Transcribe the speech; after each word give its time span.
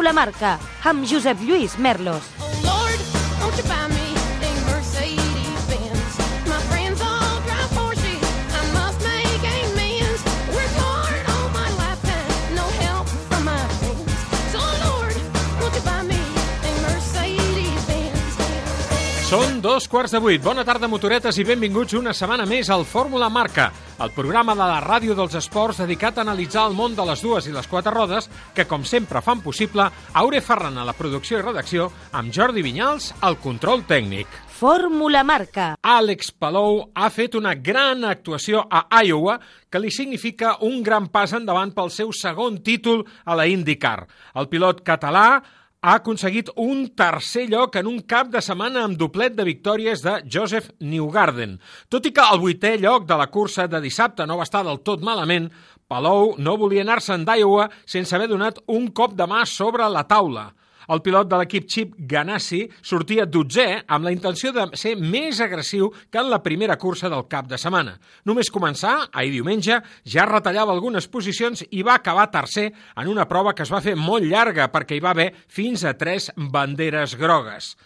Fórmula 0.00 0.16
Marca, 0.16 0.54
amb 0.88 1.04
Josep 1.04 1.42
Lluís 1.44 1.76
Merlos. 1.76 2.39
Són 19.30 19.60
dos 19.62 19.84
quarts 19.86 20.10
de 20.10 20.18
vuit. 20.18 20.40
Bona 20.42 20.64
tarda, 20.66 20.88
motoretes, 20.90 21.36
i 21.38 21.44
benvinguts 21.46 21.94
una 21.94 22.10
setmana 22.10 22.42
més 22.50 22.66
al 22.74 22.82
Fórmula 22.82 23.28
Marca, 23.30 23.68
el 24.02 24.10
programa 24.10 24.56
de 24.58 24.66
la 24.66 24.80
ràdio 24.82 25.14
dels 25.14 25.36
esports 25.38 25.78
dedicat 25.78 26.18
a 26.18 26.24
analitzar 26.24 26.64
el 26.66 26.74
món 26.74 26.96
de 26.98 27.04
les 27.06 27.22
dues 27.22 27.46
i 27.46 27.54
les 27.54 27.68
quatre 27.70 27.92
rodes, 27.94 28.26
que, 28.56 28.64
com 28.66 28.82
sempre, 28.82 29.22
fan 29.22 29.38
possible 29.44 29.86
Aure 30.18 30.40
Ferran 30.42 30.80
a 30.82 30.86
la 30.88 30.96
producció 30.98 31.38
i 31.38 31.44
redacció, 31.44 31.86
amb 32.10 32.34
Jordi 32.34 32.64
Vinyals 32.66 33.12
al 33.22 33.38
control 33.38 33.86
tècnic. 33.86 34.26
Fórmula 34.58 35.22
Marca. 35.22 35.68
Àlex 35.78 36.34
Palou 36.34 36.82
ha 36.90 37.12
fet 37.14 37.38
una 37.38 37.54
gran 37.54 38.02
actuació 38.10 38.64
a 38.66 38.82
Iowa 39.04 39.38
que 39.70 39.78
li 39.78 39.94
significa 39.94 40.56
un 40.66 40.82
gran 40.82 41.06
pas 41.06 41.30
endavant 41.38 41.70
pel 41.70 41.94
seu 41.94 42.10
segon 42.10 42.58
títol 42.66 43.06
a 43.22 43.38
la 43.38 43.46
IndyCar. 43.46 44.08
El 44.34 44.50
pilot 44.50 44.82
català 44.82 45.28
ha 45.80 45.94
aconseguit 45.96 46.50
un 46.60 46.90
tercer 46.92 47.46
lloc 47.48 47.76
en 47.80 47.86
un 47.88 48.00
cap 48.04 48.28
de 48.28 48.42
setmana 48.44 48.82
amb 48.84 48.98
doblet 49.00 49.32
de 49.36 49.46
victòries 49.48 50.02
de 50.04 50.18
Joseph 50.28 50.68
Newgarden. 50.84 51.56
Tot 51.88 52.04
i 52.04 52.12
que 52.12 52.26
el 52.34 52.40
vuitè 52.42 52.74
lloc 52.76 53.06
de 53.08 53.16
la 53.16 53.30
cursa 53.32 53.64
de 53.66 53.80
dissabte 53.80 54.26
no 54.28 54.36
va 54.36 54.44
estar 54.44 54.62
del 54.66 54.82
tot 54.84 55.00
malament, 55.06 55.48
Palou 55.90 56.36
no 56.38 56.58
volia 56.60 56.84
anar-se'n 56.84 57.24
d'Iowa 57.26 57.64
sense 57.88 58.14
haver 58.14 58.28
donat 58.30 58.60
un 58.70 58.92
cop 58.94 59.16
de 59.18 59.26
mà 59.26 59.40
sobre 59.48 59.88
la 59.90 60.04
taula. 60.06 60.50
El 60.90 61.02
pilot 61.06 61.28
de 61.30 61.38
l'equip 61.38 61.68
Chip 61.70 61.92
Ganassi 62.10 62.64
sortia 62.82 63.26
dotzè 63.26 63.66
amb 63.86 64.08
la 64.08 64.10
intenció 64.14 64.50
de 64.54 64.64
ser 64.78 64.96
més 64.98 65.38
agressiu 65.44 65.92
que 66.10 66.18
en 66.18 66.30
la 66.32 66.40
primera 66.42 66.76
cursa 66.82 67.10
del 67.12 67.28
cap 67.30 67.46
de 67.50 67.58
setmana. 67.62 67.94
Només 68.26 68.50
començar, 68.50 68.96
ahir 69.12 69.30
diumenge, 69.36 69.78
ja 70.02 70.26
retallava 70.26 70.74
algunes 70.74 71.06
posicions 71.06 71.62
i 71.70 71.84
va 71.86 71.94
acabar 72.00 72.26
tercer 72.34 72.72
en 72.72 73.12
una 73.12 73.28
prova 73.30 73.54
que 73.54 73.62
es 73.62 73.70
va 73.70 73.82
fer 73.84 73.94
molt 73.94 74.26
llarga 74.26 74.66
perquè 74.74 74.98
hi 74.98 75.04
va 75.04 75.14
haver 75.14 75.30
fins 75.46 75.86
a 75.86 75.94
tres 75.94 76.32
banderes 76.36 77.14
grogues. 77.20 77.76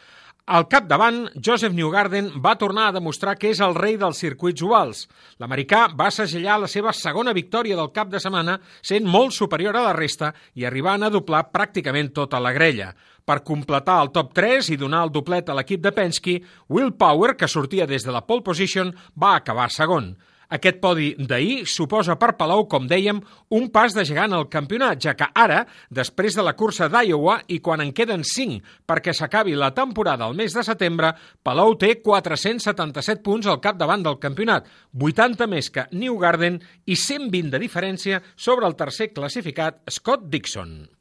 Al 0.44 0.66
capdavant, 0.68 1.22
Joseph 1.40 1.72
Newgarden 1.72 2.26
va 2.44 2.58
tornar 2.60 2.90
a 2.90 2.92
demostrar 2.92 3.32
que 3.40 3.48
és 3.48 3.62
el 3.64 3.72
rei 3.78 3.94
dels 3.96 4.18
circuits 4.20 4.60
ovals. 4.66 5.06
L'americà 5.40 5.86
va 5.96 6.10
segellar 6.12 6.58
la 6.60 6.68
seva 6.68 6.92
segona 6.92 7.32
victòria 7.32 7.78
del 7.78 7.88
cap 7.96 8.10
de 8.12 8.20
setmana 8.20 8.58
sent 8.82 9.08
molt 9.08 9.32
superior 9.32 9.78
a 9.80 9.86
la 9.86 9.94
resta 9.96 10.34
i 10.52 10.66
arribant 10.68 11.06
a 11.06 11.10
doblar 11.14 11.46
pràcticament 11.48 12.12
tota 12.12 12.42
la 12.44 12.52
grella. 12.52 12.90
Per 13.24 13.38
completar 13.40 14.02
el 14.04 14.12
top 14.12 14.36
3 14.36 14.68
i 14.74 14.76
donar 14.76 15.06
el 15.06 15.14
doblet 15.16 15.48
a 15.48 15.56
l'equip 15.56 15.80
de 15.80 15.94
Penske, 15.96 16.36
Will 16.68 16.92
Power, 16.92 17.38
que 17.40 17.48
sortia 17.48 17.88
des 17.88 18.04
de 18.04 18.12
la 18.12 18.26
pole 18.28 18.44
position, 18.44 18.92
va 19.16 19.38
acabar 19.38 19.70
segon. 19.72 20.12
Aquest 20.54 20.78
podi 20.78 21.08
d'ahir 21.18 21.64
suposa 21.66 22.14
per 22.20 22.34
Palou, 22.38 22.68
com 22.70 22.86
dèiem, 22.86 23.18
un 23.58 23.66
pas 23.74 23.94
de 23.96 24.04
gegant 24.06 24.36
al 24.36 24.46
campionat, 24.52 25.00
ja 25.02 25.16
que 25.18 25.26
ara, 25.34 25.64
després 25.90 26.36
de 26.38 26.44
la 26.46 26.54
cursa 26.54 26.86
d'Iowa 26.92 27.40
i 27.50 27.58
quan 27.64 27.82
en 27.82 27.90
queden 27.96 28.22
5 28.22 28.62
perquè 28.86 29.14
s'acabi 29.16 29.56
la 29.58 29.72
temporada 29.74 30.28
al 30.28 30.38
mes 30.38 30.54
de 30.54 30.62
setembre, 30.62 31.10
Palou 31.42 31.74
té 31.80 31.96
477 32.04 33.22
punts 33.26 33.50
al 33.50 33.62
capdavant 33.64 34.06
del 34.06 34.20
campionat, 34.22 34.68
80 34.94 35.50
més 35.50 35.72
que 35.74 35.88
Newgarden 35.90 36.60
i 36.86 36.94
120 36.94 37.50
de 37.50 37.62
diferència 37.66 38.22
sobre 38.36 38.70
el 38.70 38.78
tercer 38.78 39.10
classificat 39.16 39.82
Scott 39.90 40.30
Dixon. 40.30 40.93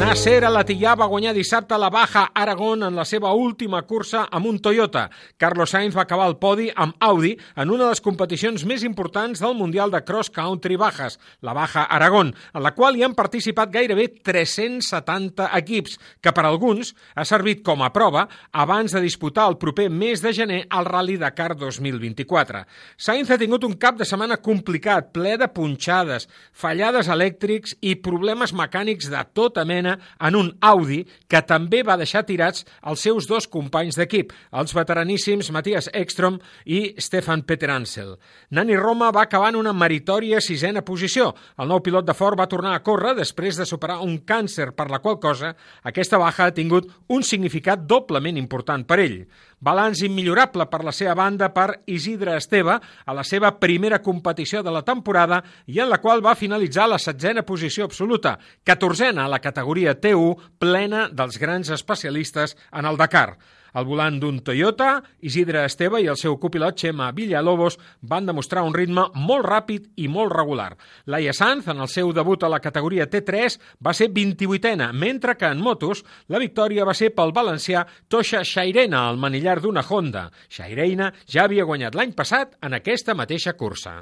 Nasser 0.00 0.38
Alatillà 0.48 0.94
va 0.96 1.10
guanyar 1.12 1.34
dissabte 1.36 1.76
la 1.76 1.90
Baja 1.92 2.22
Aragón 2.32 2.86
en 2.86 2.94
la 2.96 3.04
seva 3.04 3.34
última 3.36 3.82
cursa 3.84 4.22
amb 4.32 4.46
un 4.48 4.56
Toyota. 4.64 5.02
Carlos 5.36 5.74
Sainz 5.74 5.92
va 5.92 6.06
acabar 6.06 6.24
el 6.30 6.38
podi 6.40 6.70
amb 6.72 6.94
Audi 7.04 7.34
en 7.36 7.68
una 7.68 7.84
de 7.84 7.88
les 7.90 8.00
competicions 8.00 8.64
més 8.64 8.80
importants 8.88 9.42
del 9.44 9.52
Mundial 9.58 9.92
de 9.92 10.00
Cross 10.08 10.30
Country 10.32 10.78
Bajas, 10.80 11.18
la 11.44 11.52
Baja 11.52 11.82
Aragón, 11.84 12.30
en 12.54 12.64
la 12.64 12.72
qual 12.72 12.96
hi 12.96 13.04
han 13.04 13.16
participat 13.18 13.74
gairebé 13.74 14.06
370 14.24 15.50
equips, 15.58 15.98
que 16.24 16.32
per 16.32 16.46
alguns 16.48 16.94
ha 17.12 17.28
servit 17.28 17.60
com 17.60 17.84
a 17.84 17.92
prova 17.92 18.24
abans 18.52 18.96
de 18.96 19.04
disputar 19.04 19.50
el 19.52 19.58
proper 19.60 19.90
mes 19.92 20.24
de 20.24 20.32
gener 20.32 20.62
al 20.70 20.88
Rally 20.88 21.18
Dakar 21.20 21.58
2024. 21.60 22.64
Sainz 22.96 23.34
ha 23.34 23.40
tingut 23.44 23.68
un 23.68 23.76
cap 23.76 24.00
de 24.00 24.08
setmana 24.08 24.40
complicat, 24.40 25.12
ple 25.12 25.36
de 25.36 25.52
punxades, 25.52 26.24
fallades 26.56 27.12
elèctrics 27.12 27.76
i 27.84 27.98
problemes 28.00 28.56
mecànics 28.56 29.12
de 29.12 29.24
tota 29.36 29.68
mena 29.68 29.89
en 29.98 30.36
un 30.38 30.50
Audi 30.60 31.00
que 31.28 31.42
també 31.46 31.82
va 31.86 31.98
deixar 32.00 32.24
tirats 32.28 32.64
els 32.86 33.02
seus 33.04 33.28
dos 33.30 33.48
companys 33.50 33.98
d'equip, 33.98 34.32
els 34.52 34.74
veteraníssims 34.76 35.50
Matías 35.54 35.90
Ekstrom 35.94 36.38
i 36.66 36.94
Stefan 36.98 37.44
Peter 37.48 37.70
Ansel. 37.72 38.16
Nani 38.50 38.76
Roma 38.76 39.10
va 39.14 39.24
acabar 39.26 39.50
en 39.54 39.60
una 39.60 39.72
meritòria 39.72 40.40
sisena 40.40 40.84
posició. 40.86 41.30
El 41.58 41.70
nou 41.70 41.82
pilot 41.84 42.06
de 42.06 42.16
Ford 42.16 42.38
va 42.38 42.48
tornar 42.50 42.74
a 42.76 42.82
córrer 42.84 43.14
després 43.18 43.58
de 43.58 43.66
superar 43.68 44.00
un 44.04 44.18
càncer, 44.26 44.70
per 44.76 44.90
la 44.90 45.00
qual 45.00 45.20
cosa 45.20 45.54
aquesta 45.86 46.18
baja 46.18 46.48
ha 46.48 46.56
tingut 46.56 46.90
un 47.08 47.22
significat 47.26 47.86
doblement 47.86 48.38
important 48.38 48.86
per 48.86 49.00
ell. 49.02 49.22
Balanç 49.60 50.00
immillorable 50.06 50.64
per 50.72 50.80
la 50.86 50.92
seva 50.96 51.14
banda 51.18 51.50
per 51.52 51.82
Isidre 51.92 52.38
Esteve 52.40 52.78
a 52.80 53.16
la 53.16 53.24
seva 53.28 53.52
primera 53.60 54.00
competició 54.00 54.62
de 54.64 54.72
la 54.72 54.82
temporada 54.82 55.42
i 55.68 55.82
en 55.84 55.90
la 55.92 56.00
qual 56.00 56.24
va 56.24 56.34
finalitzar 56.34 56.88
la 56.88 56.98
setzena 56.98 57.44
posició 57.44 57.84
absoluta, 57.84 58.38
catorzena 58.64 59.26
a 59.26 59.32
la 59.32 59.42
categoria 59.44 59.98
T1 60.00 60.56
plena 60.58 61.08
dels 61.12 61.36
grans 61.38 61.68
especialistes 61.76 62.56
en 62.72 62.88
el 62.88 62.96
Dakar. 62.96 63.36
Al 63.72 63.86
volant 63.86 64.18
d'un 64.20 64.40
Toyota, 64.44 65.02
Isidre 65.20 65.64
Esteve 65.64 66.00
i 66.02 66.08
el 66.10 66.18
seu 66.20 66.36
copilot 66.40 66.78
Xema 66.80 67.10
Villalobos 67.16 67.78
van 68.02 68.26
demostrar 68.26 68.64
un 68.66 68.74
ritme 68.74 69.06
molt 69.14 69.46
ràpid 69.46 69.90
i 69.96 70.08
molt 70.08 70.32
regular. 70.34 70.72
Laia 71.06 71.34
Sanz, 71.36 71.68
en 71.68 71.80
el 71.80 71.88
seu 71.88 72.12
debut 72.16 72.42
a 72.42 72.50
la 72.52 72.60
categoria 72.60 73.08
T3, 73.10 73.58
va 73.84 73.94
ser 73.94 74.10
28ena, 74.14 74.90
mentre 74.92 75.36
que 75.36 75.50
en 75.50 75.62
motos 75.62 76.04
la 76.28 76.40
victòria 76.42 76.86
va 76.88 76.94
ser 76.94 77.12
pel 77.14 77.34
valencià 77.36 77.86
Tosha 78.08 78.44
Xairena, 78.44 79.08
el 79.10 79.20
manillar 79.20 79.60
d'una 79.60 79.84
Honda. 79.88 80.28
Xairena 80.48 81.12
ja 81.26 81.44
havia 81.44 81.68
guanyat 81.68 81.94
l'any 81.94 82.16
passat 82.16 82.56
en 82.62 82.74
aquesta 82.80 83.14
mateixa 83.14 83.54
cursa. 83.54 84.00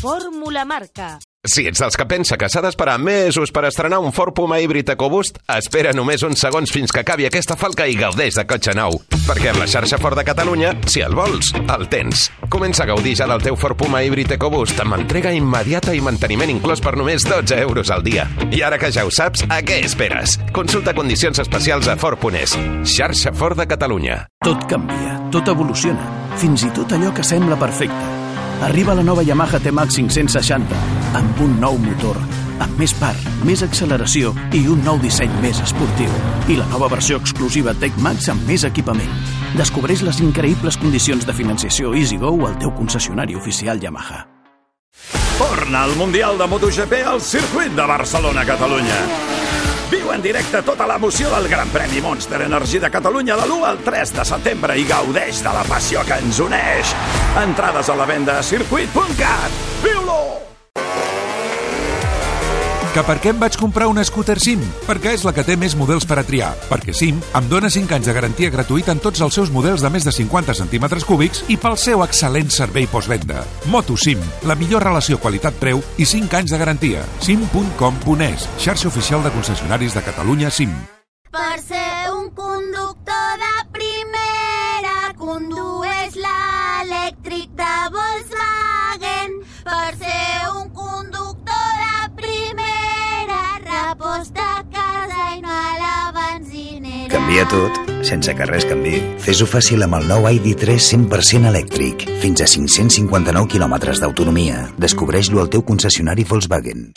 Fórmula 0.00 0.64
Marca. 0.64 1.18
Si 1.40 1.62
ets 1.64 1.80
dels 1.80 1.96
que 1.96 2.04
pensa 2.04 2.36
que 2.36 2.50
s'ha 2.52 2.60
d'esperar 2.60 2.98
mesos 3.00 3.48
per 3.48 3.62
estrenar 3.64 4.02
un 4.04 4.12
Ford 4.12 4.34
Puma 4.36 4.58
híbrid 4.60 4.90
EcoBoost, 4.92 5.38
espera 5.54 5.94
només 5.96 6.20
uns 6.20 6.42
segons 6.44 6.68
fins 6.68 6.92
que 6.92 7.00
acabi 7.00 7.24
aquesta 7.24 7.56
falca 7.56 7.86
i 7.88 7.96
gaudeix 7.96 8.36
de 8.36 8.44
cotxe 8.44 8.74
nou. 8.76 8.98
Perquè 9.24 9.48
amb 9.48 9.62
la 9.62 9.68
xarxa 9.72 9.96
Ford 10.02 10.20
de 10.20 10.26
Catalunya, 10.28 10.74
si 10.84 11.00
el 11.00 11.16
vols, 11.16 11.54
el 11.62 11.86
tens. 11.88 12.26
Comença 12.52 12.84
a 12.84 12.90
gaudir 12.92 13.16
ja 13.16 13.30
del 13.30 13.40
teu 13.40 13.56
Ford 13.56 13.80
Puma 13.80 14.04
híbrid 14.04 14.36
EcoBoost 14.36 14.84
amb 14.84 14.98
entrega 14.98 15.32
immediata 15.32 15.96
i 15.96 16.04
manteniment 16.04 16.52
inclòs 16.58 16.84
per 16.84 16.92
només 17.00 17.24
12 17.24 17.56
euros 17.64 17.88
al 17.88 18.04
dia. 18.04 18.28
I 18.52 18.60
ara 18.60 18.76
que 18.76 18.92
ja 18.92 19.08
ho 19.08 19.10
saps, 19.10 19.48
a 19.48 19.64
què 19.64 19.80
esperes? 19.88 20.36
Consulta 20.52 20.92
condicions 20.92 21.40
especials 21.40 21.88
a 21.88 21.96
Ford.es. 21.96 22.58
Xarxa 22.84 23.32
Ford 23.32 23.56
de 23.56 23.70
Catalunya. 23.70 24.26
Tot 24.44 24.68
canvia, 24.68 25.16
tot 25.32 25.48
evoluciona, 25.48 26.04
fins 26.36 26.68
i 26.68 26.74
tot 26.76 26.92
allò 27.00 27.16
que 27.16 27.24
sembla 27.24 27.56
perfecte. 27.56 28.19
Arriba 28.60 28.94
la 28.94 29.02
nova 29.02 29.22
Yamaha 29.22 29.58
T-Max 29.58 29.96
560 29.96 30.76
amb 31.16 31.38
un 31.40 31.54
nou 31.62 31.78
motor, 31.80 32.18
amb 32.60 32.76
més 32.78 32.92
par, 33.00 33.14
més 33.48 33.62
acceleració 33.64 34.34
i 34.52 34.60
un 34.68 34.82
nou 34.84 35.00
disseny 35.00 35.32
més 35.40 35.62
esportiu. 35.64 36.12
I 36.52 36.58
la 36.58 36.66
nova 36.68 36.90
versió 36.92 37.16
exclusiva 37.16 37.72
Tech 37.80 37.96
Max 38.04 38.28
amb 38.28 38.44
més 38.44 38.66
equipament. 38.68 39.10
Descobreix 39.56 40.04
les 40.04 40.20
increïbles 40.20 40.76
condicions 40.76 41.24
de 41.24 41.34
financiació 41.34 41.94
EasyGo 41.96 42.34
al 42.46 42.58
teu 42.60 42.74
concessionari 42.76 43.34
oficial 43.34 43.80
Yamaha. 43.80 44.26
Torna 45.40 45.86
al 45.88 45.96
Mundial 45.96 46.36
de 46.36 46.46
MotoGP 46.46 47.00
al 47.08 47.24
circuit 47.24 47.72
de 47.72 47.88
Barcelona, 47.88 48.44
Catalunya. 48.44 49.00
Viu 49.90 50.12
en 50.14 50.22
directe 50.22 50.60
tota 50.62 50.86
l'emoció 50.86 51.32
del 51.32 51.48
Gran 51.50 51.72
Premi 51.74 51.98
Monster 52.04 52.42
Energy 52.46 52.78
de 52.78 52.90
Catalunya 52.94 53.34
de 53.40 53.48
l'1 53.48 53.64
al 53.72 53.80
3 53.86 54.12
de 54.20 54.26
setembre 54.28 54.76
i 54.78 54.86
gaudeix 54.86 55.42
de 55.42 55.54
la 55.56 55.64
passió 55.66 56.04
que 56.06 56.20
ens 56.22 56.38
uneix. 56.46 56.94
Entrades 57.42 57.90
a 57.90 57.98
la 57.98 58.06
venda 58.06 58.38
a 58.38 58.46
circuit.cat. 58.46 59.58
Viu-lo! 59.82 60.49
Que 62.90 63.04
per 63.06 63.20
què 63.22 63.30
em 63.30 63.38
vaig 63.38 63.54
comprar 63.54 63.86
una 63.86 64.02
scooter 64.02 64.34
SIM? 64.42 64.62
Perquè 64.82 65.12
és 65.14 65.22
la 65.22 65.30
que 65.30 65.44
té 65.46 65.54
més 65.54 65.76
models 65.78 66.02
per 66.10 66.16
a 66.18 66.24
triar. 66.26 66.48
Perquè 66.66 66.90
SIM 66.96 67.20
em 67.38 67.46
dona 67.46 67.68
5 67.70 67.94
anys 67.94 68.08
de 68.10 68.14
garantia 68.16 68.50
gratuïta 68.50 68.90
en 68.90 69.02
tots 69.04 69.22
els 69.22 69.36
seus 69.38 69.52
models 69.54 69.84
de 69.84 69.90
més 69.94 70.02
de 70.02 70.10
50 70.16 70.56
centímetres 70.58 71.06
cúbics 71.06 71.44
i 71.54 71.56
pel 71.60 71.78
seu 71.78 72.02
excel·lent 72.02 72.50
servei 72.50 72.88
postvenda. 72.90 73.44
Moto 73.70 73.94
SIM, 73.94 74.18
la 74.42 74.58
millor 74.58 74.82
relació 74.82 75.20
qualitat-preu 75.22 75.84
i 76.02 76.08
5 76.16 76.40
anys 76.40 76.50
de 76.50 76.58
garantia. 76.58 77.06
sim.com.es, 77.22 78.48
xarxa 78.58 78.90
oficial 78.90 79.22
de 79.22 79.30
concessionaris 79.38 79.94
de 79.94 80.02
Catalunya 80.10 80.50
SIM. 80.50 80.74
Per 81.30 81.62
ser 81.62 82.10
un 82.10 82.26
conductor 82.34 83.38
de 83.38 83.54
primera, 83.70 85.14
condueix 85.14 85.99
Canvia 97.30 97.46
tot 97.46 97.76
sense 98.02 98.32
que 98.34 98.46
res 98.48 98.64
canvi. 98.66 98.96
Fes-ho 99.22 99.46
fàcil 99.46 99.84
amb 99.86 99.94
el 100.00 100.08
nou 100.10 100.24
ID3 100.26 100.74
100% 100.82 101.46
elèctric. 101.46 102.02
Fins 102.18 102.42
a 102.42 102.48
559 102.50 103.46
quilòmetres 103.52 104.02
d'autonomia. 104.02 104.64
Descobreix-lo 104.82 105.38
al 105.38 105.52
teu 105.52 105.62
concessionari 105.62 106.24
Volkswagen. 106.26 106.88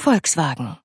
Volkswagen. 0.00 0.78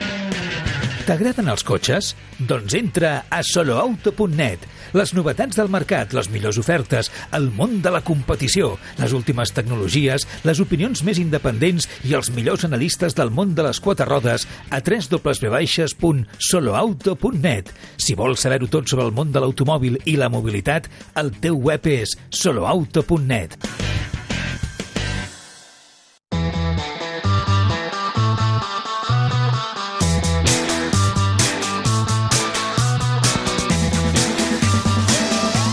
T'agraden 1.08 1.48
els 1.56 1.64
cotxes? 1.64 2.12
Doncs 2.36 2.76
entra 2.82 3.14
a 3.32 3.40
soloauto.net. 3.48 4.68
Les 4.98 5.14
novetats 5.16 5.56
del 5.56 5.70
mercat, 5.72 6.12
les 6.14 6.30
millors 6.34 6.58
ofertes, 6.60 7.12
el 7.38 7.46
món 7.56 7.82
de 7.84 7.92
la 7.94 8.02
competició, 8.04 8.78
les 9.00 9.14
últimes 9.16 9.52
tecnologies, 9.56 10.28
les 10.48 10.60
opinions 10.64 11.04
més 11.08 11.20
independents 11.22 11.88
i 12.08 12.14
els 12.18 12.32
millors 12.36 12.66
analistes 12.68 13.16
del 13.16 13.30
món 13.32 13.56
de 13.56 13.64
les 13.68 13.80
quatre 13.80 14.06
rodes 14.10 14.48
a 14.70 14.82
www.soloauto.net. 14.82 17.66
Si 17.98 18.16
vols 18.20 18.40
saber-ho 18.44 18.68
tot 18.68 18.88
sobre 18.92 19.06
el 19.08 19.16
món 19.16 19.32
de 19.32 19.40
l'automòbil 19.40 19.98
i 20.06 20.16
la 20.20 20.30
mobilitat, 20.34 20.90
el 21.22 21.32
teu 21.40 21.56
web 21.70 21.88
és 21.92 22.10
soloauto.net. 22.30 23.91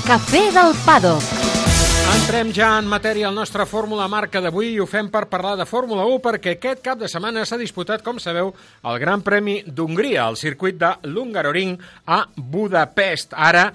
Cafè 0.08 0.46
del 0.56 0.70
Pado. 0.86 1.18
Entrem 2.14 2.48
ja 2.56 2.70
en 2.80 2.86
matèria 2.88 3.26
al 3.28 3.34
nostre 3.36 3.66
Fórmula 3.68 4.06
Marca 4.08 4.40
d'avui 4.40 4.70
i 4.72 4.78
ho 4.80 4.86
fem 4.88 5.10
per 5.12 5.26
parlar 5.28 5.52
de 5.60 5.66
Fórmula 5.68 6.06
1 6.08 6.22
perquè 6.24 6.54
aquest 6.54 6.80
cap 6.86 6.96
de 6.96 7.10
setmana 7.12 7.42
s'ha 7.44 7.58
disputat, 7.60 8.00
com 8.06 8.16
sabeu, 8.16 8.54
el 8.88 8.96
Gran 9.02 9.20
Premi 9.26 9.58
d'Hongria, 9.66 10.22
al 10.24 10.40
circuit 10.40 10.78
de 10.80 10.94
l'Hungaroring 11.04 11.76
a 12.08 12.22
Budapest. 12.38 13.36
Ara 13.36 13.66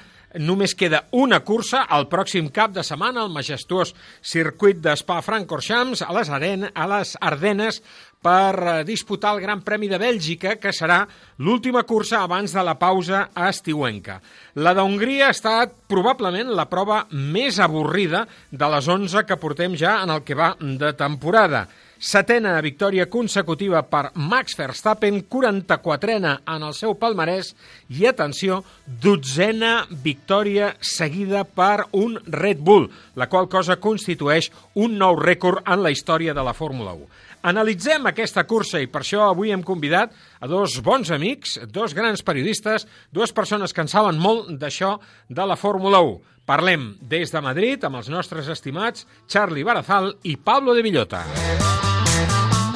només 0.41 0.73
queda 0.73 1.03
una 1.13 1.43
cursa 1.45 1.83
el 1.93 2.07
pròxim 2.09 2.49
cap 2.49 2.73
de 2.73 2.81
setmana 2.81 3.21
al 3.21 3.29
majestuós 3.29 3.93
circuit 4.25 4.81
de 4.81 4.97
Spa-Francorchamps 4.97 6.01
a 6.01 6.09
les, 6.17 6.33
Aren 6.33 6.65
a 6.73 6.89
les 6.95 7.13
Ardenes 7.21 7.83
per 8.23 8.55
eh, 8.55 8.73
disputar 8.87 9.35
el 9.35 9.43
Gran 9.43 9.61
Premi 9.67 9.89
de 9.91 9.99
Bèlgica, 10.01 10.55
que 10.55 10.71
serà 10.71 11.03
l'última 11.43 11.83
cursa 11.83 12.23
abans 12.23 12.55
de 12.55 12.63
la 12.63 12.77
pausa 12.79 13.27
estiuenca. 13.49 14.21
La 14.63 14.73
d'Hongria 14.77 15.27
ha 15.27 15.35
estat 15.35 15.75
probablement 15.91 16.53
la 16.55 16.69
prova 16.71 17.03
més 17.11 17.59
avorrida 17.59 18.25
de 18.51 18.69
les 18.75 18.87
11 18.87 19.25
que 19.27 19.39
portem 19.41 19.75
ja 19.75 19.99
en 20.03 20.13
el 20.13 20.23
que 20.23 20.37
va 20.39 20.53
de 20.59 20.93
temporada. 20.97 21.67
Setena 22.03 22.57
victòria 22.59 23.05
consecutiva 23.07 23.79
per 23.87 24.09
Max 24.19 24.57
Verstappen, 24.59 25.21
44ena 25.31 26.33
en 26.51 26.65
el 26.67 26.73
seu 26.75 26.97
palmarès 26.99 27.53
i, 27.87 28.03
atenció, 28.09 28.59
dotzena 28.85 29.85
victòria 30.03 30.73
seguida 30.83 31.45
per 31.47 31.85
un 31.95 32.17
Red 32.27 32.59
Bull, 32.59 32.89
la 33.15 33.29
qual 33.31 33.47
cosa 33.47 33.79
constitueix 33.79 34.51
un 34.75 34.99
nou 34.99 35.15
rècord 35.15 35.63
en 35.63 35.79
la 35.85 35.93
història 35.95 36.35
de 36.35 36.43
la 36.43 36.51
Fórmula 36.57 36.91
1. 36.91 37.07
Analitzem 37.43 38.05
aquesta 38.07 38.45
cursa 38.47 38.79
i 38.79 38.87
per 38.87 39.01
això 39.03 39.25
avui 39.27 39.51
hem 39.51 39.65
convidat 39.67 40.13
a 40.39 40.47
dos 40.47 40.77
bons 40.79 41.09
amics, 41.11 41.57
dos 41.67 41.91
grans 41.91 42.23
periodistes, 42.23 42.85
dues 43.11 43.35
persones 43.35 43.75
que 43.75 43.83
en 43.83 43.91
saben 43.91 44.15
molt 44.15 44.53
d'això 44.61 44.93
de 45.27 45.47
la 45.49 45.57
Fórmula 45.59 45.99
1. 45.99 46.15
Parlem 46.47 46.93
des 47.01 47.35
de 47.35 47.41
Madrid 47.43 47.83
amb 47.83 47.99
els 47.99 48.07
nostres 48.07 48.47
estimats 48.47 49.03
Charlie 49.27 49.67
Barazal 49.67 50.13
i 50.23 50.37
Pablo 50.37 50.71
de 50.71 50.87
Villota. 50.87 51.25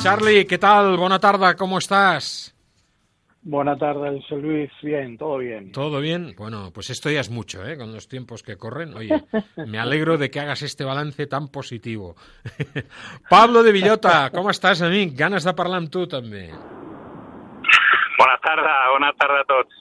Charlie, 0.04 0.44
¿qué 0.46 0.58
tal? 0.58 0.98
Buena 0.98 1.20
tarde, 1.20 1.56
¿cómo 1.56 1.78
estás? 1.78 2.56
Buenas 3.50 3.80
tardes, 3.80 4.22
José 4.24 4.42
Luis. 4.42 4.70
Bien, 4.82 5.18
todo 5.18 5.38
bien. 5.38 5.72
¿Todo 5.72 6.02
bien? 6.02 6.36
Bueno, 6.38 6.70
pues 6.74 6.90
esto 6.90 7.10
ya 7.10 7.22
es 7.22 7.30
mucho, 7.30 7.66
¿eh? 7.66 7.78
Con 7.78 7.94
los 7.94 8.10
tiempos 8.10 8.44
que 8.44 8.58
corren. 8.58 8.94
Oye, 8.94 9.24
me 9.66 9.80
alegro 9.80 10.18
de 10.18 10.30
que 10.30 10.42
hagas 10.42 10.64
este 10.64 10.84
balance 10.84 11.28
tan 11.28 11.48
positivo. 11.48 12.18
Pablo 13.30 13.64
de 13.64 13.72
Villota, 13.72 14.32
¿cómo 14.32 14.50
estás, 14.50 14.82
amic? 14.82 15.18
Ganes 15.18 15.46
de 15.48 15.54
parlar 15.56 15.80
amb 15.80 15.88
tu, 15.88 16.04
també. 16.12 16.50
Bona 18.20 18.36
tarda, 18.44 18.76
bona 18.92 19.14
tarda 19.16 19.40
a 19.40 19.48
tots. 19.48 19.80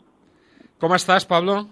¿Cómo 0.78 0.94
estás, 0.94 1.26
Pablo? 1.26 1.66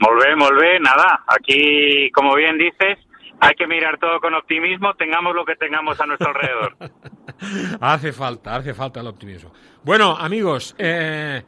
Molt 0.00 0.24
bé, 0.24 0.32
molt 0.34 0.56
bé. 0.56 0.78
Nada, 0.80 1.26
aquí, 1.28 2.10
como 2.16 2.34
bien 2.40 2.56
dices, 2.56 3.04
hay 3.38 3.54
que 3.54 3.66
mirar 3.66 3.98
todo 3.98 4.18
con 4.20 4.32
optimismo, 4.32 4.94
tengamos 4.94 5.34
lo 5.34 5.44
que 5.44 5.56
tengamos 5.56 6.00
a 6.00 6.06
nuestro 6.06 6.28
alrededor. 6.28 6.76
hace 7.82 8.12
falta, 8.12 8.56
hace 8.56 8.72
falta 8.72 9.00
el 9.00 9.08
optimismo. 9.08 9.52
Bueno, 9.84 10.16
amigos, 10.16 10.74
eh, 10.78 11.42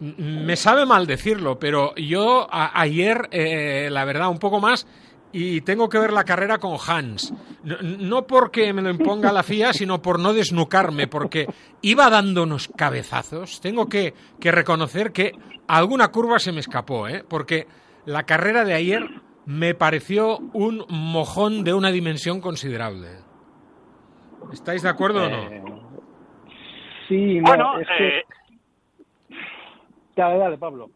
me 0.00 0.56
sabe 0.56 0.84
mal 0.84 1.06
decirlo, 1.06 1.60
pero 1.60 1.94
yo 1.94 2.48
a, 2.50 2.80
ayer, 2.80 3.28
eh, 3.30 3.88
la 3.90 4.04
verdad, 4.04 4.30
un 4.30 4.40
poco 4.40 4.60
más, 4.60 4.84
y 5.30 5.60
tengo 5.60 5.88
que 5.88 5.98
ver 5.98 6.12
la 6.12 6.24
carrera 6.24 6.58
con 6.58 6.76
Hans. 6.84 7.32
No, 7.62 7.76
no, 7.80 8.26
porque 8.26 8.72
me 8.72 8.82
lo 8.82 8.90
imponga 8.90 9.32
la 9.32 9.44
FIA, 9.44 9.72
sino 9.72 10.02
por 10.02 10.18
no 10.18 10.32
desnucarme, 10.34 11.06
porque 11.06 11.46
iba 11.82 12.10
dando 12.10 12.42
unos 12.42 12.68
cabezazos. 12.76 13.60
Tengo 13.60 13.88
que, 13.88 14.12
que 14.40 14.50
reconocer 14.50 15.12
que 15.12 15.32
alguna 15.68 16.08
curva 16.08 16.40
se 16.40 16.50
me 16.50 16.60
escapó, 16.60 17.06
¿eh? 17.06 17.24
porque 17.26 17.68
la 18.06 18.24
carrera 18.24 18.64
de 18.64 18.74
ayer 18.74 19.08
me 19.46 19.74
pareció 19.74 20.38
un 20.52 20.84
mojón 20.88 21.62
de 21.62 21.74
una 21.74 21.92
dimensión 21.92 22.40
considerable. 22.40 23.08
¿Estáis 24.52 24.82
de 24.82 24.88
acuerdo 24.88 25.24
o 25.24 25.30
no? 25.30 25.61
Sí, 27.12 27.40
no, 27.40 27.42
Bueno, 27.46 27.78
es 27.78 27.88
que... 27.88 28.18
eh, 28.18 28.24
Dale, 30.16 30.38
dale, 30.38 30.56
Pablo. 30.58 30.88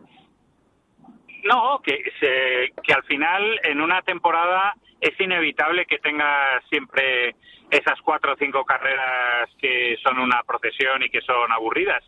no, 1.45 1.81
que, 1.83 2.03
se- 2.21 2.73
que 2.83 2.93
al 2.95 3.03
final 3.05 3.61
en 3.65 3.81
una 3.83 4.01
temporada 4.03 4.75
es 5.01 5.19
inevitable 5.21 5.85
que 5.85 5.99
tenga 5.99 6.61
siempre 6.71 7.35
esas 7.71 8.01
cuatro 8.03 8.33
o 8.33 8.37
cinco 8.37 8.65
carreras 8.65 9.51
que 9.59 9.97
son 10.03 10.19
una 10.19 10.43
procesión 10.45 11.03
y 11.03 11.11
que 11.11 11.21
son 11.21 11.53
aburridas. 11.53 12.03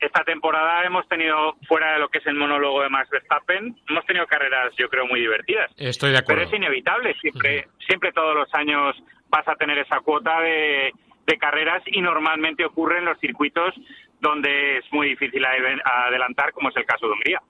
Esta 0.00 0.24
temporada 0.24 0.84
hemos 0.84 1.06
tenido, 1.08 1.54
fuera 1.66 1.92
de 1.92 1.98
lo 2.00 2.08
que 2.08 2.18
es 2.18 2.26
el 2.26 2.34
monólogo 2.34 2.82
de 2.82 2.88
Max 2.88 3.08
Verstappen, 3.10 3.76
hemos 3.88 4.04
tenido 4.06 4.26
carreras, 4.26 4.72
yo 4.76 4.88
creo, 4.88 5.06
muy 5.06 5.20
divertidas. 5.20 5.70
Estoy 5.76 6.10
de 6.10 6.22
Pero 6.22 6.40
acuerdo. 6.40 6.42
es 6.42 6.52
inevitable, 6.56 7.14
siempre, 7.20 7.68
siempre 7.86 8.12
todos 8.12 8.34
los 8.34 8.52
años 8.54 8.96
vas 9.28 9.46
a 9.46 9.54
tener 9.56 9.78
esa 9.78 10.00
cuota 10.00 10.40
de, 10.40 10.92
de 11.28 11.38
carreras 11.38 11.82
y 11.86 12.00
normalmente 12.00 12.64
ocurre 12.64 12.98
en 12.98 13.04
los 13.04 13.18
circuitos 13.20 13.72
donde 14.20 14.78
es 14.78 14.84
muy 14.92 15.10
difícil 15.10 15.44
ade- 15.44 15.80
adelantar, 15.84 16.52
como 16.52 16.70
es 16.70 16.76
el 16.76 16.84
caso 16.84 17.06
de 17.06 17.12
Hungría. 17.12 17.40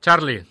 Charlie. 0.00 0.42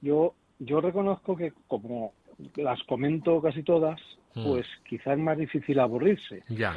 Yo, 0.00 0.34
yo 0.58 0.80
reconozco 0.80 1.36
que 1.36 1.52
como 1.68 2.12
las 2.56 2.82
comento 2.84 3.40
casi 3.40 3.62
todas, 3.62 4.00
Mm. 4.34 4.46
pues 4.48 4.66
quizás 4.88 5.18
es 5.18 5.18
más 5.18 5.36
difícil 5.36 5.78
aburrirse. 5.78 6.42
Ya. 6.48 6.74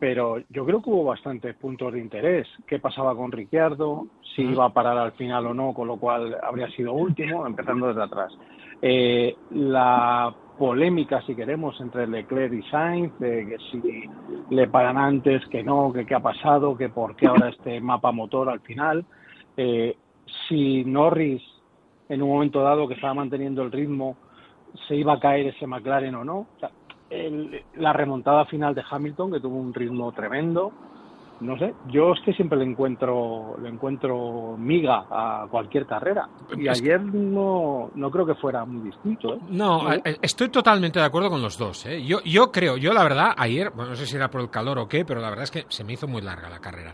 Pero 0.00 0.38
yo 0.48 0.64
creo 0.66 0.82
que 0.82 0.90
hubo 0.90 1.04
bastantes 1.04 1.54
puntos 1.56 1.92
de 1.92 2.00
interés. 2.00 2.46
¿Qué 2.66 2.78
pasaba 2.80 3.14
con 3.16 3.30
Ricciardo? 3.32 4.06
Si 4.34 4.42
Mm. 4.42 4.52
iba 4.52 4.64
a 4.66 4.72
parar 4.72 4.98
al 4.98 5.12
final 5.12 5.46
o 5.46 5.54
no, 5.54 5.72
con 5.74 5.86
lo 5.88 5.96
cual 5.96 6.36
habría 6.42 6.68
sido 6.70 6.92
último, 6.92 7.46
empezando 7.46 7.86
desde 7.88 8.02
atrás. 8.02 8.32
Eh, 8.82 9.34
la 9.50 10.34
polémica, 10.58 11.22
si 11.22 11.34
queremos, 11.34 11.80
entre 11.80 12.06
Leclerc 12.06 12.52
y 12.52 12.62
Sainz, 12.64 13.16
de 13.18 13.46
que 13.46 13.56
si 13.70 14.10
le 14.50 14.66
paran 14.68 14.98
antes, 14.98 15.46
que 15.46 15.62
no, 15.62 15.92
que 15.92 16.04
qué 16.04 16.14
ha 16.14 16.20
pasado, 16.20 16.76
que 16.76 16.88
por 16.88 17.14
qué 17.14 17.28
ahora 17.28 17.48
este 17.48 17.80
mapa 17.80 18.10
motor 18.12 18.48
al 18.48 18.60
final. 18.60 19.04
Eh, 19.56 19.96
si 20.48 20.84
Norris, 20.84 21.42
en 22.08 22.22
un 22.22 22.28
momento 22.28 22.62
dado 22.62 22.88
que 22.88 22.94
estaba 22.94 23.14
manteniendo 23.14 23.62
el 23.62 23.72
ritmo, 23.72 24.16
se 24.86 24.96
iba 24.96 25.14
a 25.14 25.20
caer 25.20 25.46
ese 25.46 25.66
McLaren 25.66 26.14
o 26.14 26.24
no. 26.24 26.46
La 27.76 27.92
remontada 27.92 28.44
final 28.46 28.74
de 28.74 28.82
Hamilton, 28.88 29.32
que 29.32 29.40
tuvo 29.40 29.56
un 29.56 29.72
ritmo 29.72 30.12
tremendo. 30.12 30.72
No 31.40 31.56
sé, 31.56 31.72
yo 31.88 32.12
es 32.14 32.20
que 32.24 32.32
siempre 32.32 32.58
le 32.58 32.64
encuentro, 32.64 33.56
le 33.62 33.68
encuentro 33.68 34.56
miga 34.58 35.04
a 35.08 35.46
cualquier 35.48 35.86
carrera. 35.86 36.28
Y 36.56 36.66
ayer 36.68 37.00
no, 37.00 37.90
no 37.94 38.10
creo 38.10 38.26
que 38.26 38.34
fuera 38.34 38.64
muy 38.64 38.82
distinto. 38.90 39.34
¿eh? 39.34 39.38
No, 39.50 39.92
eh, 39.92 40.02
estoy 40.20 40.48
totalmente 40.48 40.98
de 40.98 41.04
acuerdo 41.04 41.30
con 41.30 41.40
los 41.40 41.56
dos. 41.56 41.86
¿eh? 41.86 42.04
Yo, 42.04 42.20
yo 42.24 42.50
creo, 42.50 42.76
yo 42.76 42.92
la 42.92 43.04
verdad, 43.04 43.34
ayer, 43.36 43.70
bueno, 43.70 43.90
no 43.90 43.96
sé 43.96 44.04
si 44.06 44.16
era 44.16 44.28
por 44.28 44.40
el 44.40 44.50
calor 44.50 44.78
o 44.80 44.88
qué, 44.88 45.04
pero 45.04 45.20
la 45.20 45.28
verdad 45.30 45.44
es 45.44 45.50
que 45.52 45.64
se 45.68 45.84
me 45.84 45.92
hizo 45.92 46.08
muy 46.08 46.22
larga 46.22 46.48
la 46.50 46.58
carrera. 46.58 46.92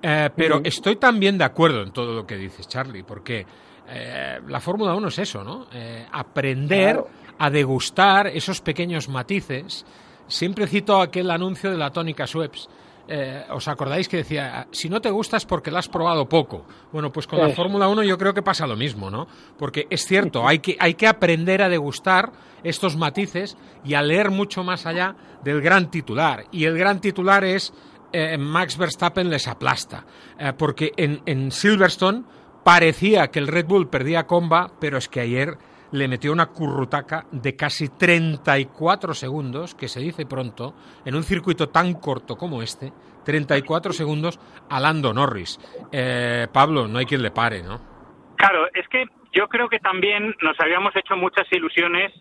Eh, 0.00 0.30
pero 0.34 0.60
estoy 0.64 0.96
también 0.96 1.36
de 1.36 1.44
acuerdo 1.44 1.82
en 1.82 1.92
todo 1.92 2.14
lo 2.14 2.26
que 2.26 2.36
dices, 2.36 2.66
Charlie, 2.66 3.02
porque 3.04 3.46
eh, 3.88 4.40
la 4.48 4.58
Fórmula 4.60 4.94
1 4.94 5.08
es 5.08 5.18
eso, 5.18 5.44
¿no? 5.44 5.66
Eh, 5.72 6.06
aprender 6.10 6.94
Claro. 6.96 7.08
a 7.38 7.50
degustar 7.50 8.26
esos 8.28 8.60
pequeños 8.62 9.08
matices. 9.08 9.84
Siempre 10.26 10.66
cito 10.66 11.00
aquel 11.00 11.30
anuncio 11.30 11.70
de 11.70 11.76
la 11.76 11.90
tónica 11.90 12.26
Schweppes. 12.26 12.68
Eh, 13.08 13.44
¿Os 13.50 13.66
acordáis 13.68 14.08
que 14.08 14.18
decía, 14.18 14.68
si 14.70 14.88
no 14.88 15.00
te 15.00 15.10
gusta 15.10 15.36
es 15.36 15.44
porque 15.44 15.70
la 15.70 15.80
has 15.80 15.88
probado 15.88 16.28
poco? 16.28 16.64
Bueno, 16.92 17.12
pues 17.12 17.26
con 17.26 17.38
la. 17.38 17.50
Fórmula 17.50 17.88
1 17.88 18.04
yo 18.04 18.16
creo 18.16 18.32
que 18.32 18.42
pasa 18.42 18.66
lo 18.66 18.76
mismo, 18.76 19.10
¿no? 19.10 19.26
Porque 19.58 19.86
es 19.90 20.06
cierto, 20.06 20.46
hay 20.46 20.60
que, 20.60 20.76
hay 20.78 20.94
que 20.94 21.06
aprender 21.06 21.62
a 21.62 21.68
degustar 21.68 22.32
estos 22.62 22.96
matices 22.96 23.56
y 23.84 23.94
a 23.94 24.02
leer 24.02 24.30
mucho 24.30 24.62
más 24.62 24.86
allá 24.86 25.16
del 25.42 25.60
gran 25.60 25.90
titular. 25.90 26.46
Y 26.52 26.64
el 26.64 26.78
gran 26.78 27.00
titular 27.00 27.44
es 27.44 27.72
eh, 28.12 28.38
Max 28.38 28.78
Verstappen 28.78 29.28
les 29.28 29.48
aplasta. 29.48 30.04
Eh, 30.38 30.52
porque 30.56 30.92
en, 30.96 31.22
en 31.26 31.50
Silverstone 31.50 32.24
Parecía 32.64 33.28
que 33.28 33.40
el 33.40 33.48
Red 33.48 33.66
Bull 33.66 33.88
perdía 33.88 34.26
comba, 34.26 34.70
pero 34.78 34.96
es 34.96 35.08
que 35.08 35.20
ayer 35.20 35.58
le 35.92 36.08
metió 36.08 36.32
una 36.32 36.46
currutaca 36.46 37.26
de 37.30 37.54
casi 37.54 37.88
34 37.88 39.14
segundos, 39.14 39.74
que 39.74 39.88
se 39.88 40.00
dice 40.00 40.26
pronto, 40.26 40.74
en 41.04 41.14
un 41.14 41.22
circuito 41.22 41.68
tan 41.68 41.94
corto 41.94 42.36
como 42.36 42.62
este, 42.62 42.92
34 43.24 43.92
segundos 43.92 44.40
a 44.70 44.80
Lando 44.80 45.12
Norris. 45.12 45.58
Eh, 45.92 46.46
Pablo, 46.52 46.88
no 46.88 46.98
hay 46.98 47.06
quien 47.06 47.22
le 47.22 47.30
pare, 47.30 47.62
¿no? 47.62 47.80
Claro, 48.36 48.66
es 48.74 48.88
que 48.88 49.04
yo 49.32 49.48
creo 49.48 49.68
que 49.68 49.78
también 49.78 50.34
nos 50.42 50.58
habíamos 50.60 50.94
hecho 50.96 51.16
muchas 51.16 51.46
ilusiones, 51.52 52.12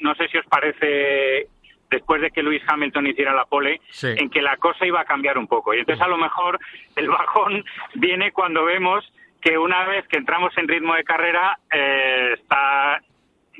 no 0.00 0.14
sé 0.14 0.28
si 0.28 0.38
os 0.38 0.46
parece, 0.46 1.48
después 1.90 2.20
de 2.20 2.30
que 2.30 2.42
Lewis 2.42 2.62
Hamilton 2.68 3.06
hiciera 3.06 3.34
la 3.34 3.46
pole, 3.46 3.80
Sí. 3.90 4.08
en 4.16 4.28
que 4.30 4.42
la 4.42 4.56
cosa 4.58 4.86
iba 4.86 5.00
a 5.00 5.04
cambiar 5.04 5.38
un 5.38 5.46
poco. 5.46 5.74
Y 5.74 5.78
entonces 5.80 6.04
a 6.04 6.08
lo 6.08 6.18
mejor 6.18 6.58
el 6.96 7.08
bajón 7.08 7.64
viene 7.94 8.32
cuando 8.32 8.64
vemos 8.64 9.04
que 9.46 9.56
una 9.56 9.84
vez 9.84 10.04
que 10.08 10.16
entramos 10.16 10.52
en 10.58 10.66
ritmo 10.66 10.94
de 10.94 11.04
carrera 11.04 11.56
eh, 11.70 12.34
está 12.34 13.00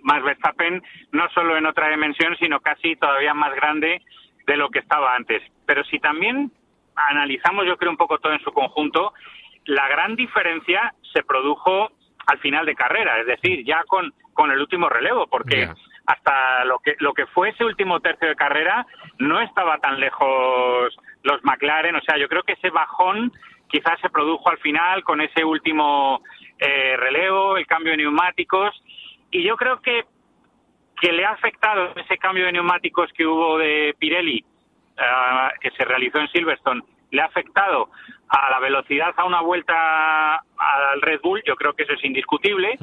más 0.02 0.22
Verstappen 0.24 0.82
no 1.12 1.28
solo 1.30 1.56
en 1.56 1.64
otra 1.64 1.88
dimensión, 1.88 2.36
sino 2.40 2.58
casi 2.58 2.96
todavía 2.96 3.34
más 3.34 3.54
grande 3.54 4.02
de 4.48 4.56
lo 4.56 4.68
que 4.68 4.80
estaba 4.80 5.14
antes. 5.14 5.42
Pero 5.64 5.84
si 5.84 6.00
también 6.00 6.50
analizamos, 6.96 7.66
yo 7.66 7.76
creo, 7.76 7.92
un 7.92 7.96
poco 7.96 8.18
todo 8.18 8.32
en 8.32 8.40
su 8.40 8.50
conjunto, 8.50 9.14
la 9.66 9.86
gran 9.86 10.16
diferencia 10.16 10.92
se 11.12 11.22
produjo 11.22 11.92
al 12.26 12.38
final 12.40 12.66
de 12.66 12.74
carrera, 12.74 13.20
es 13.20 13.26
decir, 13.26 13.64
ya 13.64 13.84
con, 13.86 14.12
con 14.32 14.50
el 14.50 14.58
último 14.58 14.88
relevo, 14.88 15.28
porque 15.28 15.68
hasta 16.04 16.64
lo 16.64 16.80
que, 16.80 16.96
lo 16.98 17.14
que 17.14 17.26
fue 17.26 17.50
ese 17.50 17.64
último 17.64 18.00
tercio 18.00 18.26
de 18.26 18.34
carrera 18.34 18.84
no 19.20 19.40
estaba 19.40 19.78
tan 19.78 20.00
lejos 20.00 20.96
los 21.26 21.44
McLaren, 21.44 21.96
o 21.96 22.00
sea, 22.00 22.16
yo 22.18 22.28
creo 22.28 22.42
que 22.42 22.52
ese 22.52 22.70
bajón 22.70 23.32
quizás 23.68 24.00
se 24.00 24.10
produjo 24.10 24.48
al 24.48 24.58
final 24.58 25.02
con 25.04 25.20
ese 25.20 25.44
último 25.44 26.22
eh, 26.58 26.96
relevo, 26.96 27.56
el 27.56 27.66
cambio 27.66 27.92
de 27.92 27.98
neumáticos, 27.98 28.74
y 29.30 29.42
yo 29.42 29.56
creo 29.56 29.80
que 29.80 30.04
que 31.00 31.12
le 31.12 31.24
ha 31.24 31.32
afectado 31.32 31.92
ese 31.96 32.16
cambio 32.16 32.46
de 32.46 32.52
neumáticos 32.52 33.12
que 33.12 33.26
hubo 33.26 33.58
de 33.58 33.94
Pirelli, 33.98 34.42
ah, 34.98 35.52
que 35.60 35.70
se 35.72 35.84
realizó 35.84 36.18
en 36.18 36.28
Silverstone, 36.28 36.82
le 37.10 37.20
ha 37.20 37.26
afectado 37.26 37.90
a 38.28 38.50
la 38.50 38.58
velocidad 38.60 39.14
a 39.16 39.24
una 39.24 39.40
vuelta 39.40 40.36
al 40.36 41.02
Red 41.02 41.20
Bull, 41.22 41.42
yo 41.46 41.54
creo 41.54 41.74
que 41.74 41.84
eso 41.84 41.92
es 41.92 42.04
indiscutible, 42.04 42.78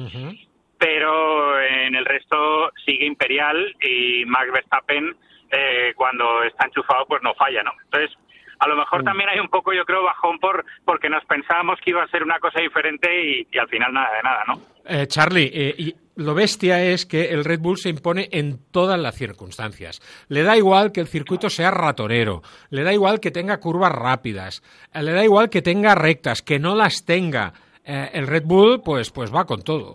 pero 0.78 1.60
en 1.60 1.94
el 1.94 2.04
resto 2.04 2.70
sigue 2.84 3.04
imperial 3.04 3.74
y 3.82 4.24
Max 4.26 4.50
Verstappen 4.52 5.16
eh, 5.50 5.92
cuando 5.96 6.42
está 6.44 6.66
enchufado 6.66 7.06
pues 7.06 7.22
no 7.22 7.34
falla, 7.34 7.62
¿no? 7.62 7.72
Entonces, 7.84 8.16
a 8.64 8.68
lo 8.68 8.76
mejor 8.76 9.04
también 9.04 9.28
hay 9.28 9.40
un 9.40 9.48
poco, 9.48 9.72
yo 9.72 9.84
creo, 9.84 10.02
bajón 10.02 10.38
por 10.38 10.64
porque 10.84 11.10
nos 11.10 11.24
pensábamos 11.26 11.78
que 11.84 11.90
iba 11.90 12.02
a 12.02 12.08
ser 12.08 12.22
una 12.22 12.38
cosa 12.38 12.60
diferente 12.60 13.08
y, 13.12 13.46
y 13.52 13.58
al 13.58 13.68
final 13.68 13.92
nada 13.92 14.08
de 14.16 14.22
nada, 14.22 14.44
¿no? 14.46 14.54
Eh, 14.86 15.06
Charlie, 15.06 15.50
eh, 15.52 15.74
y 15.76 15.94
lo 16.16 16.34
bestia 16.34 16.82
es 16.82 17.06
que 17.06 17.26
el 17.26 17.44
Red 17.44 17.60
Bull 17.60 17.76
se 17.76 17.88
impone 17.90 18.28
en 18.30 18.58
todas 18.70 18.98
las 18.98 19.16
circunstancias. 19.16 20.00
Le 20.28 20.42
da 20.42 20.56
igual 20.56 20.92
que 20.92 21.00
el 21.00 21.06
circuito 21.08 21.48
sea 21.50 21.70
ratonero, 21.70 22.42
le 22.70 22.84
da 22.84 22.92
igual 22.92 23.20
que 23.20 23.30
tenga 23.30 23.58
curvas 23.58 23.92
rápidas, 23.92 24.62
eh, 24.92 25.02
le 25.02 25.12
da 25.12 25.24
igual 25.24 25.50
que 25.50 25.62
tenga 25.62 25.94
rectas, 25.94 26.42
que 26.42 26.58
no 26.58 26.74
las 26.74 27.04
tenga. 27.04 27.52
Eh, 27.84 28.10
el 28.14 28.26
Red 28.26 28.44
Bull, 28.46 28.80
pues, 28.82 29.10
pues 29.10 29.34
va 29.34 29.44
con 29.44 29.62
todo. 29.62 29.94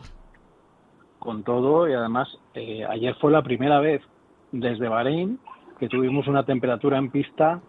con 1.19 1.43
todo 1.43 1.87
y 1.89 1.93
además 1.93 2.27
eh, 2.53 2.85
ayer 2.89 3.15
fue 3.19 3.31
la 3.31 3.41
primera 3.41 3.79
vez 3.79 4.01
desde 4.51 4.87
Bahrein 4.87 5.39
que 5.79 5.87
tuvimos 5.89 6.27
una 6.27 6.43
temperatura 6.43 6.97
en 6.97 7.09
pista 7.11 7.61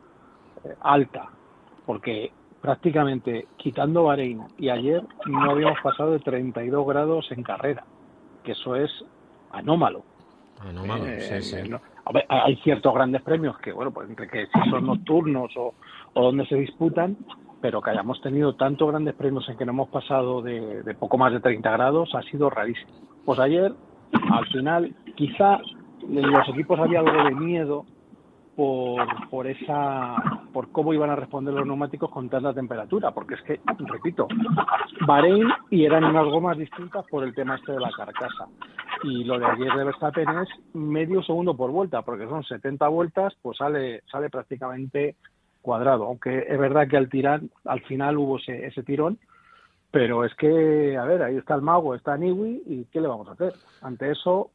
alta, 0.81 1.29
porque 1.85 2.33
prácticamente 2.61 3.49
quitando 3.57 4.05
Bahrein 4.05 4.43
y 4.59 4.69
ayer 4.69 5.03
no 5.27 5.51
habíamos 5.51 5.79
pasado 5.83 6.13
de 6.13 6.21
32 6.21 6.87
grados 6.87 7.31
en 7.33 7.43
carrera, 7.43 7.85
que 8.43 8.53
eso 8.53 8.77
es 8.77 8.91
anómalo. 9.51 10.05
Anómalo, 10.61 11.07
Eh, 11.07 11.21
sí, 11.21 11.43
sí. 11.43 11.69
no- 11.69 11.81
ver, 12.13 12.27
hay 12.29 12.57
ciertos 12.57 12.93
grandes 12.95 13.23
premios 13.23 13.57
que, 13.59 13.73
bueno, 13.73 13.93
pues 13.93 14.09
entre 14.09 14.29
que 14.29 14.47
si 14.47 14.71
son 14.71 14.87
nocturnos 14.87 15.51
o, 15.57 15.75
o 16.15 16.23
donde 16.23 16.47
se 16.47 16.57
disputan, 16.57 17.17
pero 17.61 17.81
que 17.81 17.91
hayamos 17.91 18.21
tenido 18.21 18.55
tantos 18.57 18.89
grandes 18.89 19.15
premios 19.15 19.49
en 19.49 19.57
que 19.57 19.65
no 19.65 19.73
hemos 19.73 19.89
pasado 19.89 20.43
de, 20.43 20.83
de 20.83 20.95
poco 20.95 21.19
más 21.19 21.33
de 21.33 21.41
30 21.41 21.71
grados 21.71 22.15
ha 22.15 22.23
sido 22.23 22.51
rarísimo. 22.51 22.93
Pues 23.25 23.39
ayer, 23.39 23.73
al 24.31 24.47
final, 24.49 24.95
quizá 25.17 25.59
en 26.03 26.31
los 26.31 26.49
equipos 26.49 26.79
había 26.81 27.01
algo 27.01 27.25
de 27.25 27.35
miedo 27.35 27.87
por, 28.57 29.29
por 29.31 29.47
esa 29.47 30.17
por 30.53 30.71
cómo 30.73 30.93
iban 30.93 31.11
a 31.11 31.17
responder 31.17 31.55
los 31.55 31.67
neumáticos 31.67 32.11
con 32.11 32.29
tanta 32.29 32.53
temperatura, 32.53 33.13
porque 33.13 33.35
es 33.35 33.43
que, 33.43 33.61
repito, 33.79 34.27
Bahrein 35.07 35.49
y 35.71 35.85
eran 35.85 36.05
unas 36.05 36.27
gomas 36.27 36.59
distintas 36.59 37.05
por 37.07 37.25
el 37.25 37.35
tema 37.35 37.57
este 37.57 37.73
de 37.73 37.81
la 37.81 37.91
carcasa. 37.91 38.49
Y 39.03 39.25
lo 39.25 39.39
de 39.39 39.47
ayer 39.47 39.73
de 39.73 39.85
Verstappen 39.85 40.29
es 40.41 40.49
medio 40.75 41.23
segundo 41.23 41.57
por 41.57 41.71
vuelta, 41.71 42.03
porque 42.03 42.27
son 42.27 42.43
70 42.43 42.87
vueltas, 42.89 43.35
pues 43.41 43.57
sale, 43.57 44.03
sale 44.11 44.29
prácticamente 44.29 45.17
cuadrado. 45.63 46.05
Aunque 46.05 46.47
es 46.49 46.59
verdad 46.59 46.89
que 46.89 46.97
al 46.97 47.09
tirar, 47.09 47.41
al 47.65 47.81
final 47.83 48.19
hubo 48.19 48.39
ese, 48.39 48.67
ese 48.67 48.83
tirón, 48.83 49.19
pero 49.91 50.25
es 50.25 50.35
que, 50.35 50.97
a 50.97 51.05
ver, 51.05 51.23
ahí 51.23 51.37
está 51.37 51.55
el 51.55 51.63
mago, 51.63 51.95
está 51.95 52.17
Niwi, 52.17 52.63
y 52.67 52.85
¿qué 52.93 53.01
le 53.01 53.09
vamos 53.09 53.29
a 53.29 53.33
hacer? 53.33 53.53
Ante 53.83 54.11
eso 54.11 54.51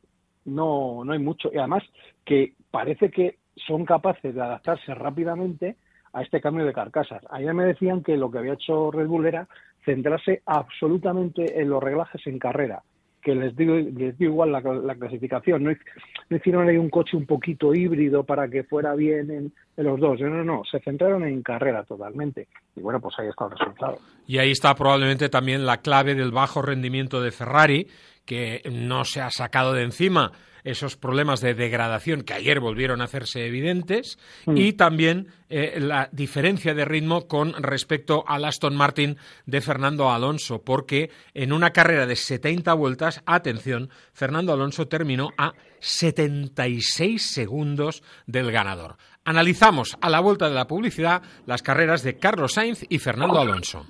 no, 0.45 1.03
no 1.03 1.13
hay 1.13 1.19
mucho. 1.19 1.49
Y 1.53 1.57
además 1.57 1.83
que 2.23 2.53
parece 2.71 3.09
que 3.09 3.37
son 3.55 3.85
capaces 3.85 4.33
de 4.33 4.41
adaptarse 4.41 4.93
rápidamente 4.93 5.75
a 6.13 6.21
este 6.21 6.39
cambio 6.41 6.65
de 6.65 6.73
carcasas. 6.73 7.23
Ayer 7.29 7.53
me 7.53 7.65
decían 7.65 8.01
que 8.01 8.17
lo 8.17 8.31
que 8.31 8.39
había 8.39 8.53
hecho 8.53 8.91
Red 8.91 9.07
Bull 9.07 9.25
era 9.25 9.47
centrarse 9.83 10.41
absolutamente 10.45 11.61
en 11.61 11.69
los 11.69 11.83
reglajes 11.83 12.25
en 12.25 12.39
carrera, 12.39 12.81
que 13.21 13.35
les 13.35 13.55
dio, 13.55 13.75
les 13.75 14.17
dio 14.17 14.29
igual 14.29 14.51
la, 14.51 14.61
la 14.61 14.95
clasificación. 14.95 15.63
No 15.63 16.37
hicieron 16.37 16.67
ahí 16.69 16.77
un 16.77 16.89
coche 16.89 17.17
un 17.17 17.25
poquito 17.25 17.73
híbrido 17.73 18.23
para 18.23 18.47
que 18.47 18.63
fuera 18.63 18.95
bien 18.95 19.29
en, 19.29 19.53
en 19.77 19.83
los 19.83 19.99
dos. 19.99 20.19
No, 20.21 20.29
no, 20.29 20.43
no, 20.43 20.63
se 20.69 20.79
centraron 20.79 21.23
en 21.25 21.43
carrera 21.43 21.83
totalmente. 21.83 22.47
Y 22.75 22.81
bueno, 22.81 22.99
pues 22.99 23.15
ahí 23.19 23.27
está 23.27 23.45
el 23.45 23.51
resultado. 23.51 23.99
Y 24.25 24.37
ahí 24.37 24.51
está 24.51 24.73
probablemente 24.73 25.29
también 25.29 25.65
la 25.65 25.77
clave 25.77 26.15
del 26.15 26.31
bajo 26.31 26.61
rendimiento 26.61 27.21
de 27.21 27.31
Ferrari, 27.31 27.87
que 28.25 28.61
no 28.71 29.03
se 29.03 29.21
ha 29.21 29.29
sacado 29.29 29.73
de 29.73 29.83
encima 29.83 30.31
esos 30.65 30.97
problemas 30.97 31.39
de 31.39 31.53
degradación 31.53 32.23
que 32.23 32.33
ayer 32.33 32.59
volvieron 32.59 32.99
a 32.99 33.05
hacerse 33.05 33.45
evidentes 33.45 34.17
Mm. 34.45 34.57
y 34.57 34.73
también 34.73 35.27
eh, 35.49 35.79
la 35.79 36.09
diferencia 36.11 36.73
de 36.73 36.85
ritmo 36.85 37.27
con 37.27 37.53
respecto 37.61 38.23
al 38.27 38.45
Aston 38.45 38.75
Martin 38.75 39.17
de 39.45 39.61
Fernando 39.61 40.11
Alonso, 40.11 40.61
porque 40.63 41.11
en 41.33 41.53
una 41.53 41.71
carrera 41.71 42.05
de 42.05 42.15
70 42.15 42.73
vueltas, 42.73 43.21
atención, 43.25 43.89
Fernando 44.13 44.51
Alonso 44.53 44.87
terminó 44.87 45.29
a 45.37 45.53
76 45.79 47.21
segundos 47.21 48.03
del 48.25 48.51
ganador. 48.51 48.97
Analizamos 49.23 49.97
a 50.01 50.09
la 50.09 50.19
vuelta 50.19 50.49
de 50.49 50.55
la 50.55 50.67
publicidad 50.67 51.21
las 51.45 51.61
carreras 51.61 52.03
de 52.03 52.17
Carlos 52.17 52.53
Sainz 52.53 52.83
y 52.89 52.99
Fernando 52.99 53.39
Alonso. 53.39 53.85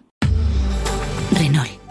Renault. 1.32 1.85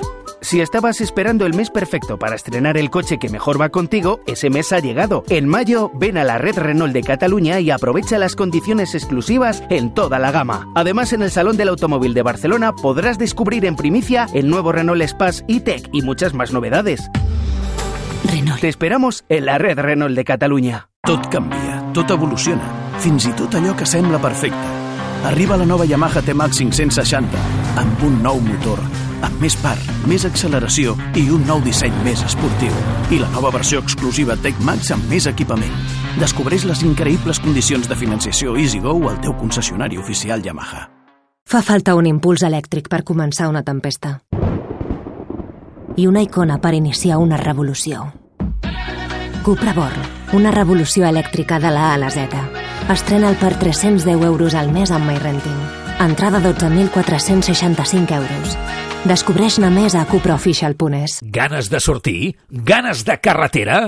Si 0.44 0.60
estabas 0.60 1.00
esperando 1.00 1.46
el 1.46 1.54
mes 1.54 1.70
perfecto 1.70 2.18
para 2.18 2.36
estrenar 2.36 2.76
el 2.76 2.90
coche 2.90 3.18
que 3.18 3.30
mejor 3.30 3.58
va 3.58 3.70
contigo, 3.70 4.20
ese 4.26 4.50
mes 4.50 4.74
ha 4.74 4.78
llegado. 4.78 5.24
En 5.30 5.48
mayo, 5.48 5.90
ven 5.94 6.18
a 6.18 6.24
la 6.24 6.36
red 6.36 6.58
Renault 6.58 6.92
de 6.92 7.02
Cataluña 7.02 7.60
y 7.60 7.70
aprovecha 7.70 8.18
las 8.18 8.36
condiciones 8.36 8.94
exclusivas 8.94 9.62
en 9.70 9.94
toda 9.94 10.18
la 10.18 10.32
gama. 10.32 10.68
Además, 10.74 11.14
en 11.14 11.22
el 11.22 11.30
Salón 11.30 11.56
del 11.56 11.68
Automóvil 11.68 12.12
de 12.12 12.20
Barcelona 12.20 12.74
podrás 12.74 13.16
descubrir 13.16 13.64
en 13.64 13.74
primicia 13.74 14.26
el 14.34 14.50
nuevo 14.50 14.70
Renault 14.70 15.00
Espace 15.00 15.44
e-Tech 15.48 15.88
y 15.94 16.02
muchas 16.02 16.34
más 16.34 16.52
novedades. 16.52 17.08
Renault. 18.30 18.60
Te 18.60 18.68
esperamos 18.68 19.24
en 19.30 19.46
la 19.46 19.56
red 19.56 19.78
Renault 19.78 20.14
de 20.14 20.24
Catalunya. 20.24 20.90
Tot 21.06 21.26
canvia, 21.32 21.80
tot 21.94 22.10
evoluciona, 22.10 22.68
fins 23.00 23.24
i 23.24 23.32
tot 23.32 23.56
allò 23.56 23.72
que 23.74 23.88
sembla 23.88 24.20
perfecte. 24.20 24.84
Arriba 25.24 25.56
la 25.56 25.64
nova 25.64 25.86
Yamaha 25.88 26.20
T-Max 26.20 26.60
560, 26.60 27.44
amb 27.80 28.02
un 28.04 28.22
nou 28.22 28.40
motor, 28.44 28.80
amb 29.26 29.42
més 29.42 29.56
par, 29.60 29.76
més 30.08 30.24
acceleració 30.28 30.94
i 31.18 31.26
un 31.32 31.44
nou 31.48 31.62
disseny 31.64 31.94
més 32.04 32.22
esportiu. 32.26 32.72
I 33.14 33.20
la 33.22 33.30
nova 33.32 33.52
versió 33.54 33.80
exclusiva 33.82 34.36
Tech 34.40 34.58
Max 34.64 34.90
amb 34.94 35.06
més 35.10 35.28
equipament. 35.30 35.72
Descobreix 36.20 36.66
les 36.68 36.82
increïbles 36.86 37.40
condicions 37.42 37.88
de 37.90 37.96
financiació 37.98 38.56
EasyGo 38.56 38.96
al 39.10 39.20
teu 39.24 39.36
concessionari 39.40 39.98
oficial 39.98 40.44
Yamaha. 40.44 40.88
Fa 41.44 41.60
falta 41.60 41.94
un 41.98 42.06
impuls 42.08 42.42
elèctric 42.46 42.88
per 42.88 43.02
començar 43.04 43.50
una 43.50 43.62
tempesta. 43.62 44.18
I 45.96 46.06
una 46.08 46.24
icona 46.24 46.58
per 46.58 46.72
iniciar 46.74 47.18
una 47.22 47.36
revolució. 47.36 48.08
Cupra 49.44 49.74
Born, 49.76 50.10
una 50.32 50.50
revolució 50.50 51.04
elèctrica 51.06 51.60
de 51.60 51.70
la 51.70 51.90
A 51.90 51.94
a 51.94 52.00
la 52.00 52.10
Z. 52.10 52.40
Estrena'l 52.90 53.36
per 53.36 53.54
310 53.60 54.24
euros 54.24 54.54
al 54.54 54.72
mes 54.72 54.90
amb 54.90 55.04
MyRenting. 55.04 55.83
Entrada 56.00 56.40
12.465 56.40 58.14
euros. 58.16 58.56
Descobreix-ne 59.04 59.68
més 59.70 59.94
a 59.94 60.04
cupraofficial.es. 60.08 61.20
Ganes 61.22 61.68
de 61.70 61.80
sortir? 61.80 62.34
Ganes 62.50 63.04
de 63.04 63.18
carretera? 63.20 63.84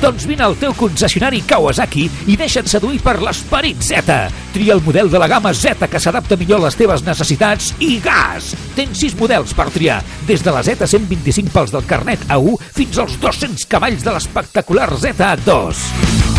Doncs 0.00 0.24
vine 0.24 0.46
al 0.46 0.54
teu 0.56 0.72
concessionari 0.72 1.42
Kawasaki 1.44 2.06
i 2.32 2.36
deixa't 2.40 2.70
seduir 2.72 3.02
per 3.04 3.18
l'esperit 3.20 3.82
Z. 3.84 4.16
Tria 4.54 4.72
el 4.72 4.80
model 4.86 5.10
de 5.12 5.20
la 5.20 5.28
gamma 5.28 5.52
Z 5.52 5.90
que 5.92 6.00
s'adapta 6.00 6.38
millor 6.40 6.62
a 6.62 6.68
les 6.70 6.78
teves 6.80 7.04
necessitats 7.04 7.74
i 7.84 7.98
gas! 8.00 8.54
Tens 8.78 9.04
6 9.04 9.18
models 9.20 9.52
per 9.56 9.68
triar, 9.74 10.00
des 10.28 10.40
de 10.40 10.56
la 10.56 10.64
Z125 10.64 11.52
pels 11.52 11.76
del 11.76 11.84
carnet 11.84 12.24
A1 12.32 12.56
fins 12.80 13.04
als 13.04 13.20
200 13.20 13.68
cavalls 13.68 14.04
de 14.06 14.16
l'espectacular 14.16 14.88
Z2. 14.96 16.29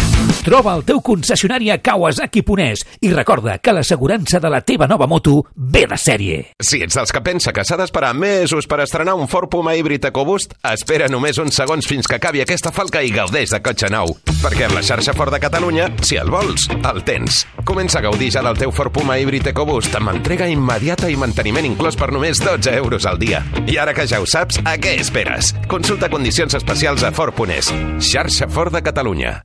Troba 0.41 0.73
el 0.73 0.81
teu 0.81 0.97
concessionari 1.05 1.69
a 1.69 1.77
Kawasaki 1.77 2.41
Ponès 2.41 2.81
i 3.05 3.11
recorda 3.13 3.59
que 3.61 3.73
l'assegurança 3.75 4.39
de 4.41 4.49
la 4.49 4.63
teva 4.65 4.87
nova 4.89 5.05
moto 5.05 5.43
ve 5.53 5.83
de 5.85 5.97
sèrie. 6.01 6.39
Si 6.57 6.79
ets 6.81 6.97
dels 6.97 7.13
que 7.13 7.21
pensa 7.21 7.53
que 7.53 7.61
s'ha 7.61 7.77
d'esperar 7.77 8.15
mesos 8.17 8.65
per 8.65 8.79
estrenar 8.81 9.13
un 9.19 9.29
Ford 9.29 9.51
Puma 9.53 9.75
híbrid 9.77 10.07
EcoBoost, 10.09 10.55
espera 10.71 11.09
només 11.13 11.37
uns 11.37 11.59
segons 11.61 11.85
fins 11.85 12.09
que 12.09 12.17
acabi 12.17 12.41
aquesta 12.41 12.71
falca 12.73 13.03
i 13.05 13.13
gaudeix 13.13 13.53
de 13.53 13.61
cotxe 13.61 13.91
nou. 13.93 14.15
Perquè 14.41 14.65
amb 14.65 14.79
la 14.79 14.83
xarxa 14.85 15.13
Ford 15.13 15.33
de 15.33 15.41
Catalunya, 15.43 15.91
si 16.01 16.17
el 16.17 16.33
vols, 16.33 16.65
el 16.89 17.03
tens. 17.05 17.43
Comença 17.61 17.99
a 18.01 18.05
gaudir 18.07 18.31
ja 18.33 18.41
del 18.41 18.57
teu 18.57 18.73
Ford 18.73 18.93
Puma 18.97 19.19
híbrid 19.21 19.51
EcoBoost 19.53 19.99
amb 20.01 20.15
entrega 20.15 20.49
immediata 20.49 21.11
i 21.11 21.19
manteniment 21.21 21.69
inclòs 21.69 21.99
per 21.99 22.09
només 22.15 22.41
12 22.41 22.73
euros 22.81 23.05
al 23.05 23.21
dia. 23.21 23.43
I 23.67 23.77
ara 23.77 23.93
que 23.93 24.09
ja 24.09 24.17
ho 24.17 24.25
saps, 24.25 24.57
a 24.65 24.73
què 24.81 24.97
esperes? 25.05 25.53
Consulta 25.69 26.09
condicions 26.09 26.57
especials 26.57 27.05
a 27.05 27.13
Ford.es. 27.13 27.69
Xarxa 28.09 28.49
Ford 28.49 28.73
de 28.73 28.81
Catalunya. 28.81 29.37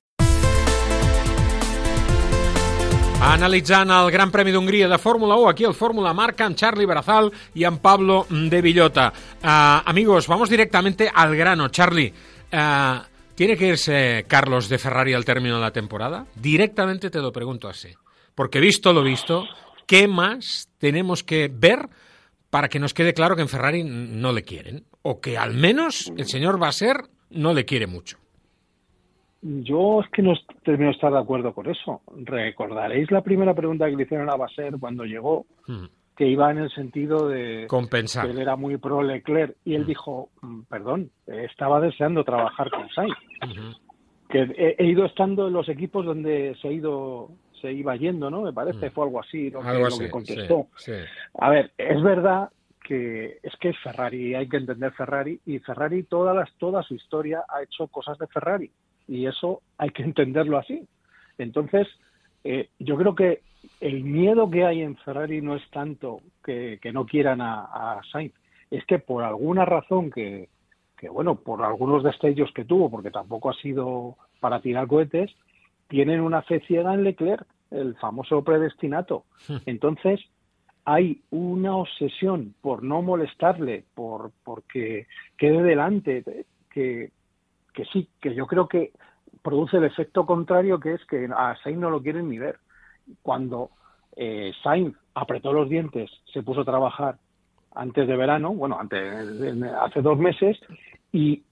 Analitzant 3.26 3.90
el 3.90 4.08
Gran 4.14 4.30
Premi 4.30 4.52
d'Hongria 4.54 4.86
de 4.86 4.96
Fórmula 5.02 5.34
1, 5.34 5.48
aquí 5.50 5.64
el 5.64 5.74
Fórmula 5.74 6.12
Marca 6.14 6.46
Charlie 6.54 6.86
Barazal 6.86 7.32
y 7.54 7.64
amb 7.64 7.80
Pablo 7.82 8.24
de 8.30 8.62
Villota. 8.62 9.12
Ah, 9.42 9.82
amigos, 9.84 10.28
vamos 10.28 10.48
directamente 10.48 11.10
al 11.12 11.34
grano. 11.34 11.68
Charlie, 11.68 12.14
ah, 12.52 13.04
¿tiene 13.34 13.56
que 13.56 13.66
irse 13.66 14.24
Carlos 14.28 14.68
de 14.68 14.78
Ferrari 14.78 15.12
al 15.12 15.24
término 15.24 15.56
de 15.56 15.60
la 15.60 15.72
temporada? 15.72 16.24
Directamente 16.36 17.10
te 17.10 17.18
lo 17.18 17.32
pregunto 17.32 17.68
así. 17.68 17.88
Porque 18.36 18.60
visto 18.60 18.92
lo 18.92 19.02
visto, 19.02 19.44
¿qué 19.86 20.06
más 20.06 20.68
tenemos 20.78 21.24
que 21.24 21.50
ver 21.52 21.88
para 22.48 22.68
que 22.68 22.78
nos 22.78 22.94
quede 22.94 23.12
claro 23.12 23.34
que 23.34 23.42
en 23.42 23.48
Ferrari 23.48 23.82
no 23.82 24.32
le 24.32 24.44
quieren? 24.44 24.86
O 25.02 25.20
que 25.20 25.36
al 25.36 25.52
menos 25.52 26.12
el 26.16 26.26
señor 26.26 26.60
Basser 26.60 27.02
no 27.30 27.54
le 27.54 27.64
quiere 27.64 27.88
mucho. 27.88 28.18
Yo 29.62 30.00
es 30.00 30.10
que 30.10 30.22
no 30.22 30.32
termino 30.64 30.90
de 30.90 30.94
estar 30.96 31.12
de 31.12 31.18
acuerdo 31.18 31.54
con 31.54 31.68
eso. 31.68 32.00
Recordaréis 32.16 33.10
la 33.12 33.20
primera 33.22 33.54
pregunta 33.54 33.88
que 33.88 33.94
le 33.96 34.02
hicieron 34.02 34.28
a 34.28 34.34
Basser 34.36 34.74
cuando 34.80 35.04
llegó, 35.04 35.46
que 36.16 36.26
iba 36.26 36.50
en 36.50 36.58
el 36.58 36.70
sentido 36.70 37.28
de 37.28 37.66
Compensar. 37.68 38.24
que 38.26 38.32
él 38.32 38.38
era 38.40 38.56
muy 38.56 38.76
pro 38.78 39.02
Leclerc 39.02 39.54
y 39.64 39.74
él 39.74 39.86
dijo, 39.86 40.30
"Mm, 40.42 40.62
perdón, 40.62 41.10
estaba 41.26 41.80
deseando 41.80 42.24
trabajar 42.24 42.70
con 42.70 42.88
Sainz. 42.90 43.14
Que 44.28 44.40
he, 44.56 44.74
he 44.78 44.86
ido 44.86 45.04
estando 45.04 45.46
en 45.46 45.52
los 45.52 45.68
equipos 45.68 46.04
donde 46.04 46.56
se 46.60 46.68
ha 46.68 46.72
ido 46.72 47.30
se 47.60 47.72
iba 47.72 47.94
yendo, 47.96 48.30
¿no? 48.30 48.42
Me 48.42 48.52
parece, 48.52 48.90
fue 48.90 49.04
algo 49.04 49.20
así 49.20 49.48
lo, 49.50 49.60
que, 49.62 49.68
Algo 49.68 49.80
lo 49.82 49.86
así, 49.86 49.98
que 50.00 50.10
contestó. 50.10 50.66
sí, 50.76 50.92
sí. 50.92 51.00
A 51.38 51.50
ver, 51.50 51.70
es 51.78 52.02
verdad 52.02 52.50
que 52.82 53.38
es 53.42 53.54
que 53.60 53.70
es 53.70 53.78
Ferrari, 53.82 54.34
hay 54.34 54.48
que 54.48 54.58
entender 54.58 54.92
Ferrari 54.92 55.40
y 55.46 55.58
Ferrari 55.60 56.02
toda 56.04 56.34
las 56.34 56.52
toda 56.58 56.82
su 56.82 56.94
historia 56.94 57.44
ha 57.48 57.62
hecho 57.62 57.86
cosas 57.88 58.18
de 58.18 58.26
Ferrari 58.26 58.70
y 59.08 59.26
eso 59.26 59.62
hay 59.78 59.90
que 59.90 60.02
entenderlo 60.02 60.58
así. 60.58 60.86
Entonces, 61.38 61.86
eh, 62.44 62.70
yo 62.78 62.96
creo 62.96 63.14
que 63.14 63.42
el 63.80 64.04
miedo 64.04 64.50
que 64.50 64.64
hay 64.64 64.82
en 64.82 64.96
Ferrari 64.96 65.40
no 65.42 65.56
es 65.56 65.68
tanto 65.70 66.20
que, 66.44 66.78
que 66.80 66.92
no 66.92 67.04
quieran 67.06 67.40
a, 67.40 67.64
a 67.64 68.00
Sainz, 68.10 68.32
es 68.70 68.84
que 68.86 68.98
por 68.98 69.22
alguna 69.22 69.64
razón 69.64 70.10
que, 70.10 70.48
que, 70.96 71.08
bueno, 71.08 71.36
por 71.36 71.62
algunos 71.62 72.02
destellos 72.02 72.50
que 72.52 72.64
tuvo, 72.64 72.90
porque 72.90 73.10
tampoco 73.10 73.50
ha 73.50 73.54
sido 73.54 74.16
para 74.40 74.60
tirar 74.60 74.86
cohetes, 74.86 75.30
tienen 75.88 76.20
una 76.20 76.42
fe 76.42 76.60
ciega 76.66 76.94
en 76.94 77.04
Leclerc, 77.04 77.46
el 77.70 77.96
famoso 77.96 78.42
predestinato. 78.42 79.24
Entonces, 79.66 80.20
hay 80.84 81.20
una 81.30 81.76
obsesión 81.76 82.54
por 82.60 82.82
no 82.82 83.02
molestarle, 83.02 83.84
por 83.94 84.30
porque 84.44 85.06
quede 85.36 85.62
delante, 85.62 86.24
que, 86.70 87.10
que 87.76 87.84
sí, 87.84 88.08
que 88.20 88.34
yo 88.34 88.46
creo 88.46 88.66
que 88.66 88.92
produce 89.42 89.76
el 89.76 89.84
efecto 89.84 90.24
contrario, 90.24 90.80
que 90.80 90.94
es 90.94 91.04
que 91.04 91.28
a 91.36 91.54
Sainz 91.62 91.78
no 91.78 91.90
lo 91.90 92.02
quieren 92.02 92.28
ni 92.28 92.38
ver. 92.38 92.58
Cuando 93.22 93.70
eh, 94.16 94.52
Sainz 94.62 94.96
apretó 95.14 95.52
los 95.52 95.68
dientes, 95.68 96.10
se 96.32 96.42
puso 96.42 96.62
a 96.62 96.64
trabajar 96.64 97.18
antes 97.74 98.08
de 98.08 98.16
verano, 98.16 98.54
bueno, 98.54 98.80
antes, 98.80 98.98
hace 99.82 100.00
dos 100.00 100.18
meses, 100.18 100.58
y 101.12 101.42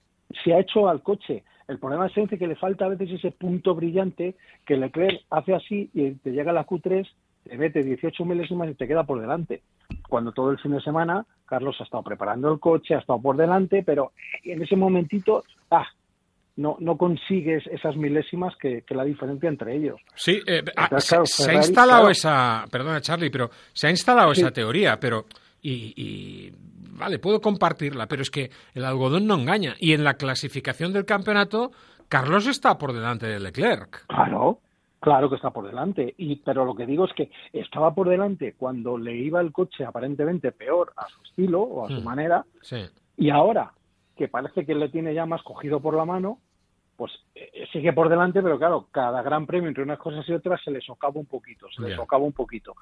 se 0.43 0.53
ha 0.53 0.59
hecho 0.59 0.89
al 0.89 1.03
coche. 1.03 1.43
El 1.67 1.77
problema 1.77 2.07
es 2.07 2.29
que 2.29 2.47
le 2.47 2.55
falta 2.55 2.85
a 2.85 2.89
veces 2.89 3.11
ese 3.11 3.31
punto 3.31 3.75
brillante 3.75 4.35
que 4.65 4.77
Leclerc 4.77 5.21
hace 5.29 5.53
así 5.53 5.91
y 5.93 6.11
te 6.13 6.31
llega 6.31 6.51
la 6.51 6.65
Q3, 6.65 7.07
te 7.43 7.57
mete 7.57 7.83
18 7.83 8.25
milésimas 8.25 8.69
y 8.69 8.73
te 8.73 8.87
queda 8.87 9.03
por 9.03 9.21
delante. 9.21 9.61
Cuando 10.09 10.31
todo 10.31 10.49
el 10.49 10.57
fin 10.57 10.71
de 10.71 10.81
semana 10.81 11.25
Carlos 11.45 11.75
ha 11.79 11.83
estado 11.83 12.03
preparando 12.03 12.51
el 12.51 12.59
coche, 12.59 12.95
ha 12.95 12.99
estado 12.99 13.21
por 13.21 13.37
delante, 13.37 13.83
pero 13.83 14.11
en 14.43 14.63
ese 14.63 14.75
momentito, 14.75 15.43
ah, 15.69 15.87
no, 16.57 16.77
no 16.79 16.97
consigues 16.97 17.65
esas 17.67 17.95
milésimas 17.97 18.55
que, 18.57 18.83
que 18.83 18.95
la 18.95 19.03
diferencia 19.03 19.49
entre 19.49 19.75
ellos. 19.75 19.99
Sí, 20.15 20.41
eh, 20.47 20.63
ah, 20.77 20.89
se, 20.99 21.15
ha 21.49 21.53
instalado 21.55 21.99
claro. 22.01 22.09
esa, 22.11 22.65
perdona 22.71 23.01
Charlie, 23.01 23.29
pero 23.29 23.49
se 23.73 23.87
ha 23.87 23.89
instalado 23.89 24.33
Sí. 24.33 24.41
esa 24.41 24.51
teoría, 24.51 24.97
pero 24.99 25.25
y, 25.61 25.93
y, 25.97 26.53
vale, 26.97 27.19
puedo 27.19 27.41
compartirla, 27.41 28.07
pero 28.07 28.21
es 28.21 28.29
que 28.29 28.49
el 28.73 28.85
algodón 28.85 29.25
no 29.27 29.35
engaña 29.35 29.75
y 29.79 29.93
en 29.93 30.03
la 30.03 30.13
clasificación 30.13 30.93
del 30.93 31.05
campeonato 31.05 31.71
Carlos 32.07 32.45
está 32.47 32.77
por 32.77 32.93
delante 32.93 33.25
de 33.27 33.39
Leclerc. 33.39 34.05
Claro, 34.07 34.59
claro 34.99 35.27
que 35.27 35.35
está 35.37 35.49
por 35.49 35.65
delante. 35.65 36.13
Y, 36.19 36.35
pero 36.37 36.63
lo 36.63 36.75
que 36.75 36.85
digo 36.85 37.05
es 37.05 37.13
que 37.13 37.31
estaba 37.51 37.93
por 37.95 38.07
delante 38.07 38.53
cuando 38.57 38.95
le 38.97 39.15
iba 39.17 39.41
el 39.41 39.51
coche 39.51 39.83
aparentemente 39.83 40.51
peor 40.51 40.93
a 40.95 41.07
su 41.07 41.21
estilo 41.23 41.61
o 41.63 41.85
a 41.85 41.89
su 41.89 41.99
Hmm. 42.01 42.03
manera, 42.03 42.45
Sí. 42.61 42.77
y 43.17 43.29
ahora 43.31 43.71
que 44.15 44.27
parece 44.27 44.65
que 44.65 44.75
le 44.75 44.89
tiene 44.89 45.13
ya 45.13 45.25
más 45.25 45.43
cogido 45.43 45.79
por 45.79 45.95
la 45.95 46.05
mano, 46.05 46.39
pues 46.95 47.11
eh, 47.35 47.65
sigue 47.71 47.93
por 47.93 48.09
delante, 48.09 48.41
pero 48.41 48.57
claro, 48.57 48.87
cada 48.91 49.21
gran 49.21 49.45
premio 49.45 49.67
entre 49.67 49.83
unas 49.83 49.99
cosas 49.99 50.27
y 50.29 50.33
otras 50.33 50.61
se 50.63 50.71
le 50.71 50.81
socava 50.81 51.19
un 51.19 51.25
poquito, 51.25 51.67
se 51.75 51.81
le 51.81 51.95
socava 51.95 52.23
un 52.23 52.33
poquito. 52.33 52.73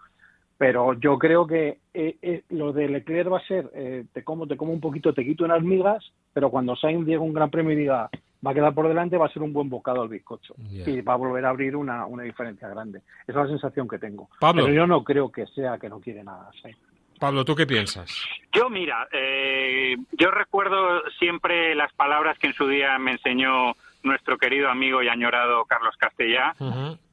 Pero 0.57 0.93
yo 0.93 1.17
creo 1.17 1.47
que 1.47 1.79
eh, 1.93 2.17
eh, 2.21 2.43
lo 2.49 2.71
de 2.71 2.87
Leclerc 2.87 3.31
va 3.31 3.39
a 3.39 3.47
ser, 3.47 3.69
eh, 3.73 4.05
te 4.13 4.23
como, 4.23 4.47
te 4.47 4.55
como 4.55 4.71
un 4.71 4.79
poquito, 4.79 5.13
te 5.13 5.25
quito 5.25 5.43
unas 5.45 5.63
migas, 5.63 6.03
pero 6.31 6.49
cuando 6.49 6.75
Sainz 6.75 7.05
llegue 7.05 7.17
a 7.17 7.21
un 7.21 7.33
gran 7.33 7.49
premio 7.49 7.73
y 7.73 7.77
diga, 7.77 8.09
va 8.45 8.51
a 8.51 8.53
quedar 8.53 8.73
por 8.73 8.87
delante, 8.87 9.17
va 9.17 9.25
a 9.25 9.33
ser 9.33 9.41
un 9.41 9.51
buen 9.51 9.69
bocado 9.69 10.01
al 10.01 10.09
bizcocho. 10.09 10.55
Y 10.69 11.01
va 11.01 11.13
a 11.13 11.17
volver 11.17 11.45
a 11.45 11.49
abrir 11.49 11.75
una, 11.75 12.05
una 12.05 12.23
diferencia 12.23 12.69
grande. 12.69 12.99
Esa 13.27 13.41
es 13.41 13.45
la 13.45 13.47
sensación 13.47 13.87
que 13.87 13.97
tengo. 13.97 14.29
Pablo. 14.39 14.63
Pero 14.63 14.75
yo 14.75 14.87
no 14.87 15.03
creo 15.03 15.31
que 15.31 15.47
sea 15.47 15.77
que 15.77 15.89
no 15.89 15.99
quiere 15.99 16.23
nada 16.23 16.49
Sainz. 16.61 16.77
Pablo, 17.19 17.45
¿tú 17.45 17.55
qué 17.55 17.65
piensas? 17.65 18.25
Yo, 18.51 18.69
mira, 18.69 19.07
eh, 19.11 19.95
yo 20.11 20.29
recuerdo 20.31 21.01
siempre 21.19 21.73
las 21.75 21.91
palabras 21.93 22.37
que 22.39 22.47
en 22.47 22.53
su 22.53 22.67
día 22.67 22.97
me 22.99 23.11
enseñó 23.11 23.73
nuestro 24.03 24.37
querido 24.37 24.69
amigo 24.69 25.01
y 25.01 25.07
añorado 25.07 25.63
Carlos 25.65 25.95
Castellá, 25.97 26.53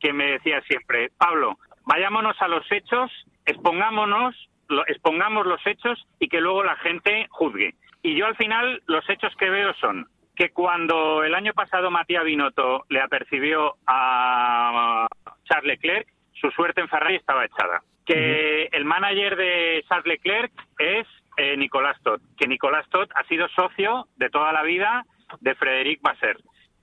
que 0.00 0.12
me 0.12 0.32
decía 0.32 0.60
siempre, 0.62 1.10
Pablo, 1.16 1.58
vayámonos 1.84 2.40
a 2.42 2.48
los 2.48 2.64
hechos, 2.72 3.10
expongámonos, 3.46 4.34
lo- 4.68 4.86
expongamos 4.88 5.46
los 5.46 5.64
hechos 5.66 6.04
y 6.18 6.28
que 6.28 6.40
luego 6.40 6.64
la 6.64 6.76
gente 6.76 7.26
juzgue. 7.30 7.74
Y 8.02 8.16
yo 8.16 8.26
al 8.26 8.36
final 8.36 8.82
los 8.86 9.08
hechos 9.08 9.32
que 9.36 9.50
veo 9.50 9.72
son 9.74 10.08
que 10.34 10.50
cuando 10.50 11.22
el 11.22 11.34
año 11.34 11.52
pasado 11.52 11.90
Matías 11.90 12.24
Binotto 12.24 12.84
le 12.88 13.00
apercibió 13.00 13.76
a 13.86 15.06
Charles 15.44 15.66
Leclerc, 15.76 16.08
su 16.40 16.50
suerte 16.50 16.80
en 16.80 16.88
Ferrari 16.88 17.16
estaba 17.16 17.44
echada. 17.44 17.82
Que 18.06 18.68
el 18.72 18.84
manager 18.84 19.36
de 19.36 19.84
Charles 19.88 20.06
Leclerc 20.06 20.52
es 20.78 21.06
eh, 21.36 21.56
Nicolás 21.56 21.96
Todd, 22.02 22.20
que 22.36 22.48
Nicolás 22.48 22.88
Todd 22.90 23.08
ha 23.14 23.24
sido 23.24 23.48
socio 23.48 24.08
de 24.16 24.30
toda 24.30 24.52
la 24.52 24.62
vida 24.62 25.04
de 25.40 25.54
Frederic 25.54 26.00
Basser, 26.02 26.36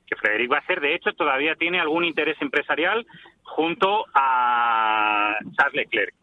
que 0.06 0.16
Frederic 0.16 0.50
Basser 0.50 0.80
de 0.80 0.96
hecho 0.96 1.14
todavía 1.14 1.56
tiene 1.56 1.80
algún 1.80 2.06
interés 2.06 2.42
empresarial 2.42 3.06
junto 3.44 4.06
a 4.14 5.36
Charles 5.58 5.76
Leclerc. 5.76 6.14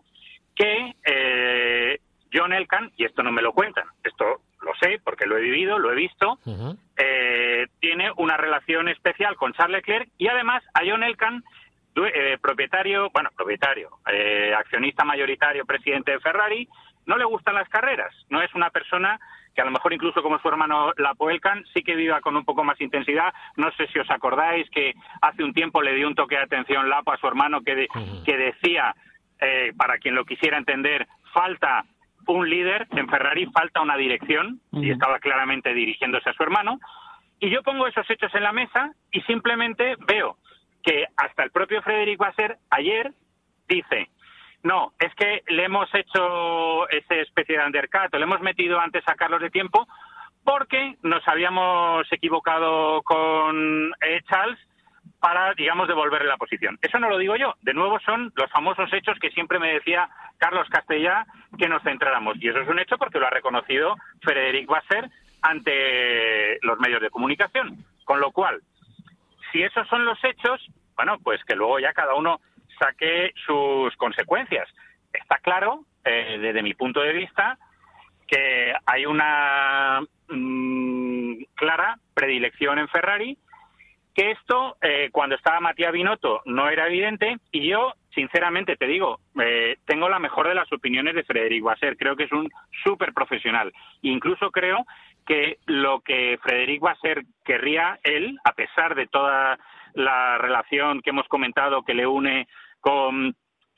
Que 0.56 0.94
eh, 1.04 1.98
John 2.32 2.52
Elkan, 2.52 2.90
y 2.96 3.04
esto 3.04 3.22
no 3.22 3.30
me 3.30 3.42
lo 3.42 3.52
cuentan, 3.52 3.84
esto 4.02 4.40
lo 4.62 4.74
sé 4.80 5.00
porque 5.04 5.26
lo 5.26 5.36
he 5.36 5.42
vivido, 5.42 5.78
lo 5.78 5.92
he 5.92 5.94
visto, 5.94 6.38
eh, 6.96 7.66
tiene 7.80 8.10
una 8.16 8.36
relación 8.36 8.88
especial 8.88 9.36
con 9.36 9.52
Charles 9.52 9.78
Leclerc 9.78 10.08
y 10.18 10.28
además 10.28 10.64
a 10.74 10.80
John 10.84 11.02
Elkan, 11.02 11.44
eh, 11.96 12.38
propietario, 12.40 13.10
bueno, 13.10 13.30
propietario, 13.36 13.90
eh, 14.12 14.52
accionista 14.56 15.04
mayoritario, 15.04 15.64
presidente 15.64 16.12
de 16.12 16.20
Ferrari, 16.20 16.68
no 17.06 17.16
le 17.16 17.24
gustan 17.24 17.54
las 17.54 17.68
carreras. 17.68 18.14
No 18.30 18.42
es 18.42 18.52
una 18.54 18.70
persona 18.70 19.20
que 19.54 19.60
a 19.60 19.64
lo 19.64 19.70
mejor 19.70 19.92
incluso 19.92 20.22
como 20.22 20.38
su 20.40 20.48
hermano 20.48 20.92
Lapo 20.96 21.30
Elkan 21.30 21.64
sí 21.72 21.82
que 21.82 21.94
viva 21.94 22.20
con 22.20 22.36
un 22.36 22.44
poco 22.44 22.64
más 22.64 22.80
intensidad. 22.80 23.32
No 23.56 23.70
sé 23.72 23.86
si 23.88 23.98
os 24.00 24.10
acordáis 24.10 24.68
que 24.70 24.94
hace 25.22 25.44
un 25.44 25.52
tiempo 25.52 25.82
le 25.82 25.94
dio 25.94 26.08
un 26.08 26.14
toque 26.14 26.34
de 26.36 26.42
atención 26.42 26.88
Lapo 26.88 27.12
a 27.12 27.18
su 27.18 27.28
hermano 27.28 27.60
que, 27.62 27.74
de- 27.76 27.88
que 28.24 28.36
decía, 28.36 28.94
eh, 29.40 29.72
para 29.76 29.98
quien 29.98 30.14
lo 30.14 30.24
quisiera 30.24 30.56
entender, 30.58 31.06
falta 31.32 31.84
un 32.26 32.48
líder 32.48 32.86
en 32.92 33.08
Ferrari, 33.08 33.46
falta 33.52 33.82
una 33.82 33.96
dirección 33.96 34.60
y 34.72 34.90
estaba 34.90 35.18
claramente 35.18 35.74
dirigiéndose 35.74 36.30
a 36.30 36.32
su 36.32 36.42
hermano. 36.42 36.80
Y 37.38 37.50
yo 37.50 37.62
pongo 37.62 37.86
esos 37.86 38.08
hechos 38.10 38.34
en 38.34 38.42
la 38.42 38.52
mesa 38.52 38.92
y 39.12 39.20
simplemente 39.22 39.96
veo 40.06 40.38
que 40.84 41.06
hasta 41.16 41.42
el 41.42 41.50
propio 41.50 41.82
Frederic 41.82 42.18
Basser 42.18 42.58
ayer 42.70 43.12
dice, 43.68 44.10
no, 44.62 44.92
es 44.98 45.14
que 45.14 45.42
le 45.48 45.64
hemos 45.64 45.92
hecho 45.94 46.88
esa 46.90 47.14
especie 47.16 47.58
de 47.58 47.64
undercut, 47.64 48.14
le 48.14 48.22
hemos 48.22 48.40
metido 48.40 48.80
antes 48.80 49.02
a 49.06 49.14
Carlos 49.14 49.40
de 49.40 49.50
tiempo 49.50 49.86
porque 50.44 50.96
nos 51.02 51.26
habíamos 51.26 52.06
equivocado 52.12 53.02
con 53.02 53.92
eh, 54.02 54.20
Charles 54.28 54.58
para, 55.18 55.54
digamos, 55.54 55.88
devolverle 55.88 56.28
la 56.28 56.36
posición. 56.36 56.78
Eso 56.82 56.98
no 56.98 57.08
lo 57.08 57.16
digo 57.16 57.34
yo. 57.36 57.54
De 57.62 57.72
nuevo 57.72 57.98
son 58.00 58.30
los 58.36 58.50
famosos 58.50 58.92
hechos 58.92 59.18
que 59.18 59.30
siempre 59.30 59.58
me 59.58 59.72
decía 59.72 60.08
Carlos 60.36 60.68
Castellá 60.68 61.26
que 61.58 61.68
nos 61.68 61.82
centráramos. 61.82 62.36
Y 62.40 62.48
eso 62.48 62.60
es 62.60 62.68
un 62.68 62.78
hecho 62.78 62.98
porque 62.98 63.18
lo 63.18 63.26
ha 63.26 63.30
reconocido 63.30 63.96
Frederic 64.20 64.66
Basser 64.66 65.10
ante 65.40 66.58
los 66.60 66.78
medios 66.78 67.00
de 67.00 67.10
comunicación. 67.10 67.84
Con 68.04 68.20
lo 68.20 68.32
cual, 68.32 68.60
si 69.54 69.62
esos 69.62 69.86
son 69.86 70.04
los 70.04 70.18
hechos, 70.24 70.60
bueno, 70.96 71.16
pues 71.22 71.42
que 71.44 71.54
luego 71.54 71.78
ya 71.78 71.92
cada 71.92 72.14
uno 72.14 72.40
saque 72.76 73.32
sus 73.46 73.94
consecuencias. 73.96 74.68
Está 75.12 75.38
claro, 75.38 75.84
eh, 76.04 76.38
desde 76.40 76.62
mi 76.62 76.74
punto 76.74 77.00
de 77.00 77.12
vista, 77.12 77.56
que 78.26 78.74
hay 78.84 79.06
una 79.06 80.02
mm, 80.28 81.44
clara 81.54 81.98
predilección 82.14 82.80
en 82.80 82.88
Ferrari, 82.88 83.38
que 84.12 84.32
esto, 84.32 84.76
eh, 84.82 85.10
cuando 85.12 85.36
estaba 85.36 85.60
Matías 85.60 85.92
Binotto, 85.92 86.42
no 86.46 86.68
era 86.68 86.88
evidente, 86.88 87.36
y 87.52 87.68
yo, 87.68 87.94
sinceramente, 88.12 88.76
te 88.76 88.86
digo, 88.86 89.20
eh, 89.40 89.76
tengo 89.86 90.08
la 90.08 90.18
mejor 90.18 90.48
de 90.48 90.54
las 90.56 90.72
opiniones 90.72 91.14
de 91.14 91.22
Frederic 91.22 91.62
Basser, 91.62 91.96
creo 91.96 92.16
que 92.16 92.24
es 92.24 92.32
un 92.32 92.50
súper 92.82 93.12
profesional. 93.12 93.72
Incluso 94.02 94.50
creo 94.50 94.84
que 95.26 95.58
lo 95.66 96.00
que 96.00 96.38
Frederic 96.42 96.80
Basser 96.80 97.22
querría 97.44 97.98
él, 98.02 98.38
a 98.44 98.52
pesar 98.52 98.94
de 98.94 99.06
toda 99.06 99.58
la 99.94 100.38
relación 100.38 101.00
que 101.00 101.10
hemos 101.10 101.26
comentado 101.28 101.82
que 101.82 101.94
le 101.94 102.06
une 102.06 102.46
con 102.80 103.34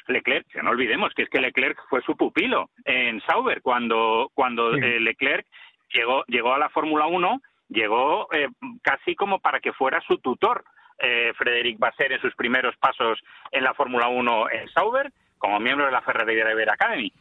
Leclerc, 0.08 0.46
que 0.48 0.62
no 0.62 0.70
olvidemos 0.70 1.12
que 1.14 1.22
es 1.22 1.28
que 1.28 1.40
Leclerc 1.40 1.78
fue 1.88 2.00
su 2.02 2.16
pupilo 2.16 2.70
en 2.84 3.20
Sauber 3.22 3.60
cuando, 3.62 4.30
cuando 4.34 4.72
Sí. 4.74 4.80
eh, 4.82 5.00
Leclerc 5.00 5.46
llegó, 5.92 6.24
llegó 6.26 6.54
a 6.54 6.58
la 6.58 6.68
Fórmula 6.70 7.06
1, 7.06 7.40
llegó 7.68 8.28
eh, 8.32 8.48
casi 8.82 9.14
como 9.14 9.40
para 9.40 9.60
que 9.60 9.72
fuera 9.72 10.00
su 10.06 10.18
tutor 10.18 10.64
eh, 10.98 11.32
Frederic 11.36 11.78
Basser 11.78 12.12
en 12.12 12.20
sus 12.20 12.34
primeros 12.34 12.76
pasos 12.78 13.20
en 13.50 13.64
la 13.64 13.74
Fórmula 13.74 14.08
1 14.08 14.50
en 14.50 14.68
Sauber, 14.70 15.12
como 15.38 15.60
miembro 15.60 15.86
de 15.86 15.92
la 15.92 16.00
Ferrari 16.02 16.34
Driver 16.34 16.70
Academy. 16.70 17.12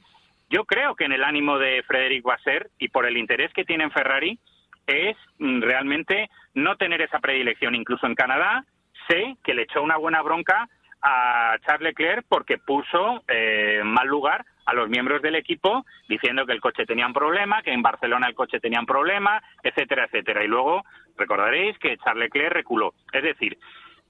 Yo 0.49 0.65
creo 0.65 0.95
que 0.95 1.05
en 1.05 1.11
el 1.11 1.23
ánimo 1.23 1.57
de 1.57 1.83
Frederic 1.83 2.23
Basser 2.23 2.69
y 2.77 2.89
por 2.89 3.05
el 3.05 3.17
interés 3.17 3.51
que 3.53 3.65
tiene 3.65 3.85
en 3.85 3.91
Ferrari 3.91 4.39
es 4.87 5.17
mm, 5.39 5.61
realmente 5.61 6.29
no 6.53 6.75
tener 6.77 7.01
esa 7.01 7.19
predilección. 7.19 7.75
Incluso 7.75 8.05
en 8.05 8.15
Canadá 8.15 8.63
sé 9.07 9.35
que 9.43 9.53
le 9.53 9.63
echó 9.63 9.81
una 9.81 9.97
buena 9.97 10.21
bronca 10.21 10.67
a 11.01 11.57
Charles 11.65 11.89
Leclerc 11.89 12.25
porque 12.27 12.57
puso 12.57 13.23
eh, 13.27 13.81
mal 13.83 14.07
lugar 14.07 14.45
a 14.65 14.73
los 14.73 14.89
miembros 14.89 15.21
del 15.21 15.35
equipo 15.35 15.85
diciendo 16.09 16.45
que 16.45 16.53
el 16.53 16.61
coche 16.61 16.85
tenía 16.85 17.05
un 17.05 17.13
problema, 17.13 17.61
que 17.61 17.71
en 17.71 17.83
Barcelona 17.83 18.27
el 18.27 18.33
coche 18.33 18.59
tenía 18.59 18.79
un 18.79 18.87
problema, 18.87 19.41
etcétera, 19.61 20.05
etcétera. 20.05 20.43
Y 20.43 20.47
luego 20.47 20.83
recordaréis 21.17 21.77
que 21.77 21.97
Charles 21.97 22.25
Leclerc 22.25 22.53
reculó. 22.53 22.93
Es 23.11 23.23
decir, 23.23 23.57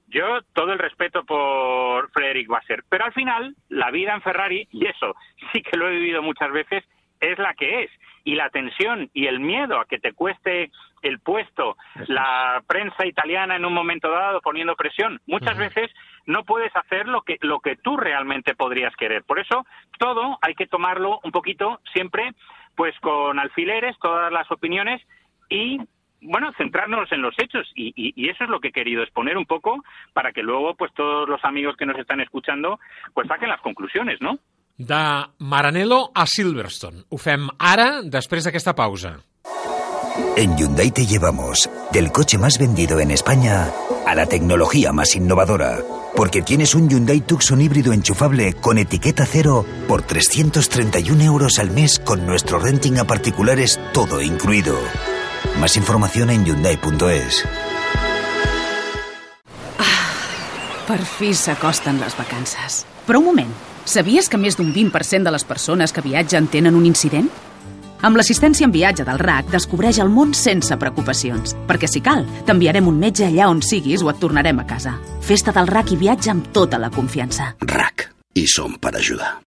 yo 0.08 0.40
todo 0.52 0.72
el 0.72 0.78
respeto 0.78 1.24
por 1.24 2.10
Frederic 2.10 2.48
Basser, 2.48 2.84
pero 2.88 3.04
al 3.04 3.12
final 3.12 3.54
la 3.68 3.90
vida 3.90 4.14
en 4.14 4.22
Ferrari, 4.22 4.68
y 4.70 4.86
eso 4.86 5.14
sí 5.52 5.62
que 5.62 5.76
lo 5.76 5.88
he 5.88 5.92
vivido 5.92 6.22
muchas 6.22 6.52
veces, 6.52 6.84
es 7.20 7.38
la 7.38 7.54
que 7.54 7.84
es. 7.84 7.90
Y 8.24 8.34
la 8.34 8.50
tensión 8.50 9.08
y 9.14 9.26
el 9.26 9.38
miedo 9.38 9.78
a 9.78 9.84
que 9.84 10.00
te 10.00 10.12
cueste 10.12 10.72
el 11.02 11.20
puesto, 11.20 11.76
la 12.08 12.60
prensa 12.66 13.06
italiana 13.06 13.54
en 13.54 13.64
un 13.64 13.72
momento 13.72 14.10
dado 14.10 14.40
poniendo 14.40 14.74
presión, 14.74 15.20
muchas 15.26 15.56
veces 15.56 15.92
no 16.26 16.42
puedes 16.44 16.74
hacer 16.74 17.06
lo 17.06 17.22
que, 17.22 17.38
lo 17.42 17.60
que 17.60 17.76
tú 17.76 17.96
realmente 17.96 18.56
podrías 18.56 18.94
querer. 18.96 19.22
Por 19.22 19.38
eso, 19.38 19.64
todo 20.00 20.38
hay 20.42 20.54
que 20.54 20.66
tomarlo 20.66 21.20
un 21.22 21.30
poquito 21.30 21.80
siempre, 21.92 22.32
pues 22.74 22.98
con 22.98 23.38
alfileres, 23.38 23.96
todas 24.00 24.32
las 24.32 24.50
opiniones 24.50 25.00
y 25.48 25.78
bueno, 26.26 26.52
centrarnos 26.58 27.10
en 27.12 27.22
los 27.22 27.34
hechos 27.38 27.66
y, 27.74 27.92
y- 27.96 28.12
y 28.16 28.28
eso 28.28 28.44
es 28.44 28.50
lo 28.50 28.60
que 28.60 28.68
he 28.68 28.72
querido 28.72 29.02
exponer 29.02 29.36
un 29.36 29.46
poco 29.46 29.82
para 30.12 30.32
que 30.32 30.42
luego 30.42 30.74
pues 30.74 30.92
todos 30.94 31.28
los 31.28 31.42
amigos 31.44 31.76
que 31.78 31.86
nos 31.86 31.98
están 31.98 32.20
escuchando 32.20 32.78
pues 33.14 33.26
saquen 33.28 33.48
las 33.48 33.60
conclusiones, 33.60 34.20
¿no? 34.20 34.38
De 34.78 34.94
Maranello 35.38 36.10
a 36.14 36.26
Silverstone. 36.26 37.04
Ho 37.08 37.16
fem 37.16 37.48
ara, 37.58 38.02
després 38.04 38.44
d'aquesta 38.44 38.74
pausa. 38.76 39.14
En 40.36 40.56
Hyundai 40.56 40.90
te 40.92 41.06
llevamos 41.06 41.68
del 41.92 42.10
coche 42.12 42.36
más 42.38 42.58
vendido 42.58 43.00
en 43.00 43.10
España 43.10 43.68
a 44.06 44.14
la 44.14 44.26
tecnología 44.26 44.92
más 44.92 45.14
innovadora. 45.16 45.78
Porque 46.16 46.40
tienes 46.42 46.74
un 46.74 46.88
Hyundai 46.88 47.20
Tucson 47.20 47.60
híbrido 47.60 47.92
enchufable 47.92 48.54
con 48.54 48.78
etiqueta 48.78 49.24
cero 49.26 49.64
por 49.88 50.02
331 50.02 51.22
euros 51.24 51.58
al 51.58 51.70
mes 51.70 51.98
con 51.98 52.26
nuestro 52.26 52.58
renting 52.58 52.98
a 52.98 53.04
particulares 53.04 53.78
todo 53.92 54.22
incluido. 54.22 54.76
Más 55.60 55.76
información 55.76 56.30
en 56.30 56.44
Hyundai.es. 56.44 57.44
Per 60.86 61.00
fi 61.02 61.32
s'acosten 61.34 61.98
les 61.98 62.14
vacances. 62.14 62.84
Però 63.08 63.18
un 63.18 63.26
moment, 63.26 63.50
sabies 63.84 64.28
que 64.30 64.38
més 64.38 64.54
d'un 64.54 64.70
20% 64.74 65.26
de 65.26 65.32
les 65.34 65.44
persones 65.44 65.92
que 65.92 66.04
viatgen 66.04 66.46
tenen 66.46 66.78
un 66.78 66.86
incident? 66.86 67.26
Amb 68.06 68.18
l'assistència 68.18 68.68
en 68.68 68.74
viatge 68.74 69.06
del 69.08 69.18
RAC 69.18 69.50
descobreix 69.50 69.98
el 70.04 70.12
món 70.12 70.34
sense 70.36 70.76
preocupacions, 70.78 71.56
perquè 71.66 71.90
si 71.90 72.04
cal, 72.04 72.22
t'enviarem 72.46 72.86
un 72.86 73.00
metge 73.02 73.26
allà 73.26 73.50
on 73.50 73.64
siguis 73.66 74.04
o 74.04 74.12
et 74.12 74.22
tornarem 74.22 74.62
a 74.62 74.66
casa. 74.68 74.94
Festa 75.26 75.54
del 75.56 75.66
RAC 75.72 75.96
i 75.96 76.02
viatja 76.06 76.36
amb 76.36 76.52
tota 76.54 76.78
la 76.78 76.92
confiança. 76.94 77.56
RAC. 77.66 78.10
I 78.36 78.46
som 78.46 78.78
per 78.78 78.94
ajudar. 79.00 79.40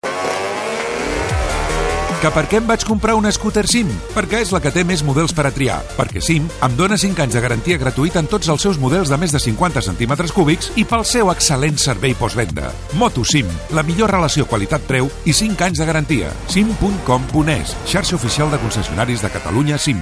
Que 2.17 2.31
per 2.33 2.47
què 2.49 2.57
em 2.63 2.65
vaig 2.69 2.85
comprar 2.89 3.15
una 3.19 3.31
scooter 3.35 3.67
SIM? 3.69 3.91
Perquè 4.15 4.41
és 4.41 4.53
la 4.55 4.61
que 4.65 4.73
té 4.73 4.87
més 4.89 5.03
models 5.05 5.35
per 5.37 5.45
a 5.49 5.53
triar. 5.53 5.83
Perquè 5.99 6.23
SIM 6.25 6.49
em 6.65 6.77
dona 6.79 6.97
5 6.99 7.23
anys 7.27 7.37
de 7.37 7.43
garantia 7.45 7.81
gratuïta 7.83 8.23
en 8.25 8.31
tots 8.33 8.49
els 8.53 8.65
seus 8.65 8.81
models 8.81 9.13
de 9.13 9.21
més 9.21 9.37
de 9.37 9.43
50 9.43 9.85
centímetres 9.85 10.33
cúbics 10.33 10.73
i 10.81 10.87
pel 10.89 11.05
seu 11.05 11.31
excel·lent 11.35 11.77
servei 11.83 12.17
postvenda. 12.17 12.73
Moto 12.97 13.25
SIM, 13.25 13.51
la 13.77 13.85
millor 13.85 14.17
relació 14.17 14.49
qualitat-preu 14.49 15.13
i 15.27 15.37
5 15.37 15.69
anys 15.69 15.83
de 15.83 15.93
garantia. 15.93 16.33
sim.com.es, 16.49 17.77
xarxa 17.85 18.17
oficial 18.17 18.51
de 18.51 18.65
concessionaris 18.65 19.21
de 19.21 19.37
Catalunya 19.37 19.77
SIM. 19.77 20.01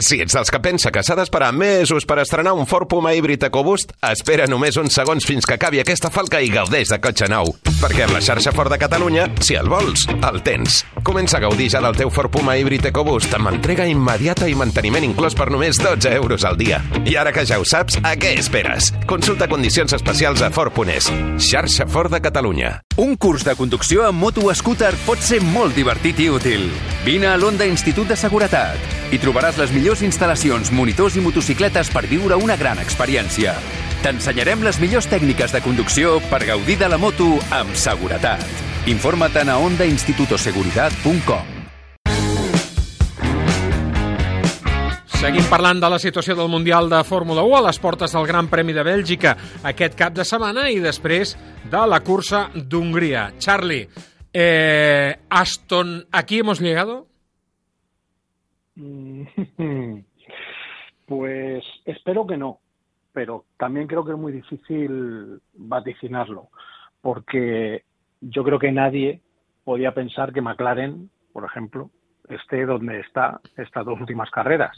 Si 0.00 0.16
ets 0.16 0.32
dels 0.32 0.48
que 0.48 0.58
pensa 0.64 0.88
que 0.88 1.02
s'ha 1.04 1.12
d'esperar 1.18 1.50
mesos 1.52 2.06
per 2.08 2.16
estrenar 2.22 2.54
un 2.56 2.64
Ford 2.66 2.88
Puma 2.88 3.12
híbrid 3.12 3.42
EcoBoost, 3.50 3.92
espera 4.08 4.46
només 4.48 4.78
uns 4.80 4.94
segons 4.96 5.26
fins 5.28 5.44
que 5.44 5.58
acabi 5.58 5.82
aquesta 5.82 6.08
falca 6.10 6.40
i 6.40 6.48
gaudeix 6.48 6.88
de 6.88 6.96
cotxe 7.04 7.28
nou. 7.28 7.52
Perquè 7.82 8.06
amb 8.06 8.16
la 8.16 8.22
xarxa 8.24 8.54
Ford 8.56 8.72
de 8.72 8.78
Catalunya, 8.80 9.26
si 9.44 9.58
el 9.60 9.68
vols, 9.68 10.06
el 10.24 10.40
tens. 10.44 10.80
Comença 11.04 11.36
a 11.36 11.42
gaudir 11.44 11.68
ja 11.72 11.82
del 11.84 11.98
teu 12.00 12.08
Ford 12.08 12.32
Puma 12.32 12.56
híbrid 12.56 12.88
EcoBoost 12.88 13.36
amb 13.36 13.52
entrega 13.52 13.84
immediata 13.88 14.48
i 14.48 14.56
manteniment 14.56 15.04
inclòs 15.04 15.36
per 15.36 15.50
només 15.52 15.80
12 15.80 16.14
euros 16.16 16.48
al 16.48 16.56
dia. 16.56 16.80
I 17.04 17.18
ara 17.20 17.34
que 17.36 17.44
ja 17.44 17.60
ho 17.60 17.68
saps, 17.68 18.00
a 18.00 18.14
què 18.16 18.32
esperes? 18.40 18.94
Consulta 19.10 19.50
condicions 19.52 19.92
especials 19.92 20.40
a 20.40 20.48
Ford.es. 20.48 21.10
Xarxa 21.50 21.84
Ford 21.88 22.12
de 22.12 22.22
Catalunya. 22.24 22.78
Un 23.00 23.16
curs 23.20 23.44
de 23.44 23.52
conducció 23.56 24.06
amb 24.08 24.20
moto 24.20 24.48
o 24.48 24.54
scooter 24.56 24.94
pot 25.04 25.20
ser 25.24 25.42
molt 25.44 25.76
divertit 25.76 26.24
i 26.24 26.30
útil. 26.32 26.70
Vine 27.04 27.28
a 27.28 27.36
l'Onda 27.40 27.68
Institut 27.68 28.08
de 28.08 28.16
Seguretat. 28.16 28.98
Hi 29.10 29.18
trobaràs 29.18 29.56
les 29.58 29.72
millors 29.74 29.89
instal·lacions, 29.98 30.70
monitors 30.70 31.18
i 31.18 31.24
motocicletes 31.24 31.90
per 31.90 32.06
viure 32.06 32.38
una 32.38 32.54
gran 32.56 32.78
experiència. 32.78 33.58
T'ensenyarem 34.04 34.62
les 34.62 34.78
millors 34.78 35.10
tècniques 35.10 35.50
de 35.50 35.66
conducció 35.66 36.20
per 36.30 36.44
gaudir 36.46 36.78
de 36.78 36.88
la 36.88 37.02
moto 37.02 37.32
amb 37.50 37.74
seguretat. 37.74 38.46
Informa't 38.88 39.50
a 39.50 39.58
ondainstitutoseguridad.com 39.58 41.58
Seguim 45.20 45.44
parlant 45.52 45.82
de 45.82 45.88
la 45.92 45.98
situació 46.00 46.32
del 46.32 46.48
Mundial 46.48 46.86
de 46.88 47.02
Fórmula 47.04 47.42
1 47.44 47.56
a 47.58 47.60
les 47.66 47.78
portes 47.82 48.14
del 48.16 48.24
Gran 48.24 48.46
Premi 48.48 48.72
de 48.72 48.80
Bèlgica 48.86 49.34
aquest 49.68 49.98
cap 49.98 50.14
de 50.16 50.24
setmana 50.24 50.70
i 50.72 50.78
després 50.80 51.34
de 51.68 51.82
la 51.92 51.98
cursa 52.00 52.46
d'Hongria. 52.54 53.26
Charlie, 53.36 53.84
eh, 54.32 55.18
Aston, 55.28 56.06
¿aquí 56.10 56.38
hemos 56.38 56.64
llegado? 56.64 57.09
Pues 61.06 61.64
espero 61.86 62.24
que 62.26 62.36
no, 62.36 62.60
pero 63.12 63.44
también 63.58 63.88
creo 63.88 64.04
que 64.04 64.12
es 64.12 64.18
muy 64.18 64.30
difícil 64.32 65.40
vaticinarlo, 65.54 66.48
porque 67.00 67.82
yo 68.20 68.44
creo 68.44 68.58
que 68.60 68.70
nadie 68.70 69.20
podía 69.64 69.92
pensar 69.92 70.32
que 70.32 70.40
McLaren, 70.40 71.10
por 71.32 71.44
ejemplo, 71.44 71.90
esté 72.28 72.64
donde 72.64 73.00
está 73.00 73.40
estas 73.56 73.84
dos 73.84 73.98
últimas 74.00 74.30
carreras. 74.30 74.70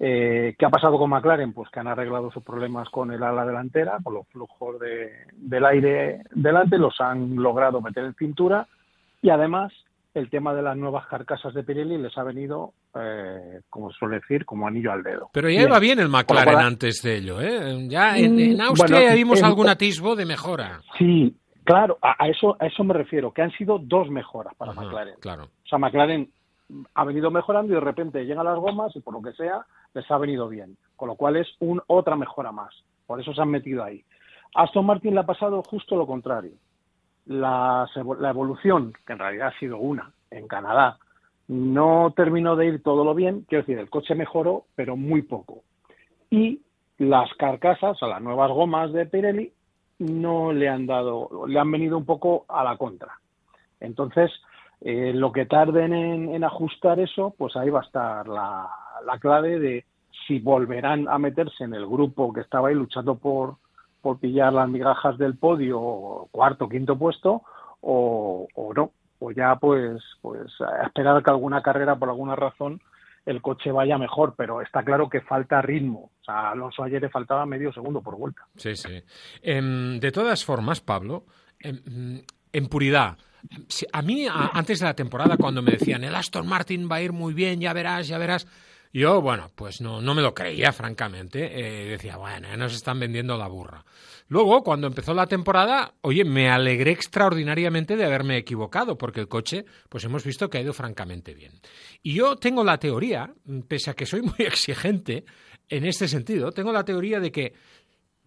Eh, 0.00 0.54
¿Qué 0.58 0.66
ha 0.66 0.70
pasado 0.70 0.98
con 0.98 1.08
McLaren? 1.10 1.54
Pues 1.54 1.70
que 1.70 1.80
han 1.80 1.88
arreglado 1.88 2.30
sus 2.30 2.42
problemas 2.44 2.88
con 2.90 3.10
el 3.10 3.22
ala 3.22 3.46
delantera, 3.46 3.98
con 4.04 4.14
los 4.14 4.28
flujos 4.28 4.78
de- 4.78 5.12
del 5.32 5.64
aire 5.64 6.22
delante, 6.32 6.76
los 6.78 7.00
han 7.00 7.34
logrado 7.36 7.80
meter 7.80 8.04
en 8.04 8.14
cintura 8.14 8.68
y 9.22 9.30
además 9.30 9.72
el 10.14 10.30
tema 10.30 10.54
de 10.54 10.62
las 10.62 10.76
nuevas 10.76 11.06
carcasas 11.06 11.54
de 11.54 11.62
Pirelli 11.62 11.98
les 11.98 12.16
ha 12.18 12.22
venido, 12.24 12.72
eh, 12.98 13.60
como 13.70 13.90
suele 13.92 14.16
decir, 14.16 14.44
como 14.44 14.66
anillo 14.66 14.90
al 14.92 15.02
dedo. 15.02 15.30
Pero 15.32 15.48
ya 15.50 15.62
iba 15.62 15.78
bien 15.78 15.98
el 16.00 16.08
McLaren 16.08 16.58
antes 16.58 17.02
de 17.02 17.16
ello, 17.18 17.40
¿eh? 17.40 17.86
Ya 17.88 18.16
en, 18.18 18.38
en 18.38 18.56
Mm, 18.56 18.60
Austria 18.62 18.98
bueno, 19.00 19.14
vimos 19.14 19.38
en- 19.40 19.44
algún 19.44 19.68
atisbo 19.68 20.16
de 20.16 20.24
mejora. 20.26 20.80
Sí, 20.96 21.36
claro, 21.64 21.98
a, 22.02 22.16
a 22.24 22.28
eso 22.28 22.56
a 22.58 22.66
eso 22.66 22.82
me 22.84 22.94
refiero, 22.94 23.32
que 23.32 23.42
han 23.42 23.52
sido 23.52 23.78
dos 23.78 24.08
mejoras 24.10 24.54
para 24.56 24.72
Ajá, 24.72 24.82
McLaren. 24.82 25.14
Claro. 25.20 25.44
O 25.44 25.68
sea, 25.68 25.78
McLaren 25.78 26.30
ha 26.94 27.04
venido 27.04 27.30
mejorando 27.30 27.72
y 27.72 27.76
de 27.76 27.80
repente 27.80 28.24
llegan 28.24 28.44
las 28.46 28.58
gomas 28.58 28.94
y 28.96 29.00
por 29.00 29.14
lo 29.14 29.22
que 29.22 29.32
sea 29.36 29.64
les 29.94 30.10
ha 30.10 30.18
venido 30.18 30.48
bien. 30.48 30.76
Con 30.96 31.08
lo 31.08 31.14
cual 31.16 31.36
es 31.36 31.46
un, 31.60 31.80
otra 31.86 32.16
mejora 32.16 32.50
más. 32.52 32.74
Por 33.06 33.20
eso 33.20 33.32
se 33.32 33.40
han 33.40 33.48
metido 33.50 33.84
ahí. 33.84 34.04
Aston 34.54 34.84
Martin 34.84 35.14
le 35.14 35.20
ha 35.20 35.26
pasado 35.26 35.62
justo 35.62 35.96
lo 35.96 36.06
contrario. 36.06 36.52
La, 37.28 37.86
evolución, 37.94 38.92
que 39.06 39.12
en 39.12 39.18
realidad 39.18 39.48
ha 39.48 39.58
sido 39.58 39.78
una 39.78 40.12
en 40.30 40.48
Canadá, 40.48 40.98
no 41.46 42.12
terminó 42.16 42.56
de 42.56 42.66
ir 42.66 42.82
todo 42.82 43.04
lo 43.04 43.14
bien. 43.14 43.44
Quiero 43.48 43.62
decir, 43.62 43.78
el 43.78 43.90
coche 43.90 44.14
mejoró, 44.14 44.64
pero 44.74 44.96
muy 44.96 45.22
poco. 45.22 45.62
Y 46.30 46.62
las 46.98 47.32
carcasas, 47.34 48.02
o 48.02 48.06
las 48.08 48.20
nuevas 48.20 48.50
gomas 48.50 48.92
de 48.92 49.06
Pirelli, 49.06 49.52
no 49.98 50.52
le 50.52 50.68
han 50.68 50.86
dado, 50.86 51.46
le 51.46 51.58
han 51.58 51.70
venido 51.70 51.96
un 51.96 52.04
poco 52.04 52.44
a 52.48 52.64
la 52.64 52.76
contra. 52.76 53.18
Entonces, 53.80 54.30
eh, 54.80 55.12
lo 55.14 55.32
que 55.32 55.46
tarden 55.46 55.92
en, 55.92 56.34
en 56.34 56.44
ajustar 56.44 57.00
eso, 57.00 57.34
pues 57.36 57.56
ahí 57.56 57.70
va 57.70 57.80
a 57.80 57.84
estar 57.84 58.28
la, 58.28 58.68
la 59.04 59.18
clave 59.18 59.58
de 59.58 59.84
si 60.26 60.38
volverán 60.38 61.08
a 61.08 61.18
meterse 61.18 61.64
en 61.64 61.74
el 61.74 61.86
grupo 61.86 62.32
que 62.32 62.40
estaba 62.40 62.68
ahí 62.68 62.74
luchando 62.74 63.16
por, 63.16 63.56
por 64.00 64.18
pillar 64.20 64.52
las 64.52 64.68
migajas 64.68 65.18
del 65.18 65.36
podio, 65.36 66.28
cuarto, 66.30 66.68
quinto 66.68 66.96
puesto, 66.98 67.42
o, 67.80 68.46
o 68.54 68.74
no. 68.74 68.92
O 69.20 69.32
ya 69.32 69.56
pues, 69.56 70.00
pues 70.22 70.42
esperar 70.86 71.22
que 71.24 71.30
alguna 71.30 71.60
carrera, 71.60 71.96
por 71.96 72.08
alguna 72.08 72.36
razón, 72.36 72.80
el 73.26 73.42
coche 73.42 73.72
vaya 73.72 73.98
mejor, 73.98 74.34
pero 74.36 74.62
está 74.62 74.84
claro 74.84 75.08
que 75.08 75.20
falta 75.20 75.60
ritmo. 75.60 76.12
O 76.20 76.24
sea, 76.24 76.34
a 76.34 76.50
Alonso 76.52 76.84
ayer 76.84 77.02
le 77.02 77.08
faltaba 77.08 77.44
medio 77.44 77.72
segundo 77.72 78.00
por 78.00 78.16
vuelta. 78.16 78.42
Sí, 78.56 78.76
sí. 78.76 79.02
Em, 79.42 79.98
de 79.98 80.12
todas 80.12 80.44
formas, 80.44 80.80
Pablo, 80.80 81.24
em, 81.58 82.22
en 82.52 82.66
puridad, 82.68 83.18
a 83.92 84.02
mí 84.02 84.26
a- 84.26 84.50
antes 84.54 84.78
de 84.80 84.86
la 84.86 84.94
temporada 84.94 85.36
cuando 85.36 85.62
me 85.62 85.72
decían 85.72 86.04
el 86.04 86.14
Aston 86.14 86.46
Martin 86.46 86.88
va 86.90 86.96
a 86.96 87.02
ir 87.02 87.12
muy 87.12 87.34
bien, 87.34 87.60
ya 87.60 87.72
verás, 87.72 88.06
ya 88.08 88.18
verás, 88.18 88.46
yo, 88.92 89.20
bueno, 89.20 89.50
pues 89.54 89.80
no, 89.80 90.00
no 90.00 90.14
me 90.14 90.22
lo 90.22 90.34
creía, 90.34 90.72
francamente. 90.72 91.60
Eh, 91.60 91.90
decía, 91.90 92.16
bueno, 92.16 92.48
ya 92.48 92.56
nos 92.56 92.74
están 92.74 92.98
vendiendo 92.98 93.36
la 93.36 93.48
burra. 93.48 93.84
Luego, 94.28 94.62
cuando 94.62 94.86
empezó 94.86 95.14
la 95.14 95.26
temporada, 95.26 95.94
oye, 96.02 96.24
me 96.24 96.50
alegré 96.50 96.92
extraordinariamente 96.92 97.96
de 97.96 98.04
haberme 98.04 98.36
equivocado, 98.36 98.98
porque 98.98 99.20
el 99.20 99.28
coche, 99.28 99.64
pues 99.88 100.04
hemos 100.04 100.24
visto 100.24 100.50
que 100.50 100.58
ha 100.58 100.62
ido 100.62 100.72
francamente 100.72 101.34
bien. 101.34 101.52
Y 102.02 102.14
yo 102.14 102.36
tengo 102.36 102.62
la 102.62 102.78
teoría, 102.78 103.32
pese 103.66 103.90
a 103.90 103.94
que 103.94 104.06
soy 104.06 104.22
muy 104.38 104.46
exigente 104.46 105.24
en 105.68 105.84
este 105.84 106.08
sentido, 106.08 106.52
tengo 106.52 106.72
la 106.72 106.84
teoría 106.84 107.20
de 107.20 107.30
que 107.30 107.54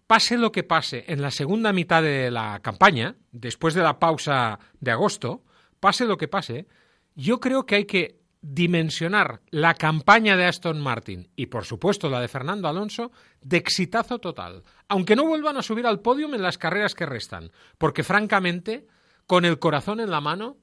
pase 0.06 0.36
lo 0.36 0.52
que 0.52 0.62
pase 0.62 1.04
en 1.08 1.22
la 1.22 1.30
segunda 1.30 1.72
mitad 1.72 2.02
de 2.02 2.30
la 2.30 2.60
campaña, 2.60 3.16
después 3.30 3.74
de 3.74 3.82
la 3.82 3.98
pausa 3.98 4.58
de 4.80 4.90
agosto, 4.90 5.42
pase 5.80 6.04
lo 6.04 6.16
que 6.16 6.28
pase, 6.28 6.66
yo 7.14 7.40
creo 7.40 7.64
que 7.66 7.76
hay 7.76 7.84
que 7.84 8.21
dimensionar 8.42 9.40
la 9.50 9.74
campaña 9.74 10.36
de 10.36 10.44
Aston 10.44 10.80
Martin 10.80 11.28
y, 11.36 11.46
por 11.46 11.64
supuesto, 11.64 12.10
la 12.10 12.20
de 12.20 12.28
Fernando 12.28 12.68
Alonso 12.68 13.12
de 13.40 13.56
exitazo 13.56 14.18
total, 14.18 14.64
aunque 14.88 15.16
no 15.16 15.24
vuelvan 15.24 15.56
a 15.56 15.62
subir 15.62 15.86
al 15.86 16.00
podio 16.00 16.32
en 16.34 16.42
las 16.42 16.58
carreras 16.58 16.94
que 16.94 17.06
restan, 17.06 17.52
porque, 17.78 18.02
francamente, 18.02 18.86
con 19.26 19.44
el 19.44 19.60
corazón 19.60 20.00
en 20.00 20.10
la 20.10 20.20
mano, 20.20 20.58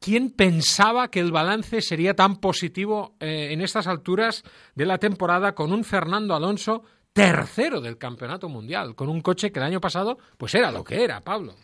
¿quién 0.00 0.30
pensaba 0.30 1.08
que 1.08 1.20
el 1.20 1.32
balance 1.32 1.82
sería 1.82 2.16
tan 2.16 2.36
positivo 2.36 3.14
eh, 3.20 3.48
en 3.52 3.60
estas 3.60 3.86
alturas 3.86 4.42
de 4.74 4.86
la 4.86 4.98
temporada 4.98 5.54
con 5.54 5.72
un 5.72 5.84
Fernando 5.84 6.34
Alonso 6.34 6.82
tercero 7.12 7.80
del 7.80 7.98
campeonato 7.98 8.48
mundial, 8.48 8.94
con 8.94 9.08
un 9.08 9.20
coche 9.20 9.52
que 9.52 9.58
el 9.58 9.66
año 9.66 9.80
pasado 9.80 10.18
pues 10.36 10.54
era 10.54 10.70
lo 10.70 10.82
que 10.82 11.04
era, 11.04 11.20
Pablo? 11.20 11.54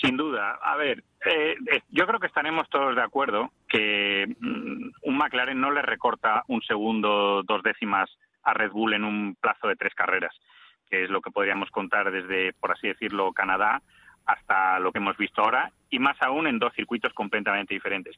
Sin 0.00 0.16
duda. 0.16 0.58
A 0.62 0.76
ver, 0.76 1.04
eh, 1.24 1.54
eh, 1.72 1.80
yo 1.90 2.06
creo 2.06 2.20
que 2.20 2.26
estaremos 2.26 2.68
todos 2.68 2.96
de 2.96 3.02
acuerdo 3.02 3.52
que 3.68 4.26
mm, 4.40 4.90
un 5.02 5.16
McLaren 5.16 5.60
no 5.60 5.70
le 5.70 5.82
recorta 5.82 6.42
un 6.48 6.62
segundo, 6.62 7.42
dos 7.44 7.62
décimas 7.62 8.10
a 8.42 8.52
Red 8.54 8.72
Bull 8.72 8.94
en 8.94 9.04
un 9.04 9.36
plazo 9.40 9.68
de 9.68 9.76
tres 9.76 9.94
carreras, 9.94 10.34
que 10.90 11.04
es 11.04 11.10
lo 11.10 11.20
que 11.20 11.30
podríamos 11.30 11.70
contar 11.70 12.10
desde, 12.10 12.52
por 12.54 12.72
así 12.72 12.88
decirlo, 12.88 13.32
Canadá 13.32 13.82
hasta 14.26 14.78
lo 14.78 14.90
que 14.90 14.98
hemos 14.98 15.16
visto 15.16 15.42
ahora, 15.42 15.70
y 15.90 15.98
más 15.98 16.16
aún 16.22 16.46
en 16.46 16.58
dos 16.58 16.72
circuitos 16.74 17.12
completamente 17.12 17.74
diferentes. 17.74 18.16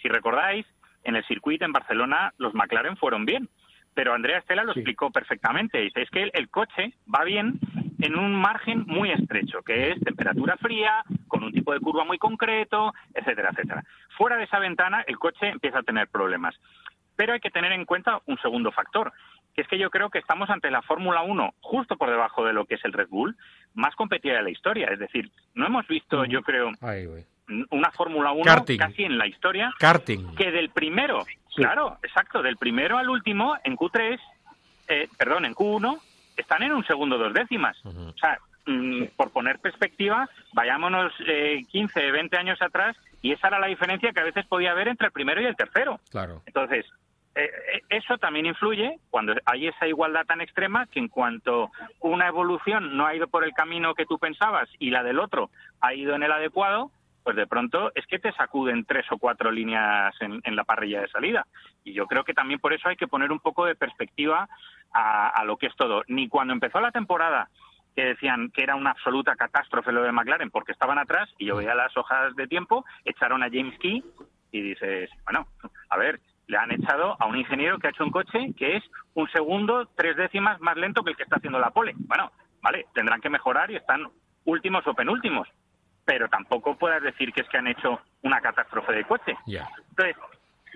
Si 0.00 0.08
recordáis, 0.08 0.66
en 1.02 1.16
el 1.16 1.24
circuito 1.24 1.64
en 1.64 1.72
Barcelona 1.72 2.32
los 2.36 2.54
McLaren 2.54 2.96
fueron 2.96 3.24
bien, 3.24 3.48
pero 3.94 4.12
Andrea 4.12 4.38
Estela 4.38 4.64
lo 4.64 4.72
explicó 4.72 5.10
perfectamente. 5.10 5.78
Dice, 5.78 6.02
es 6.02 6.10
que 6.10 6.24
el, 6.24 6.30
el 6.34 6.50
coche 6.50 6.92
va 7.12 7.24
bien 7.24 7.58
en 7.98 8.18
un 8.18 8.34
margen 8.34 8.84
muy 8.86 9.10
estrecho, 9.10 9.62
que 9.62 9.90
es 9.90 10.00
temperatura 10.00 10.56
fría, 10.56 11.02
con 11.28 11.42
un 11.42 11.52
tipo 11.52 11.72
de 11.72 11.80
curva 11.80 12.04
muy 12.04 12.18
concreto, 12.18 12.92
etcétera, 13.14 13.50
etcétera. 13.52 13.84
Fuera 14.16 14.36
de 14.36 14.44
esa 14.44 14.58
ventana, 14.58 15.04
el 15.06 15.18
coche 15.18 15.48
empieza 15.48 15.78
a 15.78 15.82
tener 15.82 16.08
problemas. 16.08 16.54
Pero 17.16 17.32
hay 17.32 17.40
que 17.40 17.50
tener 17.50 17.72
en 17.72 17.86
cuenta 17.86 18.20
un 18.26 18.38
segundo 18.38 18.70
factor, 18.72 19.12
que 19.54 19.62
es 19.62 19.68
que 19.68 19.78
yo 19.78 19.88
creo 19.90 20.10
que 20.10 20.18
estamos 20.18 20.50
ante 20.50 20.70
la 20.70 20.82
Fórmula 20.82 21.22
1 21.22 21.54
justo 21.60 21.96
por 21.96 22.10
debajo 22.10 22.44
de 22.44 22.52
lo 22.52 22.66
que 22.66 22.74
es 22.74 22.84
el 22.84 22.92
Red 22.92 23.08
Bull, 23.08 23.36
más 23.74 23.94
competida 23.94 24.34
de 24.34 24.42
la 24.42 24.50
historia. 24.50 24.88
Es 24.88 24.98
decir, 24.98 25.30
no 25.54 25.66
hemos 25.66 25.86
visto, 25.86 26.26
yo 26.26 26.42
creo, 26.42 26.72
una 27.70 27.90
Fórmula 27.92 28.32
1 28.32 28.44
Karting. 28.44 28.78
casi 28.78 29.04
en 29.04 29.16
la 29.16 29.26
historia 29.26 29.72
Karting. 29.78 30.34
que 30.34 30.50
del 30.50 30.68
primero, 30.70 31.24
claro, 31.54 31.96
exacto, 32.02 32.42
del 32.42 32.58
primero 32.58 32.98
al 32.98 33.08
último 33.08 33.56
en 33.64 33.76
Q3, 33.76 34.18
eh, 34.88 35.08
perdón, 35.16 35.46
en 35.46 35.54
Q1, 35.54 35.98
están 36.36 36.62
en 36.62 36.72
un 36.72 36.84
segundo 36.84 37.18
dos 37.18 37.32
décimas. 37.32 37.76
O 37.84 38.16
sea, 38.18 38.38
mm, 38.66 39.04
por 39.16 39.30
poner 39.30 39.58
perspectiva, 39.58 40.28
vayámonos 40.52 41.12
eh, 41.26 41.62
15, 41.68 42.10
20 42.10 42.36
años 42.36 42.60
atrás 42.60 42.96
y 43.22 43.32
esa 43.32 43.48
era 43.48 43.58
la 43.58 43.66
diferencia 43.66 44.12
que 44.12 44.20
a 44.20 44.24
veces 44.24 44.46
podía 44.46 44.72
haber 44.72 44.88
entre 44.88 45.06
el 45.06 45.12
primero 45.12 45.40
y 45.40 45.46
el 45.46 45.56
tercero. 45.56 46.00
Claro. 46.10 46.42
Entonces, 46.46 46.86
eh, 47.36 47.50
eh, 47.74 47.82
eso 47.90 48.16
también 48.16 48.46
influye 48.46 48.98
cuando 49.10 49.34
hay 49.44 49.68
esa 49.68 49.86
igualdad 49.86 50.24
tan 50.24 50.40
extrema 50.40 50.86
que 50.86 51.00
en 51.00 51.08
cuanto 51.08 51.70
una 52.00 52.28
evolución 52.28 52.96
no 52.96 53.06
ha 53.06 53.14
ido 53.14 53.28
por 53.28 53.44
el 53.44 53.52
camino 53.52 53.94
que 53.94 54.06
tú 54.06 54.18
pensabas 54.18 54.68
y 54.78 54.90
la 54.90 55.02
del 55.02 55.18
otro 55.18 55.50
ha 55.80 55.92
ido 55.92 56.14
en 56.14 56.22
el 56.22 56.32
adecuado, 56.32 56.90
pues 57.26 57.34
de 57.34 57.48
pronto 57.48 57.90
es 57.96 58.06
que 58.06 58.20
te 58.20 58.30
sacuden 58.34 58.84
tres 58.84 59.04
o 59.10 59.18
cuatro 59.18 59.50
líneas 59.50 60.14
en, 60.20 60.40
en 60.44 60.54
la 60.54 60.62
parrilla 60.62 61.00
de 61.00 61.08
salida. 61.08 61.44
Y 61.82 61.92
yo 61.92 62.06
creo 62.06 62.22
que 62.22 62.34
también 62.34 62.60
por 62.60 62.72
eso 62.72 62.88
hay 62.88 62.94
que 62.94 63.08
poner 63.08 63.32
un 63.32 63.40
poco 63.40 63.64
de 63.64 63.74
perspectiva 63.74 64.48
a, 64.92 65.28
a 65.30 65.44
lo 65.44 65.56
que 65.56 65.66
es 65.66 65.74
todo. 65.74 66.04
Ni 66.06 66.28
cuando 66.28 66.52
empezó 66.52 66.78
la 66.78 66.92
temporada 66.92 67.48
que 67.96 68.04
decían 68.04 68.52
que 68.54 68.62
era 68.62 68.76
una 68.76 68.90
absoluta 68.92 69.34
catástrofe 69.34 69.90
lo 69.90 70.04
de 70.04 70.12
McLaren 70.12 70.52
porque 70.52 70.70
estaban 70.70 71.00
atrás 71.00 71.28
y 71.36 71.46
yo 71.46 71.56
veía 71.56 71.74
las 71.74 71.96
hojas 71.96 72.36
de 72.36 72.46
tiempo, 72.46 72.84
echaron 73.04 73.42
a 73.42 73.50
James 73.50 73.76
Key 73.80 74.04
y 74.52 74.60
dices, 74.60 75.10
bueno, 75.24 75.48
a 75.88 75.96
ver, 75.96 76.20
le 76.46 76.58
han 76.58 76.70
echado 76.70 77.16
a 77.18 77.26
un 77.26 77.36
ingeniero 77.36 77.80
que 77.80 77.88
ha 77.88 77.90
hecho 77.90 78.04
un 78.04 78.12
coche 78.12 78.54
que 78.56 78.76
es 78.76 78.84
un 79.14 79.28
segundo, 79.30 79.88
tres 79.96 80.16
décimas 80.16 80.60
más 80.60 80.76
lento 80.76 81.02
que 81.02 81.10
el 81.10 81.16
que 81.16 81.24
está 81.24 81.38
haciendo 81.38 81.58
la 81.58 81.70
pole. 81.70 81.92
Bueno, 81.96 82.30
vale, 82.62 82.86
tendrán 82.94 83.20
que 83.20 83.30
mejorar 83.30 83.68
y 83.72 83.74
están 83.74 84.06
últimos 84.44 84.86
o 84.86 84.94
penúltimos, 84.94 85.48
pero 86.06 86.28
tampoco 86.28 86.76
puedes 86.78 87.02
decir 87.02 87.32
que 87.34 87.42
es 87.42 87.48
que 87.48 87.58
han 87.58 87.66
hecho 87.66 88.00
una 88.22 88.40
catástrofe 88.40 88.92
de 88.94 89.04
coche. 89.04 89.36
Entonces, 89.90 90.16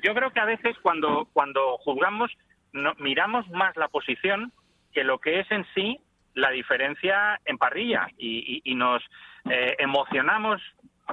yo 0.03 0.13
creo 0.15 0.31
que 0.33 0.41
a 0.41 0.45
veces 0.45 0.77
cuando, 0.83 1.27
cuando 1.33 1.79
juzgamos 1.79 2.31
no, 2.73 2.93
miramos 2.99 3.49
más 3.51 3.75
la 3.77 3.89
posición 3.89 4.53
que 4.93 5.05
lo 5.05 5.19
que 5.19 5.41
es 5.41 5.51
en 5.51 5.65
sí 5.75 5.99
la 6.35 6.51
diferencia 6.51 7.41
en 7.45 7.59
parrilla 7.59 8.09
y, 8.19 8.61
y- 8.65 8.73
y 8.73 8.75
nos 8.75 9.03
eh, 9.49 9.75
emocionamos 9.79 10.61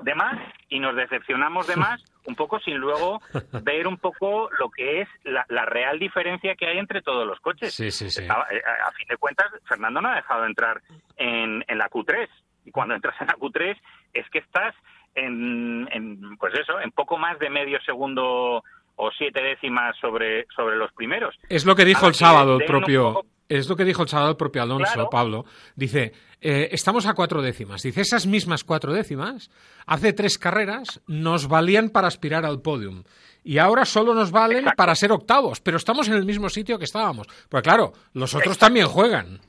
de 0.04 0.14
más 0.14 0.38
y 0.70 0.80
nos 0.80 0.96
decepcionamos 0.96 1.66
de 1.68 1.76
más 1.86 2.04
un 2.26 2.36
poco 2.36 2.60
sin 2.60 2.78
luego 2.78 3.20
ver 3.64 3.88
un 3.88 3.98
poco 3.98 4.50
lo 4.60 4.70
que 4.70 5.02
es 5.02 5.10
la, 5.24 5.46
la 5.50 5.66
real 5.66 5.98
diferencia 5.98 6.56
que 6.56 6.68
hay 6.68 6.78
entre 6.78 7.02
todos 7.02 7.26
los 7.26 7.40
coches. 7.40 7.74
Sí, 7.74 7.90
sí, 7.90 8.10
sí. 8.12 8.24
Eh, 8.24 8.28
a 8.30 8.92
fin 8.92 9.08
de 9.08 9.18
cuentas, 9.18 9.48
Fernando 9.66 10.02
no 10.02 10.10
ha 10.10 10.16
dejado 10.16 10.42
de 10.42 10.48
entrar 10.48 10.82
en, 11.16 11.64
en 11.68 11.78
la 11.78 11.90
Q3 11.90 12.28
y 12.66 12.72
cuando 12.72 12.94
entras 12.96 13.16
en 13.22 13.28
la 13.28 13.36
Q3 13.36 13.78
es 14.14 14.30
que 14.32 14.40
estás 14.40 14.74
en, 15.16 15.88
en, 15.92 16.38
pues 16.38 16.54
eso, 16.54 16.80
en 16.80 16.92
poco 16.92 17.18
más 17.18 17.40
de 17.40 17.50
medio 17.50 17.80
segundo 17.86 18.64
o 19.00 19.12
siete 19.18 19.42
décimas 19.42 19.96
sobre, 20.00 20.46
sobre 20.56 20.76
los 20.78 20.92
primeros. 20.94 21.36
Es 21.50 21.66
lo 21.66 21.76
que 21.76 21.86
dijo 21.86 22.08
el 22.08 22.16
sábado 22.16 22.58
el 22.60 22.66
propio. 22.66 23.14
poco- 23.14 23.28
Es 23.50 23.70
lo 23.70 23.76
que 23.76 23.86
dijo 23.86 24.02
el 24.04 24.10
sábado 24.10 24.32
el 24.32 24.38
propio 24.38 24.62
Alonso, 24.64 24.92
Claro. 24.94 25.10
Pablo. 25.10 25.46
Dice, 25.76 26.12
eh, 26.42 26.70
estamos 26.72 27.06
a 27.06 27.14
cuatro 27.14 27.42
décimas. 27.42 27.82
Dice, 27.84 28.02
esas 28.02 28.26
mismas 28.28 28.64
cuatro 28.64 28.92
décimas, 28.94 29.50
hace 29.86 30.14
tres 30.14 30.38
carreras, 30.38 31.02
nos 31.08 31.48
valían 31.48 31.90
para 31.90 32.08
aspirar 32.08 32.46
al 32.46 32.62
podium. 32.62 33.04
Y 33.44 33.60
ahora 33.60 33.86
solo 33.86 34.14
nos 34.14 34.32
valen 34.32 34.66
para 34.76 34.94
ser 34.96 35.12
octavos, 35.14 35.62
pero 35.62 35.78
estamos 35.78 36.08
en 36.10 36.16
el 36.16 36.26
mismo 36.26 36.50
sitio 36.50 36.78
que 36.78 36.84
estábamos. 36.86 37.28
Pues 37.50 37.64
claro, 37.64 37.94
los 38.14 38.36
otros 38.36 38.58
también 38.58 38.88
juegan. 38.88 39.40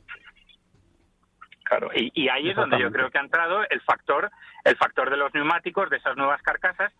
Claro, 1.69 1.91
y, 1.95 2.11
y 2.15 2.29
ahí 2.31 2.49
es 2.49 2.57
donde 2.57 2.81
yo 2.81 2.91
creo 2.91 3.11
que 3.11 3.19
ha 3.19 3.23
entrado 3.23 3.63
el 3.69 3.83
factor, 3.83 4.31
el 4.65 4.77
factor 4.77 5.11
de 5.11 5.19
los 5.19 5.35
neumáticos, 5.35 5.91
de 5.91 5.99
esas 5.99 6.17
nuevas 6.17 6.41
carcasas, 6.41 6.91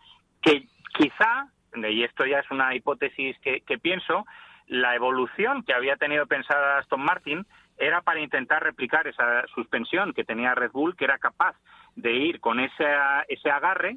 que 0.43 0.67
quizá, 0.95 1.49
y 1.75 2.03
esto 2.03 2.27
ya 2.27 2.41
es 2.41 2.51
una 2.51 2.75
hipótesis 2.75 3.39
que, 3.41 3.63
que 3.63 3.79
pienso, 3.79 4.27
la 4.67 4.95
evolución 4.95 5.63
que 5.63 5.73
había 5.73 5.97
tenido 5.97 6.27
pensada 6.27 6.79
Aston 6.79 7.01
Martin 7.01 7.47
era 7.79 8.03
para 8.03 8.21
intentar 8.21 8.63
replicar 8.63 9.07
esa 9.07 9.47
suspensión 9.55 10.13
que 10.13 10.25
tenía 10.25 10.55
Red 10.55 10.73
Bull, 10.73 10.97
que 10.97 11.05
era 11.05 11.17
capaz 11.17 11.57
de 11.97 12.13
ir 12.13 12.39
con 12.39 12.61
ese, 12.61 12.85
ese 13.29 13.51
agarre 13.51 13.97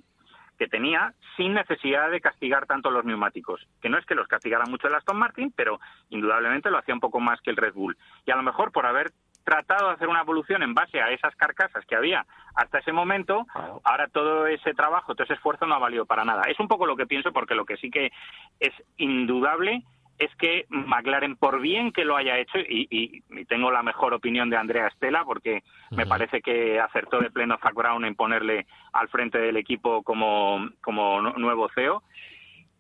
que 0.58 0.68
tenía 0.68 1.14
sin 1.36 1.54
necesidad 1.54 2.12
de 2.12 2.22
castigar 2.22 2.66
tanto 2.66 2.92
los 2.92 3.04
neumáticos. 3.04 3.68
Que 3.82 3.90
no 3.90 3.98
es 3.98 4.06
que 4.06 4.16
los 4.16 4.28
castigara 4.28 4.66
mucho 4.66 4.88
el 4.88 4.96
Aston 4.96 5.18
Martin, 5.18 5.52
pero 5.54 5.82
indudablemente 6.10 6.72
lo 6.72 6.78
hacía 6.78 6.94
un 6.94 7.02
poco 7.02 7.20
más 7.20 7.42
que 7.42 7.50
el 7.50 7.58
Red 7.58 7.74
Bull. 7.74 7.98
Y 8.26 8.32
a 8.32 8.36
lo 8.38 8.44
mejor 8.44 8.72
por 8.72 8.86
haber 8.86 9.12
tratado 9.44 9.88
de 9.90 9.94
hacer 9.96 10.08
una 10.08 10.22
evolución 10.22 10.64
en 10.64 10.74
base 10.74 11.02
a 11.02 11.10
esas 11.12 11.36
carcasas 11.36 11.86
que 11.86 11.96
había 11.96 12.26
hasta 12.56 12.80
ese 12.80 12.92
momento, 12.92 13.46
ahora 13.84 14.08
todo 14.08 14.46
ese 14.48 14.74
trabajo, 14.74 15.14
todo 15.16 15.24
ese 15.24 15.34
esfuerzo 15.36 15.66
no 15.66 15.76
ha 15.76 15.80
valido 15.80 16.06
para 16.06 16.26
nada. 16.26 16.44
Es 16.48 16.60
un 16.60 16.68
poco 16.68 16.86
lo 16.86 16.96
que 16.98 17.08
pienso 17.08 17.32
porque 17.32 17.56
lo 17.56 17.66
que 17.66 17.78
sí 17.78 17.90
que 17.90 18.12
es 18.60 18.74
indudable 18.98 19.84
es 20.18 20.30
que 20.36 20.66
McLaren, 20.70 21.36
por 21.36 21.60
bien 21.62 21.92
que 21.92 22.06
lo 22.06 22.16
haya 22.16 22.38
hecho, 22.38 22.60
y, 22.60 22.88
y- 22.92 23.24
y 23.40 23.46
tengo 23.46 23.72
la 23.72 23.82
mejor 23.82 24.14
opinión 24.14 24.52
de 24.52 24.58
Andrea 24.58 24.86
Estela, 24.88 25.24
porque 25.26 25.64
me 25.90 26.06
parece 26.06 26.42
que 26.44 26.80
acertó 26.80 27.20
de 27.20 27.32
pleno 27.32 27.58
Zak 27.58 27.74
Brown 27.74 28.06
en 28.06 28.14
ponerle 28.14 28.68
al 28.94 29.10
frente 29.10 29.40
del 29.40 29.58
equipo 29.58 30.04
como, 30.04 30.70
como 30.84 31.22
nu- 31.22 31.34
nuevo 31.38 31.70
CEO, 31.74 32.04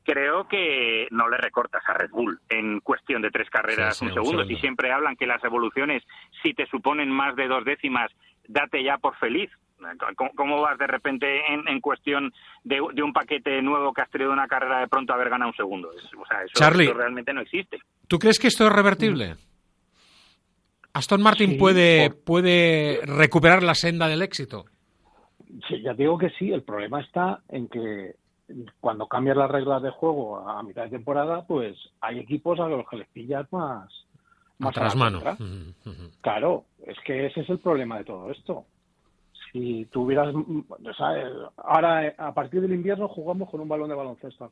creo 0.03 0.47
que 0.47 1.07
no 1.11 1.27
le 1.29 1.37
recortas 1.37 1.83
a 1.87 1.93
Red 1.93 2.09
Bull 2.11 2.39
en 2.49 2.79
cuestión 2.81 3.21
de 3.21 3.31
tres 3.31 3.49
carreras, 3.49 3.97
Sí, 3.97 3.99
sí, 3.99 4.05
un 4.05 4.09
un 4.11 4.13
segundo. 4.15 4.37
segundo. 4.43 4.55
Si 4.55 4.61
siempre 4.61 4.91
hablan 4.91 5.15
que 5.15 5.25
las 5.27 5.43
evoluciones, 5.43 6.03
si 6.43 6.53
te 6.53 6.65
suponen 6.67 7.09
más 7.09 7.35
de 7.35 7.47
dos 7.47 7.63
décimas, 7.65 8.11
date 8.47 8.83
ya 8.83 8.97
por 8.97 9.15
feliz. 9.17 9.49
¿Cómo, 10.15 10.29
cómo 10.35 10.61
vas 10.61 10.77
de 10.77 10.85
repente 10.85 11.41
en, 11.51 11.67
en 11.67 11.81
cuestión 11.81 12.31
de, 12.63 12.79
de 12.93 13.01
un 13.01 13.13
paquete 13.13 13.63
nuevo 13.63 13.91
que 13.93 14.01
has 14.03 14.11
tenido 14.11 14.31
una 14.31 14.47
carrera 14.47 14.79
de 14.79 14.87
pronto 14.87 15.11
a 15.11 15.15
haber 15.15 15.31
ganado 15.31 15.49
un 15.49 15.57
segundo? 15.57 15.89
O 15.89 16.25
sea, 16.27 16.43
eso, 16.43 16.51
Charlie. 16.53 16.83
eso 16.85 16.93
realmente 16.93 17.33
no 17.33 17.41
existe. 17.41 17.79
¿Tú 18.07 18.19
crees 18.19 18.37
que 18.37 18.45
esto 18.47 18.67
es 18.67 18.71
revertible? 18.71 19.37
¿Aston 20.93 21.21
Martin 21.23 21.51
Sí, 21.51 21.55
puede, 21.57 22.09
por- 22.11 22.23
puede 22.23 22.99
recuperar 23.05 23.63
la 23.63 23.73
senda 23.73 24.07
del 24.07 24.21
éxito? 24.21 24.65
Sí, 25.67 25.81
ya 25.81 25.93
digo 25.93 26.17
que 26.17 26.29
sí, 26.31 26.51
el 26.51 26.63
problema 26.63 27.01
está 27.01 27.39
en 27.49 27.67
que 27.67 28.11
cuando 28.79 29.07
cambias 29.07 29.37
las 29.37 29.51
reglas 29.51 29.81
de 29.81 29.89
juego 29.89 30.37
a 30.47 30.61
mitad 30.63 30.83
de 30.83 30.89
temporada, 30.89 31.45
pues 31.45 31.77
hay 32.01 32.19
equipos 32.19 32.59
a 32.59 32.67
los 32.67 32.87
que 32.87 32.97
les 32.97 33.07
pillas 33.09 33.51
más, 33.51 33.89
más 34.59 34.77
a 34.77 34.81
la 34.81 34.87
Tras 34.89 34.95
mano. 34.95 35.21
contra. 35.21 35.37
Claro, 36.21 36.65
es 36.85 36.97
que 37.05 37.25
ese 37.27 37.41
es 37.41 37.49
el 37.49 37.59
problema 37.59 37.97
de 37.97 38.05
todo 38.05 38.31
esto. 38.31 38.65
Si 39.51 39.85
tuvieras, 39.85 40.33
mm, 40.33 40.61
o 40.69 40.93
sea, 40.93 41.17
eh, 41.17 41.31
ahora 41.57 42.07
eh, 42.07 42.15
a 42.17 42.33
partir 42.33 42.61
del 42.61 42.73
invierno 42.73 43.07
jugamos 43.07 43.49
con 43.49 43.59
un 43.59 43.67
balón 43.67 43.89
de 43.89 43.95
baloncesto. 43.95 44.51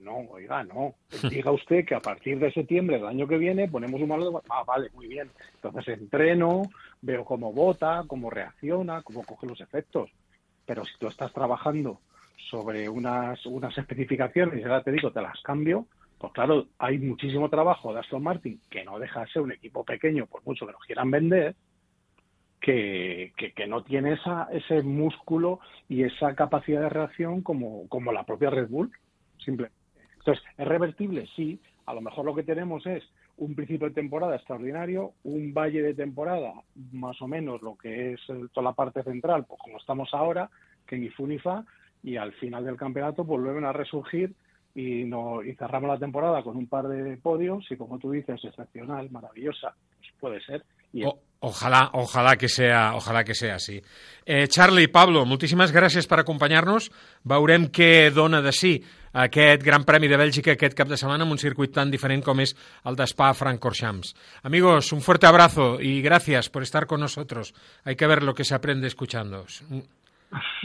No, 0.00 0.16
oiga, 0.30 0.64
no. 0.64 0.94
Diga 1.30 1.52
usted 1.52 1.84
que 1.84 1.94
a 1.94 2.00
partir 2.00 2.38
de 2.38 2.52
septiembre 2.52 2.96
del 2.96 3.06
año 3.06 3.26
que 3.26 3.36
viene 3.38 3.68
ponemos 3.68 4.00
un 4.00 4.08
balón 4.08 4.26
de 4.26 4.30
baloncesto. 4.32 4.54
Ah, 4.54 4.64
vale, 4.66 4.90
muy 4.94 5.06
bien. 5.08 5.30
Entonces 5.54 5.98
entreno, 5.98 6.62
veo 7.02 7.24
cómo 7.24 7.52
vota, 7.52 8.04
cómo 8.06 8.30
reacciona, 8.30 9.02
cómo 9.02 9.24
coge 9.24 9.46
los 9.46 9.60
efectos. 9.60 10.10
Pero 10.66 10.84
si 10.84 10.92
tú 10.98 11.06
estás 11.08 11.32
trabajando 11.32 12.00
sobre 12.48 12.88
unas, 12.88 13.44
unas 13.46 13.76
especificaciones 13.76 14.60
y 14.60 14.62
ahora 14.62 14.82
te 14.82 14.92
digo, 14.92 15.12
te 15.12 15.22
las 15.22 15.40
cambio, 15.42 15.86
pues 16.18 16.32
claro, 16.32 16.66
hay 16.78 16.98
muchísimo 16.98 17.48
trabajo 17.48 17.92
de 17.92 18.00
Aston 18.00 18.22
Martin 18.22 18.60
que 18.70 18.84
no 18.84 18.98
deja 18.98 19.20
de 19.20 19.30
ser 19.30 19.42
un 19.42 19.52
equipo 19.52 19.84
pequeño, 19.84 20.26
por 20.26 20.44
mucho 20.44 20.66
que 20.66 20.72
nos 20.72 20.82
quieran 20.82 21.10
vender, 21.10 21.56
que, 22.60 23.32
que, 23.36 23.66
no 23.66 23.82
tiene 23.82 24.12
esa, 24.12 24.48
ese 24.52 24.82
músculo 24.82 25.60
y 25.88 26.02
esa 26.02 26.34
capacidad 26.34 26.82
de 26.82 26.88
reacción 26.90 27.40
como, 27.40 27.88
como 27.88 28.12
la 28.12 28.24
propia 28.24 28.50
Red 28.50 28.68
Bull, 28.68 28.92
simplemente. 29.38 29.78
Entonces, 30.18 30.44
¿es 30.58 30.68
revertible? 30.68 31.26
Sí. 31.34 31.58
A 31.86 31.94
lo 31.94 32.02
mejor 32.02 32.26
lo 32.26 32.34
que 32.34 32.42
tenemos 32.42 32.86
es 32.86 33.02
un 33.38 33.54
principio 33.54 33.88
de 33.88 33.94
temporada 33.94 34.36
extraordinario, 34.36 35.14
un 35.24 35.54
valle 35.54 35.82
de 35.82 35.94
temporada, 35.94 36.52
más 36.92 37.20
o 37.22 37.26
menos 37.26 37.62
lo 37.62 37.76
que 37.76 38.12
es 38.12 38.20
toda 38.52 38.64
la 38.64 38.74
parte 38.74 39.02
central, 39.02 39.46
pues 39.48 39.58
como 39.60 39.78
estamos 39.78 40.10
ahora, 40.12 40.50
que 40.86 40.98
ni 40.98 41.08
fu 41.08 41.26
ni 41.26 41.38
fa, 41.38 41.64
y 42.02 42.16
al 42.16 42.32
final 42.34 42.64
del 42.64 42.76
campeonato 42.76 43.24
pues 43.24 43.42
vuelven 43.42 43.64
a 43.64 43.72
resurgir 43.72 44.32
y, 44.74 45.04
no, 45.04 45.42
y 45.42 45.54
cerramos 45.56 45.88
la 45.90 45.98
temporada 45.98 46.42
con 46.42 46.56
un 46.56 46.66
par 46.68 46.86
de 46.88 47.16
podios 47.16 47.66
y 47.70 47.76
como 47.76 47.98
tú 47.98 48.10
dices, 48.12 48.40
excepcional, 48.44 49.10
maravillosa, 49.10 49.74
pues 49.98 50.12
puede 50.20 50.40
ser. 50.42 50.62
I 50.92 51.04
O- 51.04 51.18
ojalà, 51.40 51.90
ojalà 51.94 52.36
que 52.36 52.48
sea, 52.48 52.94
ojalà 52.96 53.22
que 53.24 53.32
sea 53.34 53.54
així. 53.54 53.80
Eh, 54.26 54.48
Charlie, 54.48 54.88
Pablo, 54.88 55.22
moltíssimes 55.24 55.70
gràcies 55.72 56.08
per 56.10 56.18
acompanyar-nos. 56.20 56.90
Veurem 57.24 57.68
què 57.70 58.10
dona 58.10 58.40
de 58.42 58.50
si 58.52 58.72
aquest 59.12 59.62
Gran 59.62 59.84
Premi 59.86 60.08
de 60.10 60.18
Bèlgica 60.18 60.52
aquest 60.56 60.74
cap 60.76 60.88
de 60.90 60.98
setmana 60.98 61.24
en 61.24 61.30
un 61.30 61.38
circuit 61.38 61.70
tan 61.72 61.90
diferent 61.94 62.24
com 62.26 62.42
és 62.42 62.56
el 62.84 62.98
de 62.98 63.06
Spa-Francorchamps. 63.06 64.14
Amigos, 64.42 64.92
un 64.92 65.00
fuerte 65.00 65.26
abrazo 65.26 65.80
y 65.80 66.02
gracias 66.02 66.50
por 66.50 66.62
estar 66.64 66.86
con 66.86 67.00
nosotros. 67.00 67.54
Hay 67.84 67.94
que 67.94 68.06
ver 68.08 68.22
lo 68.24 68.34
que 68.34 68.44
se 68.44 68.54
aprende 68.56 68.88
escuchándoos. 68.88 69.62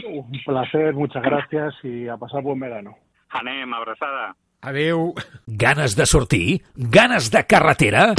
Un 0.06 0.30
placer, 0.44 0.94
muchas 0.94 1.22
gracias 1.22 1.74
y 1.82 2.08
a 2.08 2.16
pasar 2.16 2.42
buen 2.42 2.60
verano. 2.60 2.96
Anem, 3.30 3.72
abraçada. 3.74 4.36
Adeu. 4.62 5.14
Ganes 5.46 5.96
de 5.96 6.06
sortir? 6.06 6.62
Ganes 6.74 7.30
de 7.30 7.44
carretera? 7.44 8.14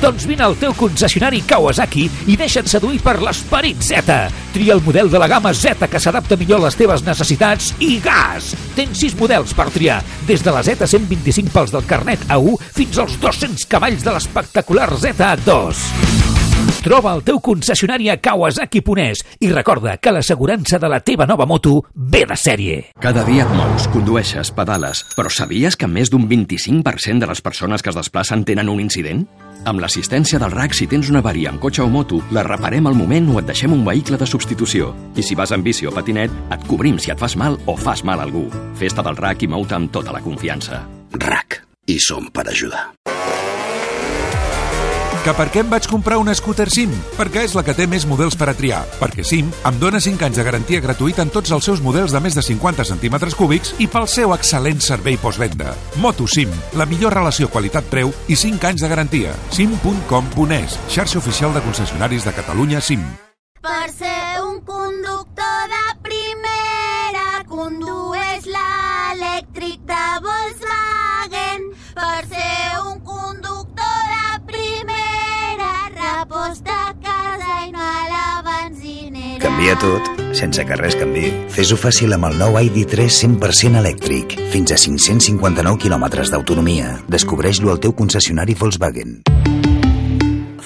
Doncs 0.00 0.26
vine 0.28 0.44
al 0.44 0.56
teu 0.60 0.74
concessionari 0.76 1.40
Kawasaki 1.48 2.04
i 2.28 2.36
deixa't 2.36 2.68
seduir 2.68 3.00
per 3.04 3.16
l'esperit 3.22 3.80
Z. 3.80 4.18
Tria 4.52 4.76
el 4.76 4.84
model 4.84 5.08
de 5.12 5.20
la 5.22 5.28
gamma 5.30 5.54
Z 5.56 5.88
que 5.88 6.00
s'adapta 6.02 6.36
millor 6.36 6.60
a 6.60 6.66
les 6.66 6.76
teves 6.76 7.04
necessitats 7.06 7.72
i 7.80 7.96
gas! 8.04 8.52
Tens 8.76 9.00
6 9.06 9.16
models 9.20 9.56
per 9.56 9.70
triar, 9.72 10.02
des 10.28 10.44
de 10.44 10.52
la 10.52 10.64
Z125 10.66 11.52
pels 11.54 11.72
del 11.72 11.88
carnet 11.88 12.28
A1 12.28 12.60
fins 12.76 13.00
als 13.00 13.16
200 13.24 13.68
cavalls 13.72 14.04
de 14.04 14.18
l'espectacular 14.18 14.90
Z2. 14.92 16.35
Troba 16.84 17.12
el 17.16 17.22
teu 17.26 17.40
concessionari 17.42 18.08
a 18.12 18.16
Kawasaki 18.22 18.80
Ponès 18.84 19.22
i 19.42 19.48
recorda 19.50 19.96
que 19.98 20.12
l'assegurança 20.14 20.78
de 20.78 20.90
la 20.90 21.00
teva 21.02 21.26
nova 21.26 21.46
moto 21.46 21.80
ve 21.94 22.24
de 22.28 22.36
sèrie. 22.38 22.76
Cada 23.02 23.24
dia 23.26 23.46
et 23.46 23.54
mous, 23.58 23.88
condueixes, 23.90 24.52
pedales, 24.54 25.02
però 25.16 25.32
sabies 25.32 25.76
que 25.76 25.88
més 25.90 26.12
d'un 26.12 26.28
25% 26.30 27.24
de 27.24 27.30
les 27.30 27.42
persones 27.42 27.82
que 27.82 27.90
es 27.90 27.98
desplacen 27.98 28.44
tenen 28.46 28.70
un 28.70 28.80
incident? 28.84 29.24
Amb 29.66 29.82
l'assistència 29.82 30.38
del 30.38 30.54
RAC, 30.54 30.76
si 30.78 30.86
tens 30.86 31.10
una 31.10 31.24
avaria 31.24 31.50
en 31.50 31.58
cotxe 31.58 31.82
o 31.82 31.88
moto, 31.90 32.20
la 32.30 32.46
reparem 32.46 32.86
al 32.86 32.94
moment 32.94 33.32
o 33.34 33.40
et 33.40 33.48
deixem 33.50 33.74
un 33.74 33.82
vehicle 33.86 34.20
de 34.20 34.28
substitució. 34.30 34.92
I 35.18 35.26
si 35.26 35.34
vas 35.34 35.50
en 35.56 35.66
bici 35.66 35.90
o 35.90 35.94
patinet, 35.94 36.30
et 36.54 36.68
cobrim 36.70 37.00
si 37.02 37.10
et 37.10 37.18
fas 37.18 37.34
mal 37.34 37.58
o 37.66 37.74
fas 37.74 38.04
mal 38.06 38.22
a 38.22 38.28
algú. 38.28 38.46
Festa 38.78 39.02
del 39.02 39.18
RAC 39.18 39.42
i 39.42 39.50
mou-te 39.50 39.74
amb 39.74 39.90
tota 39.90 40.14
la 40.14 40.22
confiança. 40.22 40.84
RAC. 41.18 41.64
I 41.86 41.98
som 42.02 42.30
per 42.30 42.46
ajudar. 42.50 42.92
Que 45.26 45.32
per 45.34 45.48
què 45.50 45.58
em 45.64 45.66
vaig 45.66 45.88
comprar 45.90 46.20
una 46.22 46.30
scooter 46.38 46.68
SIM? 46.70 46.92
Perquè 47.16 47.40
és 47.42 47.56
la 47.58 47.64
que 47.66 47.72
té 47.74 47.88
més 47.90 48.04
models 48.06 48.36
per 48.38 48.46
a 48.46 48.52
triar. 48.54 48.84
Perquè 49.00 49.24
SIM 49.26 49.48
em 49.66 49.80
dona 49.82 49.98
5 49.98 50.22
anys 50.22 50.38
de 50.38 50.44
garantia 50.46 50.78
gratuïta 50.84 51.24
en 51.26 51.32
tots 51.34 51.50
els 51.50 51.66
seus 51.66 51.82
models 51.82 52.14
de 52.14 52.20
més 52.22 52.38
de 52.38 52.44
50 52.46 52.86
centímetres 52.86 53.34
cúbics 53.34 53.74
i 53.82 53.90
pel 53.90 54.06
seu 54.06 54.36
excel·lent 54.36 54.78
servei 54.86 55.18
postvenda. 55.18 55.74
Moto 55.98 56.30
SIM, 56.30 56.54
la 56.78 56.86
millor 56.86 57.18
relació 57.18 57.50
qualitat-preu 57.50 58.14
i 58.30 58.38
5 58.38 58.70
anys 58.70 58.86
de 58.86 58.94
garantia. 58.94 59.34
sim.com.es, 59.50 60.78
xarxa 60.94 61.18
oficial 61.18 61.58
de 61.58 61.66
concessionaris 61.66 62.22
de 62.22 62.38
Catalunya 62.38 62.80
SIM. 62.80 63.02
Per 63.66 63.90
ser 63.90 64.44
un 64.46 64.60
conductor 64.62 65.70
de 65.74 65.86
primera, 66.06 67.42
condueix 67.50 68.05
Canvia 79.66 79.82
tot, 79.82 80.36
sense 80.38 80.62
que 80.62 80.76
res 80.78 80.94
canvi. 80.94 81.26
Fes-ho 81.50 81.74
fàcil 81.74 82.14
amb 82.14 82.28
el 82.28 82.36
nou 82.38 82.54
ID3 82.54 83.08
100% 83.10 83.80
elèctric. 83.80 84.36
Fins 84.52 84.70
a 84.70 84.78
559 84.78 85.80
quilòmetres 85.82 86.30
d'autonomia. 86.30 86.92
Descobreix-lo 87.10 87.72
al 87.72 87.80
teu 87.82 87.90
concessionari 87.90 88.54
Volkswagen. 88.54 89.16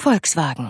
Volkswagen. 0.03 0.69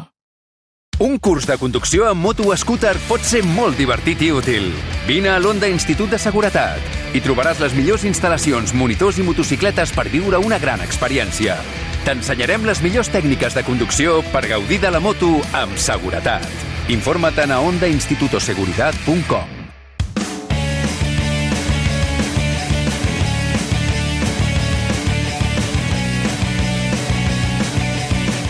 Un 1.03 1.19
curs 1.19 1.49
de 1.49 1.59
conducció 1.59 2.07
amb 2.07 2.23
moto 2.23 2.47
o 2.47 2.55
scooter 2.55 2.95
pot 3.09 3.19
ser 3.27 3.43
molt 3.43 3.75
divertit 3.75 4.23
i 4.23 4.31
útil. 4.31 4.71
Vine 5.11 5.35
a 5.35 5.37
l'Onda 5.43 5.67
Institut 5.67 6.15
de 6.15 6.21
Seguretat 6.21 7.11
i 7.11 7.19
trobaràs 7.19 7.59
les 7.59 7.75
millors 7.75 8.07
instal·lacions, 8.07 8.71
monitors 8.71 9.19
i 9.19 9.27
motocicletes 9.27 9.91
per 9.91 10.07
viure 10.07 10.39
una 10.39 10.61
gran 10.61 10.79
experiència. 10.79 11.59
T'ensenyarem 12.07 12.63
les 12.63 12.79
millors 12.79 13.11
tècniques 13.11 13.59
de 13.59 13.67
conducció 13.67 14.21
per 14.31 14.47
gaudir 14.47 14.79
de 14.79 14.95
la 14.95 15.03
moto 15.03 15.41
amb 15.51 15.75
seguretat. 15.75 16.70
Informa't 16.91 17.51
a 17.51 17.59
ondainstitutoseguridad.com 17.63 19.47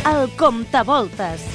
El 0.10 0.32
comptavoltes. 0.40 1.46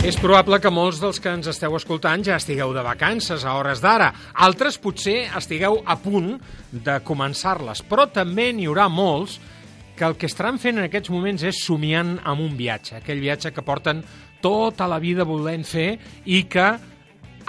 És 0.00 0.16
probable 0.16 0.56
que 0.64 0.72
molts 0.72 0.96
dels 1.02 1.20
que 1.20 1.28
ens 1.36 1.44
esteu 1.52 1.76
escoltant 1.76 2.24
ja 2.24 2.40
estigueu 2.40 2.72
de 2.72 2.80
vacances 2.80 3.44
a 3.44 3.52
hores 3.60 3.84
d'ara. 3.84 4.14
Altres 4.32 4.80
potser 4.80 5.28
estigueu 5.36 5.82
a 5.84 6.00
punt 6.00 6.40
de 6.72 7.04
començar-les, 7.04 7.84
però 7.84 8.08
també 8.08 8.48
n'hi 8.56 8.64
haurà 8.70 8.88
molts 8.88 9.36
que 9.96 10.04
el 10.04 10.16
que 10.20 10.28
estaran 10.28 10.60
fent 10.60 10.76
en 10.76 10.84
aquests 10.86 11.10
moments 11.10 11.42
és 11.48 11.60
somiant 11.64 12.18
amb 12.24 12.44
un 12.44 12.56
viatge, 12.56 12.98
aquell 12.98 13.20
viatge 13.20 13.52
que 13.52 13.64
porten 13.64 14.04
tota 14.46 14.86
la 14.86 15.00
vida 15.02 15.24
volent 15.26 15.64
fer 15.66 15.96
i 16.30 16.44
que 16.46 16.66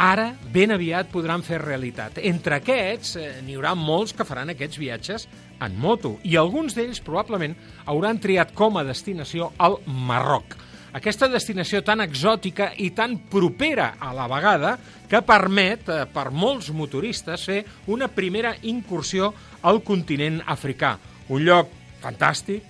ara 0.02 0.32
ben 0.54 0.74
aviat 0.74 1.12
podran 1.14 1.44
fer 1.46 1.60
realitat. 1.62 2.18
Entre 2.26 2.58
aquests, 2.58 3.16
eh, 3.22 3.42
n'hi 3.46 3.58
haurà 3.58 3.76
molts 3.78 4.14
que 4.18 4.26
faran 4.26 4.50
aquests 4.50 4.80
viatges 4.82 5.28
en 5.62 5.78
moto 5.78 6.16
i 6.24 6.36
alguns 6.38 6.74
d'ells 6.74 7.02
probablement 7.02 7.54
hauran 7.86 8.18
triat 8.18 8.54
com 8.54 8.78
a 8.78 8.86
destinació 8.86 9.52
el 9.60 9.78
Marroc. 9.86 10.58
Aquesta 10.98 11.28
destinació 11.30 11.84
tan 11.86 12.02
exòtica 12.02 12.72
i 12.82 12.90
tan 12.98 13.18
propera 13.30 13.96
a 14.00 14.14
la 14.18 14.26
vegada 14.32 14.78
que 15.10 15.22
permet 15.22 15.90
eh, 15.90 16.04
per 16.10 16.32
molts 16.32 16.72
motoristes 16.74 17.46
fer 17.46 17.64
una 17.94 18.08
primera 18.08 18.56
incursió 18.64 19.34
al 19.62 19.84
continent 19.84 20.42
africà. 20.48 20.98
Un 21.30 21.46
lloc 21.46 21.70
fantàstic, 22.02 22.64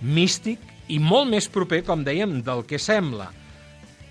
místic 0.00 0.60
i 0.88 0.98
molt 0.98 1.28
més 1.28 1.48
proper, 1.48 1.82
com 1.84 2.04
dèiem, 2.04 2.40
del 2.44 2.64
que 2.64 2.78
sembla. 2.78 3.43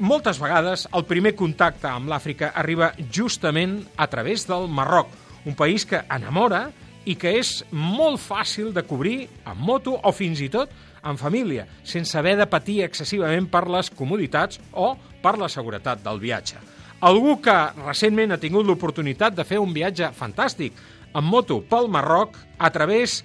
Moltes 0.03 0.35
vegades 0.35 0.81
el 0.97 1.05
primer 1.07 1.31
contacte 1.39 1.87
amb 1.87 2.09
l'Àfrica 2.11 2.49
arriba 2.59 2.89
justament 3.15 3.77
a 3.95 4.09
través 4.11 4.43
del 4.49 4.65
Marroc, 4.67 5.13
un 5.47 5.55
país 5.55 5.85
que 5.87 6.01
enamora 6.11 6.65
i 7.07 7.15
que 7.15 7.31
és 7.39 7.51
molt 7.71 8.19
fàcil 8.19 8.73
de 8.75 8.83
cobrir 8.83 9.29
amb 9.47 9.63
moto 9.63 9.93
o 9.95 10.11
fins 10.11 10.41
i 10.43 10.49
tot 10.51 10.73
en 11.07 11.15
família, 11.15 11.63
sense 11.87 12.17
haver 12.19 12.35
de 12.35 12.49
patir 12.51 12.81
excessivament 12.83 13.47
per 13.47 13.63
les 13.71 13.87
comoditats 13.95 14.59
o 14.73 14.89
per 15.23 15.37
la 15.39 15.47
seguretat 15.47 16.03
del 16.03 16.19
viatge. 16.19 16.59
Algú 16.99 17.37
que 17.39 17.55
recentment 17.85 18.35
ha 18.35 18.41
tingut 18.43 18.67
l'oportunitat 18.67 19.39
de 19.39 19.47
fer 19.47 19.61
un 19.63 19.71
viatge 19.71 20.11
fantàstic 20.19 20.83
en 21.15 21.23
moto 21.23 21.61
pel 21.63 21.87
Marroc 21.87 22.35
a 22.59 22.73
través 22.75 23.21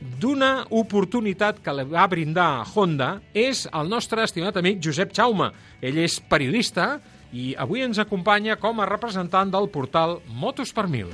d'una 0.00 0.64
oportunitat 0.70 1.60
que 1.64 1.72
li 1.76 1.84
va 1.90 2.06
brindar 2.08 2.64
Honda 2.74 3.18
és 3.36 3.66
el 3.72 3.88
nostre 3.92 4.24
estimat 4.24 4.56
amic 4.56 4.80
Josep 4.84 5.12
Jaume. 5.16 5.50
Ell 5.84 5.98
és 6.00 6.18
periodista 6.30 6.94
i 7.32 7.52
avui 7.60 7.84
ens 7.84 8.00
acompanya 8.02 8.56
com 8.58 8.80
a 8.80 8.88
representant 8.88 9.52
del 9.52 9.68
portal 9.70 10.18
Motos 10.28 10.72
per 10.72 10.86
Mil. 10.88 11.12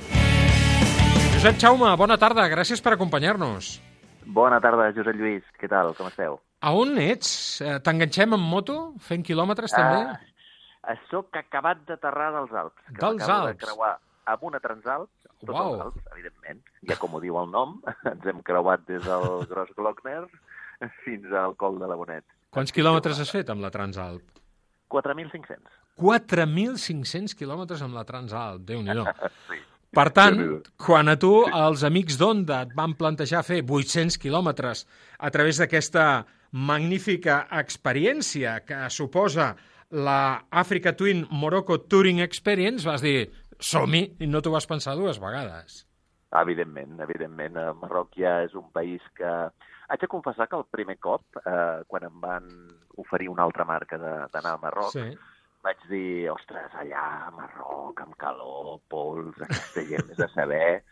Josep 1.37 1.59
Jaume, 1.61 1.91
bona 2.01 2.17
tarda, 2.17 2.47
gràcies 2.49 2.81
per 2.83 2.95
acompanyar-nos. 2.95 3.77
Bona 4.27 4.59
tarda, 4.63 4.89
Josep 4.97 5.19
Lluís. 5.19 5.45
Què 5.61 5.69
tal? 5.71 5.93
Com 5.99 6.09
esteu? 6.09 6.39
A 6.65 6.73
on 6.75 6.97
ets? 6.99 7.61
Eh, 7.63 7.77
T'enganxem 7.85 8.33
en 8.35 8.41
moto? 8.43 8.95
Fent 9.07 9.23
quilòmetres, 9.27 9.75
també? 9.77 10.17
Uh, 10.87 10.97
soc 11.11 11.37
acabat 11.37 11.83
d'aterrar 11.87 12.33
dels 12.39 12.55
Alps. 12.55 12.81
que 12.89 12.99
Dels 13.03 13.29
Alps? 13.29 13.59
de 13.59 13.67
creuar 13.67 13.93
amb 14.27 14.47
una 14.49 14.61
Transalp, 14.63 15.11
tots 15.43 15.55
Uau. 15.55 15.75
els 15.75 15.85
Alps, 15.87 16.07
evidentment. 16.15 16.63
Ja 16.91 16.99
com 17.01 17.15
ho 17.17 17.23
diu 17.23 17.39
el 17.41 17.51
nom, 17.53 17.79
ens 18.13 18.27
hem 18.27 18.43
creuat 18.47 18.87
des 18.91 19.05
del 19.07 19.47
Gros 19.51 19.73
Glockner 19.79 20.25
fins 21.05 21.33
al 21.33 21.57
Col 21.61 21.81
de 21.83 21.91
la 21.91 21.99
Bonet. 21.99 22.27
Quants 22.55 22.73
quilòmetres 22.73 23.21
has 23.23 23.33
fet 23.33 23.51
amb 23.53 23.65
la 23.65 23.73
Transalp? 23.75 24.43
4.500. 24.93 25.81
4.500 25.99 27.35
quilòmetres 27.39 27.83
amb 27.83 27.97
la 27.97 28.05
Transalp, 28.07 28.63
déu 28.69 28.83
nhi 28.85 28.95
sí. 29.49 29.63
Per 29.97 30.11
tant, 30.13 30.37
quan 30.77 31.09
a 31.09 31.15
tu 31.17 31.31
els 31.47 31.85
amics 31.87 32.19
d'Onda 32.21 32.59
et 32.67 32.73
van 32.77 32.93
plantejar 32.99 33.41
fer 33.47 33.63
800 33.63 34.19
quilòmetres 34.21 34.85
a 35.17 35.31
través 35.33 35.61
d'aquesta 35.63 36.27
magnífica 36.53 37.47
experiència 37.61 38.59
que 38.67 38.83
suposa 38.93 39.55
la 39.91 40.47
Africa 40.51 40.93
Twin 40.97 41.25
Morocco 41.31 41.79
Touring 41.81 42.21
Experience, 42.21 42.85
vas 42.85 43.01
dir, 43.01 43.31
som-hi, 43.61 44.17
i 44.21 44.27
no 44.27 44.41
t'ho 44.43 44.53
vas 44.55 44.67
pensar 44.67 44.97
dues 44.97 45.19
vegades. 45.23 45.85
Evidentment, 46.37 46.99
evidentment. 47.01 47.57
El 47.57 47.75
Marroc 47.81 48.17
ja 48.19 48.41
és 48.45 48.55
un 48.59 48.71
país 48.75 49.03
que... 49.17 49.31
Haig 49.89 50.01
de 50.03 50.09
confessar 50.11 50.49
que 50.51 50.57
el 50.59 50.65
primer 50.67 50.97
cop, 50.99 51.23
eh, 51.47 51.83
quan 51.87 52.03
em 52.09 52.17
van 52.21 52.49
oferir 52.99 53.29
una 53.31 53.45
altra 53.47 53.65
marca 53.65 53.97
d'anar 53.99 54.57
a 54.57 54.59
Marroc, 54.59 54.91
Sí. 54.93 55.05
vaig 55.63 55.79
dir, 55.89 56.29
ostres, 56.31 56.73
allà 56.75 57.29
a 57.29 57.31
Marroc, 57.31 58.01
amb 58.03 58.17
calor, 58.19 58.81
pols, 58.89 59.39
aquesta 59.41 59.85
gent 59.87 60.09
més 60.09 60.21
a 60.21 60.29
saber... 60.35 60.83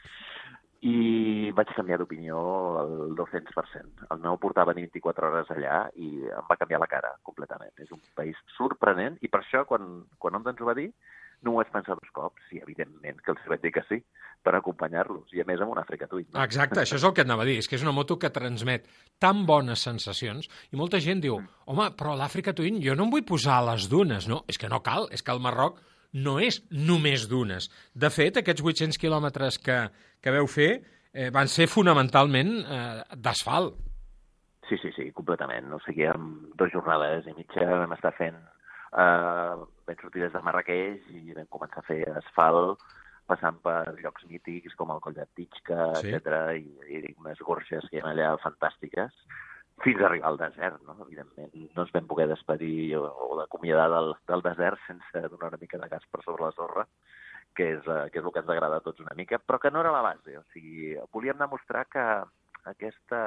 I 0.84 1.50
vaig 1.56 1.70
canviar 1.72 1.96
d'opinió 1.96 2.36
al 2.82 2.90
200%. 3.16 4.04
El 4.12 4.18
meu 4.20 4.36
portava 4.36 4.74
24 4.76 5.30
hores 5.30 5.48
allà 5.54 5.78
i 5.96 6.10
em 6.28 6.44
va 6.50 6.58
canviar 6.60 6.80
la 6.82 6.88
cara 6.90 7.14
completament. 7.24 7.72
És 7.80 7.88
un 7.94 8.02
país 8.14 8.36
sorprenent 8.58 9.16
i 9.24 9.30
per 9.32 9.40
això, 9.40 9.62
quan, 9.64 10.02
quan 10.20 10.36
Onda 10.36 10.52
ens 10.52 10.60
ho 10.60 10.68
va 10.68 10.74
dir, 10.76 10.90
no 11.44 11.54
ho 11.54 11.60
vaig 11.60 11.70
pensar 11.72 11.96
dos 11.98 12.12
cops 12.16 12.52
i, 12.52 12.60
evidentment, 12.62 13.20
que 13.24 13.32
els 13.34 13.48
vaig 13.50 13.62
dir 13.62 13.72
que 13.74 13.84
sí, 13.88 14.00
per 14.44 14.54
acompanyar-los, 14.58 15.32
i 15.32 15.40
a 15.40 15.46
més 15.48 15.62
amb 15.64 15.72
un 15.72 15.80
Àfrica 15.80 16.08
Twin. 16.10 16.26
Exacte, 16.42 16.82
això 16.82 16.98
és 16.98 17.06
el 17.06 17.14
que 17.16 17.24
et 17.24 17.28
anava 17.28 17.46
a 17.46 17.48
dir, 17.48 17.56
és 17.62 17.68
que 17.70 17.78
és 17.78 17.84
una 17.84 17.94
moto 17.96 18.18
que 18.20 18.32
transmet 18.34 18.86
tan 19.22 19.44
bones 19.48 19.84
sensacions 19.88 20.50
i 20.70 20.80
molta 20.80 21.00
gent 21.00 21.22
diu, 21.24 21.38
home, 21.70 21.88
però 21.96 22.12
l'Àfrica 22.18 22.52
Twin 22.56 22.82
jo 22.84 22.96
no 22.98 23.08
em 23.08 23.14
vull 23.14 23.24
posar 23.28 23.58
a 23.60 23.66
les 23.72 23.88
dunes, 23.92 24.28
no? 24.28 24.42
És 24.48 24.60
que 24.60 24.68
no 24.68 24.82
cal, 24.84 25.08
és 25.16 25.24
que 25.24 25.32
el 25.32 25.40
Marroc 25.44 25.80
no 26.14 26.36
és 26.42 26.60
només 26.70 27.26
dunes. 27.30 27.70
De 27.94 28.10
fet, 28.12 28.38
aquests 28.38 28.62
800 28.62 29.00
quilòmetres 29.00 29.58
que, 29.64 29.80
que 30.22 30.34
veu 30.34 30.46
fer 30.50 30.70
eh, 30.76 31.30
van 31.34 31.50
ser 31.50 31.66
fonamentalment 31.70 32.54
eh, 32.62 33.16
d'asfalt. 33.16 33.80
Sí, 34.68 34.78
sí, 34.80 34.92
sí, 34.96 35.10
completament. 35.16 35.72
O 35.76 35.80
sigui, 35.84 36.06
en 36.08 36.52
dues 36.56 36.72
jornades 36.72 37.26
i 37.28 37.36
mitja 37.36 37.66
vam 37.84 37.96
estar 37.96 38.12
fent... 38.20 38.36
Eh, 38.94 39.64
vam 39.86 39.96
sortir 40.00 40.22
des 40.24 40.32
de 40.32 40.42
Marrakeix 40.44 41.08
i 41.12 41.32
vam 41.36 41.48
començar 41.52 41.82
a 41.82 41.88
fer 41.88 42.02
asfalt 42.20 42.80
passant 43.26 43.56
per 43.64 43.94
llocs 44.02 44.26
mítics 44.28 44.74
com 44.76 44.90
el 44.92 45.00
Coll 45.00 45.16
de 45.16 45.24
Titxca, 45.34 45.94
Sí. 46.02 46.12
etc 46.12 46.52
i, 46.60 46.68
i 46.92 47.14
unes 47.18 47.38
gorges 47.40 47.86
que 47.88 47.98
hi 47.98 48.02
ha 48.04 48.10
allà 48.12 48.34
fantàstiques 48.42 49.14
fins 49.82 50.00
a 50.00 50.06
arribar 50.06 50.28
al 50.28 50.36
desert, 50.38 50.82
no? 50.86 50.94
Evidentment, 51.06 51.50
no 51.74 51.82
ens 51.82 51.92
vam 51.92 52.06
poder 52.06 52.28
despedir 52.30 52.94
o, 52.96 53.08
o 53.08 53.38
d'acomiadar 53.40 53.88
del, 53.90 54.12
del 54.28 54.42
desert 54.44 54.78
sense 54.86 55.22
donar 55.32 55.48
una 55.50 55.58
mica 55.60 55.80
de 55.82 55.88
gas 55.88 56.04
per 56.12 56.22
sobre 56.22 56.44
la 56.44 56.52
sorra, 56.54 56.84
que 57.56 57.72
és, 57.72 57.82
eh, 57.86 58.04
que 58.12 58.20
és 58.20 58.24
el 58.24 58.30
que 58.32 58.42
ens 58.44 58.52
agrada 58.54 58.78
a 58.78 58.84
tots 58.84 59.02
una 59.02 59.16
mica, 59.18 59.40
però 59.42 59.58
que 59.58 59.72
no 59.74 59.80
era 59.82 59.90
la 59.94 60.04
base. 60.06 60.36
O 60.38 60.44
sigui, 60.52 60.94
volíem 61.12 61.38
demostrar 61.42 61.86
que 61.90 62.04
aquesta 62.70 63.22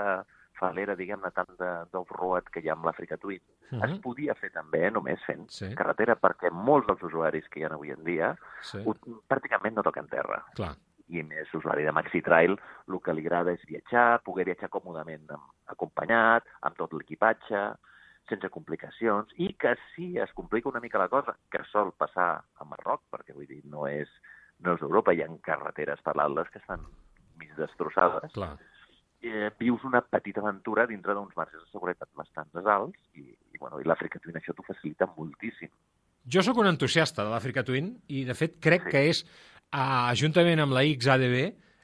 falera, 0.60 0.96
diguem-ne, 0.96 1.30
tant 1.32 1.50
de- 1.60 1.86
d'off-road 1.92 2.50
que 2.52 2.60
hi 2.62 2.70
ha 2.70 2.74
amb 2.74 2.86
l'Àfrica 2.86 3.18
Twin, 3.18 3.42
Mhm. 3.72 3.84
es 3.84 4.00
podia 4.00 4.36
fer 4.36 4.52
també 4.52 4.90
només 4.92 5.24
fent 5.26 5.50
Sí. 5.50 5.74
carretera, 5.76 6.16
perquè 6.20 6.52
molts 6.52 6.88
dels 6.88 7.04
usuaris 7.04 7.48
que 7.50 7.60
hi 7.60 7.64
ha 7.64 7.68
avui 7.74 7.92
en 7.92 8.04
dia 8.04 8.36
Sí. 8.62 8.80
ho, 8.86 8.94
pràcticament 9.30 9.74
no 9.74 9.84
toquen 9.84 10.08
terra. 10.08 10.44
Clar. 10.56 10.76
I 11.10 11.24
més 11.24 11.48
usuari 11.54 11.84
de 11.84 11.92
Maxi 11.92 12.22
Trail, 12.22 12.60
el 12.90 13.00
que 13.02 13.14
li 13.14 13.22
agrada 13.26 13.54
és 13.54 13.62
viatjar, 13.66 14.22
poder 14.24 14.44
viatjar 14.46 14.70
còmodament 14.70 15.30
amb, 15.32 15.44
acompanyat, 15.68 16.44
amb 16.62 16.76
tot 16.76 16.92
l'equipatge, 16.94 17.76
sense 18.28 18.50
complicacions, 18.50 19.32
i 19.38 19.54
que 19.54 19.78
si 19.96 20.18
es 20.18 20.34
complica 20.34 20.68
una 20.68 20.82
mica 20.82 20.98
la 21.00 21.08
cosa, 21.08 21.38
que 21.50 21.64
sol 21.72 21.94
passar 21.98 22.44
a 22.60 22.66
Marroc, 22.66 23.04
perquè 23.10 23.34
vull 23.34 23.48
dir, 23.48 23.62
no 23.66 23.88
és, 23.88 24.10
no 24.60 24.74
és 24.74 24.82
Europa, 24.82 25.14
hi 25.14 25.22
ha 25.22 25.30
carreteres 25.42 26.02
per 26.02 26.16
l'Atlas 26.18 26.50
que 26.50 26.60
estan 26.60 26.82
mig 27.38 27.56
destrossades, 27.56 28.34
Clar. 28.34 28.58
Eh, 29.22 29.52
vius 29.60 29.84
una 29.88 30.02
petita 30.02 30.42
aventura 30.42 30.88
dintre 30.88 31.14
d'uns 31.14 31.36
marges 31.38 31.62
de 31.64 31.70
seguretat 31.72 32.10
bastant 32.16 32.50
alts 32.66 33.00
i, 33.16 33.28
i, 33.54 33.60
bueno, 33.60 33.80
i 33.82 33.88
l'Àfrica 33.88 34.20
Twin 34.24 34.38
això 34.40 34.54
t'ho 34.54 34.66
facilita 34.68 35.10
moltíssim. 35.18 35.72
Jo 36.28 36.44
sóc 36.44 36.58
un 36.60 36.68
entusiasta 36.68 37.24
de 37.24 37.32
l'Àfrica 37.32 37.64
Twin 37.64 37.94
i, 38.08 38.26
de 38.28 38.36
fet, 38.36 38.58
crec 38.64 38.88
sí. 38.88 38.92
que 38.92 39.06
és, 39.14 39.24
eh, 39.72 40.12
juntament 40.20 40.60
amb 40.60 40.76
la 40.76 40.84
XADB, 40.84 41.38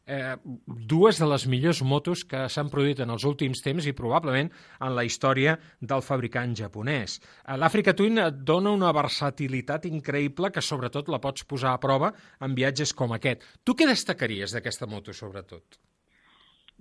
eh, 0.06 0.36
dues 0.68 1.20
de 1.20 1.28
les 1.32 1.46
millors 1.48 1.82
motos 1.88 2.26
que 2.28 2.44
s'han 2.52 2.70
produït 2.74 3.00
en 3.04 3.14
els 3.14 3.24
últims 3.24 3.64
temps 3.64 3.86
i 3.88 3.96
probablement 3.96 4.52
en 4.80 4.96
la 4.98 5.06
història 5.08 5.56
del 5.80 6.04
fabricant 6.04 6.56
japonès. 6.60 7.20
Eh, 7.20 7.56
L'Àfrica 7.58 7.96
Twin 7.96 8.20
et 8.26 8.44
dona 8.44 8.76
una 8.76 8.92
versatilitat 8.96 9.88
increïble 9.90 10.52
que 10.52 10.62
sobretot 10.62 11.10
la 11.10 11.22
pots 11.24 11.48
posar 11.48 11.74
a 11.74 11.80
prova 11.80 12.14
en 12.42 12.56
viatges 12.56 12.94
com 12.94 13.16
aquest. 13.16 13.48
Tu 13.64 13.76
què 13.80 13.88
destacaries 13.88 14.52
d'aquesta 14.52 14.88
moto, 14.88 15.16
sobretot? 15.16 15.80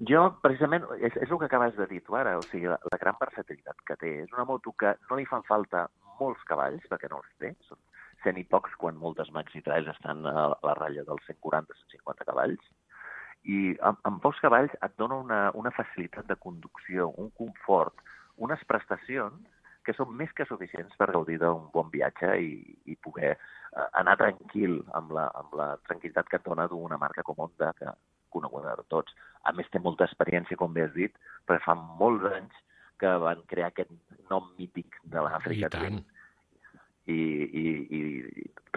Jo, 0.01 0.23
precisament, 0.41 0.87
és, 0.99 1.15
és 1.21 1.31
el 1.31 1.39
que 1.39 1.47
acabes 1.51 1.75
de 1.77 1.87
dir 1.91 2.01
tu 2.07 2.17
ara, 2.17 2.39
o 2.39 2.45
sigui, 2.49 2.67
la, 2.71 2.79
la 2.91 2.99
gran 2.99 3.19
versatilitat 3.21 3.83
que 3.87 3.97
té. 4.01 4.13
És 4.25 4.33
una 4.33 4.47
moto 4.49 4.73
que 4.81 4.95
no 5.11 5.19
li 5.19 5.27
fan 5.29 5.45
falta 5.49 5.87
molts 6.21 6.43
cavalls, 6.49 6.85
perquè 6.91 7.11
no 7.13 7.21
els 7.21 7.35
té, 7.43 7.53
són 7.69 7.79
cent 8.23 8.39
i 8.39 8.45
pocs 8.49 8.75
quan 8.81 8.97
moltes 8.97 9.31
maxi 9.35 9.61
trails 9.67 9.91
estan 9.93 10.25
a 10.27 10.47
la 10.55 10.75
ratlla 10.79 11.05
dels 11.09 11.27
140-150 11.29 12.29
cavalls, 12.29 12.71
i 13.45 13.75
amb, 13.83 13.99
amb 14.09 14.23
pocs 14.23 14.41
cavalls 14.43 14.75
et 14.87 14.95
dona 15.03 15.19
una, 15.19 15.41
una 15.59 15.73
facilitat 15.75 16.29
de 16.31 16.39
conducció, 16.39 17.11
un 17.19 17.33
confort, 17.39 17.99
unes 18.39 18.63
prestacions 18.71 19.43
que 19.83 19.95
són 19.97 20.15
més 20.15 20.31
que 20.39 20.47
suficients 20.47 20.95
per 20.99 21.11
gaudir 21.11 21.41
d'un 21.43 21.67
bon 21.75 21.91
viatge 21.91 22.31
i, 22.39 22.53
i 22.87 22.95
poder 23.03 23.33
eh, 23.35 23.87
anar 23.99 24.15
tranquil 24.21 24.79
amb 24.99 25.11
la, 25.17 25.27
amb 25.41 25.57
la 25.59 25.73
tranquil·litat 25.89 26.31
que 26.31 26.39
et 26.39 26.47
dona 26.47 26.69
d'una 26.71 27.01
marca 27.03 27.25
com 27.27 27.43
Honda, 27.43 27.73
que 27.79 27.91
coneguda 28.33 28.77
de 28.79 28.87
tots. 28.93 29.15
A 29.45 29.53
més, 29.57 29.69
té 29.71 29.81
molta 29.83 30.09
experiència, 30.09 30.59
com 30.59 30.75
bé 30.75 30.87
has 30.87 30.95
dit, 30.97 31.15
perquè 31.47 31.65
fa 31.65 31.77
molts 31.77 32.27
anys 32.33 32.59
que 33.03 33.13
van 33.23 33.43
crear 33.51 33.71
aquest 33.73 33.91
nom 34.31 34.51
mític 34.59 34.99
de 35.03 35.23
l'Àfrica 35.25 35.69
I 35.69 35.73
tant. 35.75 36.03
I, 37.11 37.19
i, 37.19 37.65
i 37.99 38.03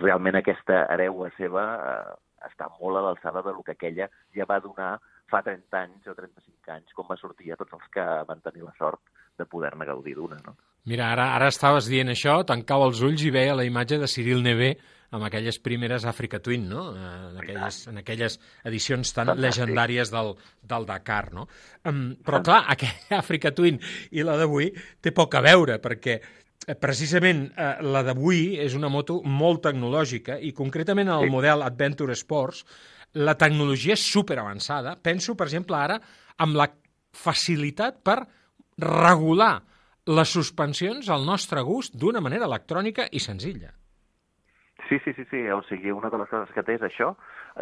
realment 0.01 0.39
aquesta 0.39 0.86
hereua 0.95 1.30
seva 1.38 1.66
eh, 1.78 2.16
està 2.49 2.72
molt 2.80 2.97
a 2.97 3.03
l'alçada 3.06 3.43
del 3.45 3.62
que 3.66 3.76
aquella 3.76 4.08
ja 4.36 4.47
va 4.49 4.58
donar 4.64 4.95
fa 5.30 5.41
30 5.45 5.78
anys 5.82 6.10
o 6.10 6.16
35 6.18 6.74
anys, 6.74 6.93
com 6.97 7.08
va 7.10 7.18
sortir 7.20 7.53
a 7.53 7.60
tots 7.60 7.78
els 7.78 7.86
que 7.93 8.06
van 8.30 8.41
tenir 8.45 8.66
la 8.66 8.74
sort 8.80 9.01
de 9.38 9.45
poder-ne 9.49 9.86
gaudir 9.86 10.16
d'una, 10.18 10.39
no? 10.45 10.56
Mira, 10.86 11.10
ara, 11.16 11.32
ara 11.34 11.49
estaves 11.49 11.88
dient 11.89 12.12
això, 12.14 12.39
tancava 12.45 12.86
els 12.89 13.01
ulls 13.06 13.24
i 13.26 13.32
veia 13.34 13.56
la 13.58 13.66
imatge 13.66 13.97
de 14.01 14.10
Cyril 14.10 14.43
Nevé 14.45 14.76
amb 15.12 15.24
aquelles 15.28 15.60
primeres 15.60 16.06
Africa 16.06 16.39
Twin, 16.39 16.68
no? 16.70 16.88
Eh, 16.95 17.30
En 17.32 17.38
aquelles, 17.43 17.88
en 17.88 17.97
aquelles 18.01 18.39
edicions 18.64 19.14
tan 19.14 19.28
Fantàstic. 19.28 19.43
legendàries 19.45 20.12
del, 20.12 20.34
del 20.64 20.86
Dakar, 20.86 21.32
no? 21.34 21.47
Um, 21.86 22.16
però, 22.26 22.41
clar, 22.43 22.64
aquella 22.74 23.20
Africa 23.20 23.51
Twin 23.51 23.80
i 24.12 24.24
la 24.24 24.36
d'avui 24.38 24.72
té 25.01 25.12
poc 25.12 25.36
a 25.36 25.41
veure, 25.45 25.78
perquè 25.80 26.16
eh, 26.68 26.76
precisament 26.76 27.51
eh, 27.56 27.76
la 27.86 28.01
d'avui 28.03 28.58
és 28.60 28.74
una 28.76 28.89
moto 28.89 29.22
molt 29.24 29.62
tecnològica 29.70 30.39
i 30.39 30.51
concretament 30.53 31.08
en 31.10 31.16
el 31.20 31.28
Sí. 31.30 31.32
model 31.32 31.62
Adventure 31.64 32.16
Sports 32.16 32.66
la 33.14 33.38
tecnologia 33.39 33.93
és 33.93 34.01
super 34.12 34.39
avançada. 34.41 34.97
Penso, 35.01 35.36
per 35.39 35.45
exemple, 35.47 35.78
ara 35.78 36.01
amb 36.38 36.56
la 36.60 36.66
facilitat 37.16 38.01
per 38.03 38.18
regular 38.78 39.62
les 40.06 40.30
suspensions 40.30 41.08
al 41.10 41.24
nostre 41.26 41.62
gust 41.64 41.95
d'una 41.95 42.20
manera 42.22 42.45
electrònica 42.45 43.08
i 43.12 43.20
senzilla. 43.24 43.72
Sí, 44.90 45.00
sí, 45.04 45.14
sí, 45.14 45.26
sí. 45.32 45.42
O 45.50 45.62
sigui, 45.66 45.92
una 45.92 46.12
de 46.14 46.20
les 46.22 46.30
coses 46.30 46.54
que 46.54 46.64
té 46.66 46.76
és 46.78 46.86
això. 46.86 47.14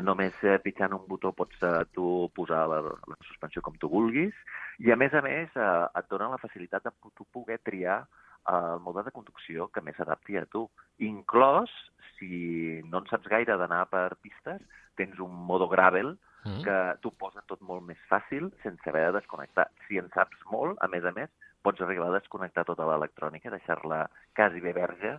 Només 0.04 0.36
eh, 0.44 0.58
pitjant 0.64 0.96
un 0.98 1.06
botó 1.08 1.32
pots 1.36 1.62
eh, 1.64 1.86
tu 1.96 2.28
posar 2.36 2.66
la, 2.72 2.82
la 2.84 3.18
suspensió 3.30 3.64
com 3.64 3.78
tu 3.80 3.90
vulguis. 3.92 4.36
I, 4.84 4.92
a 4.92 5.00
més 5.00 5.14
a 5.14 5.22
més, 5.26 5.54
eh, 5.56 5.72
et 6.00 6.12
dona 6.12 6.32
la 6.34 6.42
facilitat 6.42 6.84
de 6.84 6.94
tu 7.16 7.28
poder 7.32 7.60
triar 7.64 8.02
eh, 8.04 8.52
el 8.52 8.84
mode 8.84 9.06
de 9.08 9.16
conducció 9.16 9.70
que 9.72 9.86
més 9.86 9.96
s'adapti 9.98 10.38
a 10.38 10.46
tu. 10.52 10.68
Inclòs, 11.00 11.72
si 12.18 12.82
no 12.90 13.04
en 13.04 13.10
saps 13.12 13.32
gaire 13.32 13.58
d'anar 13.58 13.86
per 13.92 14.10
pistes, 14.22 14.62
tens 15.00 15.20
un 15.24 15.34
modo 15.48 15.68
gravel 15.72 16.16
Mm. 16.44 16.64
que 16.64 16.78
t'ho 17.00 17.12
posa 17.16 17.42
tot 17.48 17.62
molt 17.64 17.86
més 17.88 18.00
fàcil 18.10 18.50
sense 18.64 18.90
haver 18.90 19.06
de 19.08 19.20
desconnectar. 19.20 19.70
Si 19.88 20.00
en 20.00 20.10
saps 20.12 20.42
molt, 20.52 20.76
a 20.84 20.90
més 20.92 21.06
a 21.08 21.14
més, 21.16 21.32
pots 21.64 21.80
arribar 21.82 22.10
a 22.10 22.18
desconnectar 22.18 22.66
tota 22.68 22.88
l'electrònica, 22.90 23.54
deixar-la 23.54 24.04
quasi 24.36 24.60
bé 24.60 24.74
verge 24.76 25.14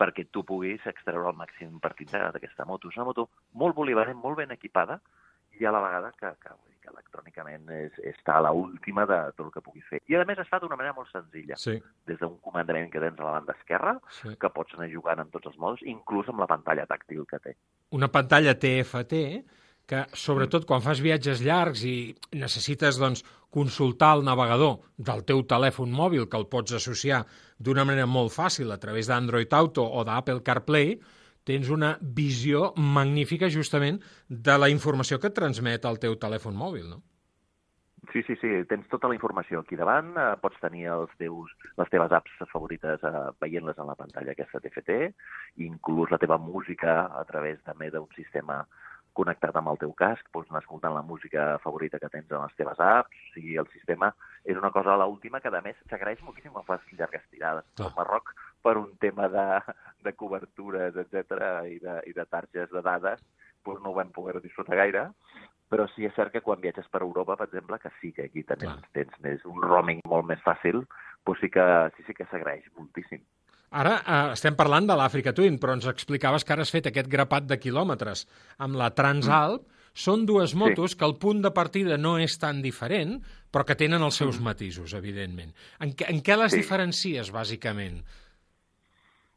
perquè 0.00 0.24
tu 0.32 0.42
puguis 0.48 0.80
extreure 0.88 1.28
el 1.30 1.36
màxim 1.38 1.76
partit 1.82 2.10
d'aquesta 2.14 2.64
moto. 2.64 2.88
És 2.88 2.96
una 2.96 3.04
moto 3.10 3.28
molt 3.52 3.76
polivalent, 3.76 4.16
molt 4.16 4.40
ben 4.40 4.50
equipada 4.56 5.00
i 5.60 5.66
a 5.66 5.72
la 5.74 5.82
vegada 5.84 6.12
que, 6.16 6.30
que, 6.40 6.54
vull 6.56 6.70
dir, 6.70 6.78
que 6.80 6.88
electrònicament 6.94 7.68
és, 7.76 7.98
està 8.14 8.38
a 8.38 8.44
la 8.46 8.52
última 8.56 9.04
de 9.04 9.18
tot 9.36 9.46
el 9.48 9.52
que 9.52 9.60
puguis 9.66 9.84
fer. 9.90 10.00
I 10.08 10.16
a 10.16 10.24
més 10.24 10.40
es 10.40 10.48
fa 10.48 10.58
d'una 10.62 10.78
manera 10.80 10.94
molt 10.96 11.10
senzilla. 11.12 11.58
Sí. 11.60 11.76
Des 12.08 12.18
d'un 12.22 12.38
comandament 12.40 12.88
que 12.90 13.02
tens 13.02 13.20
a 13.20 13.26
la 13.28 13.36
banda 13.38 13.56
esquerra, 13.58 13.98
Sí. 14.20 14.32
que 14.40 14.50
pots 14.54 14.74
anar 14.78 14.88
jugant 14.92 15.20
en 15.20 15.30
tots 15.30 15.46
els 15.52 15.58
modes, 15.58 15.82
inclús 15.84 16.28
amb 16.32 16.40
la 16.40 16.46
pantalla 16.48 16.86
tàctil 16.86 17.26
que 17.28 17.38
té. 17.38 17.56
Una 17.90 18.08
pantalla 18.08 18.54
TFT 18.58 19.20
que, 19.90 20.04
sobretot 20.14 20.66
quan 20.68 20.84
fas 20.84 21.02
viatges 21.02 21.42
llargs 21.42 21.82
i 21.88 22.14
necessites 22.38 22.98
doncs, 23.00 23.24
consultar 23.50 24.12
el 24.16 24.22
navegador 24.22 24.76
del 24.96 25.24
teu 25.26 25.42
telèfon 25.50 25.90
mòbil, 25.90 26.28
que 26.30 26.38
el 26.38 26.46
pots 26.46 26.76
associar 26.78 27.24
d'una 27.58 27.84
manera 27.84 28.06
molt 28.06 28.30
fàcil 28.30 28.70
a 28.70 28.78
través 28.78 29.10
d'Android 29.10 29.50
Auto 29.58 29.82
o 29.82 30.04
d'Apple 30.06 30.44
CarPlay, 30.46 30.94
tens 31.42 31.70
una 31.74 31.96
visió 32.00 32.70
magnífica 32.76 33.50
justament 33.50 33.98
de 34.28 34.58
la 34.58 34.68
informació 34.70 35.18
que 35.18 35.32
et 35.32 35.38
transmet 35.38 35.88
el 35.88 35.98
teu 35.98 36.14
telèfon 36.20 36.54
mòbil, 36.54 36.86
no? 36.92 37.00
Sí, 38.12 38.22
sí, 38.26 38.34
sí, 38.40 38.48
tens 38.66 38.86
tota 38.90 39.10
la 39.10 39.14
informació 39.14 39.60
aquí 39.60 39.76
davant, 39.78 40.14
eh, 40.18 40.30
pots 40.42 40.58
tenir 40.62 40.86
els 40.90 41.10
teus, 41.18 41.50
les 41.78 41.90
teves 41.92 42.14
apps 42.16 42.38
favorites 42.52 43.02
eh, 43.06 43.10
veient-les 43.42 43.78
en 43.78 43.90
la 43.90 43.98
pantalla 43.98 44.32
aquesta 44.32 44.62
TFT, 44.62 45.10
inclús 45.66 46.10
la 46.10 46.18
teva 46.18 46.38
música 46.38 47.04
a 47.20 47.22
través 47.28 47.60
també 47.66 47.90
d'un 47.92 48.08
sistema 48.16 48.62
connectat 49.16 49.56
amb 49.56 49.72
el 49.72 49.78
teu 49.80 49.92
casc, 49.98 50.26
pots 50.32 50.50
anar 50.50 50.62
escoltant 50.62 50.94
la 50.94 51.04
música 51.06 51.46
favorita 51.64 51.98
que 52.02 52.10
tens 52.12 52.30
en 52.30 52.44
les 52.44 52.56
teves 52.58 52.80
apps, 52.84 53.20
sigui, 53.34 53.56
el 53.60 53.68
sistema 53.74 54.12
és 54.44 54.58
una 54.58 54.70
cosa 54.74 54.94
a 54.94 55.00
l'última 55.02 55.40
que, 55.40 55.52
a 55.52 55.62
més, 55.64 55.78
s'agraeix 55.90 56.22
moltíssim 56.24 56.54
quan 56.54 56.66
fas 56.68 56.86
llargues 56.96 57.26
tirades. 57.30 57.66
Al 57.80 57.92
Marroc, 57.96 58.32
per 58.62 58.76
un 58.78 58.96
tema 59.02 59.28
de, 59.28 59.46
de 60.06 60.14
cobertures, 60.16 60.96
etc 61.04 61.44
i, 61.68 61.78
de, 61.82 62.00
i 62.10 62.16
de 62.16 62.26
targes 62.26 62.72
de 62.72 62.82
dades, 62.86 63.22
doncs 63.64 63.82
no 63.84 63.92
ho 63.92 63.98
vam 63.98 64.12
poder 64.16 64.40
disfrutar 64.40 64.78
gaire, 64.80 65.08
però 65.70 65.86
sí 65.92 66.06
és 66.06 66.14
cert 66.16 66.32
que 66.34 66.42
quan 66.42 66.62
viatges 66.62 66.88
per 66.90 67.02
Europa, 67.06 67.36
per 67.38 67.46
exemple, 67.48 67.78
que 67.78 67.92
sí 68.00 68.12
que 68.16 68.26
aquí 68.26 68.42
tens, 68.48 68.88
tens 68.96 69.20
més 69.24 69.44
un 69.46 69.60
roaming 69.62 70.02
molt 70.08 70.26
més 70.26 70.40
fàcil, 70.46 70.82
doncs 71.26 71.44
sí 71.44 71.50
que, 71.52 71.66
sí, 71.96 72.06
sí 72.08 72.16
que 72.16 72.26
s'agraeix 72.30 72.66
moltíssim. 72.78 73.22
Ara 73.70 73.92
eh, 74.00 74.32
estem 74.34 74.56
parlant 74.58 74.86
de 74.88 74.96
l'Àfrica 74.98 75.32
Twin, 75.36 75.58
però 75.62 75.76
ens 75.76 75.86
explicaves 75.86 76.44
que 76.44 76.52
ara 76.52 76.64
has 76.66 76.72
fet 76.74 76.88
aquest 76.90 77.06
grapat 77.10 77.46
de 77.46 77.58
quilòmetres 77.62 78.26
amb 78.58 78.74
la 78.80 78.90
Transalp. 78.90 79.68
Són 79.94 80.22
dues 80.26 80.54
motos 80.54 80.94
que 80.94 81.04
el 81.04 81.16
punt 81.18 81.40
de 81.42 81.50
partida 81.50 81.96
no 81.98 82.16
és 82.22 82.36
tan 82.38 82.60
diferent, 82.62 83.16
però 83.50 83.64
que 83.66 83.74
tenen 83.74 84.02
els 84.06 84.14
seus 84.20 84.38
matisos, 84.40 84.94
evidentment. 84.94 85.50
En, 85.82 85.90
en 86.06 86.20
què 86.22 86.36
les 86.38 86.52
Sí. 86.52 86.60
diferencies, 86.62 87.32
bàsicament? 87.34 87.98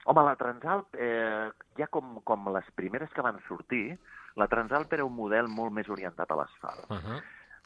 Home, 0.05 0.23
la 0.23 0.35
Transalp, 0.35 0.93
eh, 0.99 1.49
ja 1.77 1.87
com, 1.87 2.19
com 2.23 2.49
les 2.53 2.65
primeres 2.75 3.09
que 3.15 3.25
van 3.25 3.39
sortir, 3.47 3.97
la 4.35 4.47
Transalp 4.47 4.93
era 4.93 5.05
un 5.05 5.15
model 5.15 5.47
molt 5.47 5.73
més 5.73 5.89
orientat 5.89 6.29
a 6.31 6.35
l'asfalt. 6.35 6.85
Uh 6.89 6.97
-huh. 6.97 7.21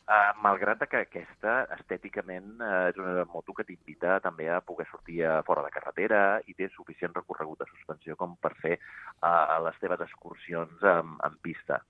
Uh, 0.08 0.32
malgrat 0.39 0.86
que 0.88 1.01
aquesta, 1.03 1.53
estèticament, 1.76 2.53
uh, 2.64 2.86
és 2.88 2.99
una 3.01 3.26
moto 3.28 3.51
que 3.51 3.66
t'invita 3.68 4.22
també 4.24 4.45
a 4.47 4.62
poder 4.64 4.86
sortir 4.88 5.18
a 5.28 5.41
fora 5.43 5.66
de 5.66 5.74
carretera 5.74 6.22
i 6.47 6.55
té 6.55 6.70
suficient 6.72 7.12
recorregut 7.12 7.60
de 7.60 7.68
suspensió 7.68 8.16
com 8.16 8.38
per 8.39 8.53
fer 8.62 8.78
uh, 8.78 9.58
les 9.66 9.76
teves 9.84 10.05
excursions 10.08 10.88
en, 10.93 11.12
en 11.28 11.36
pista. 11.43 11.82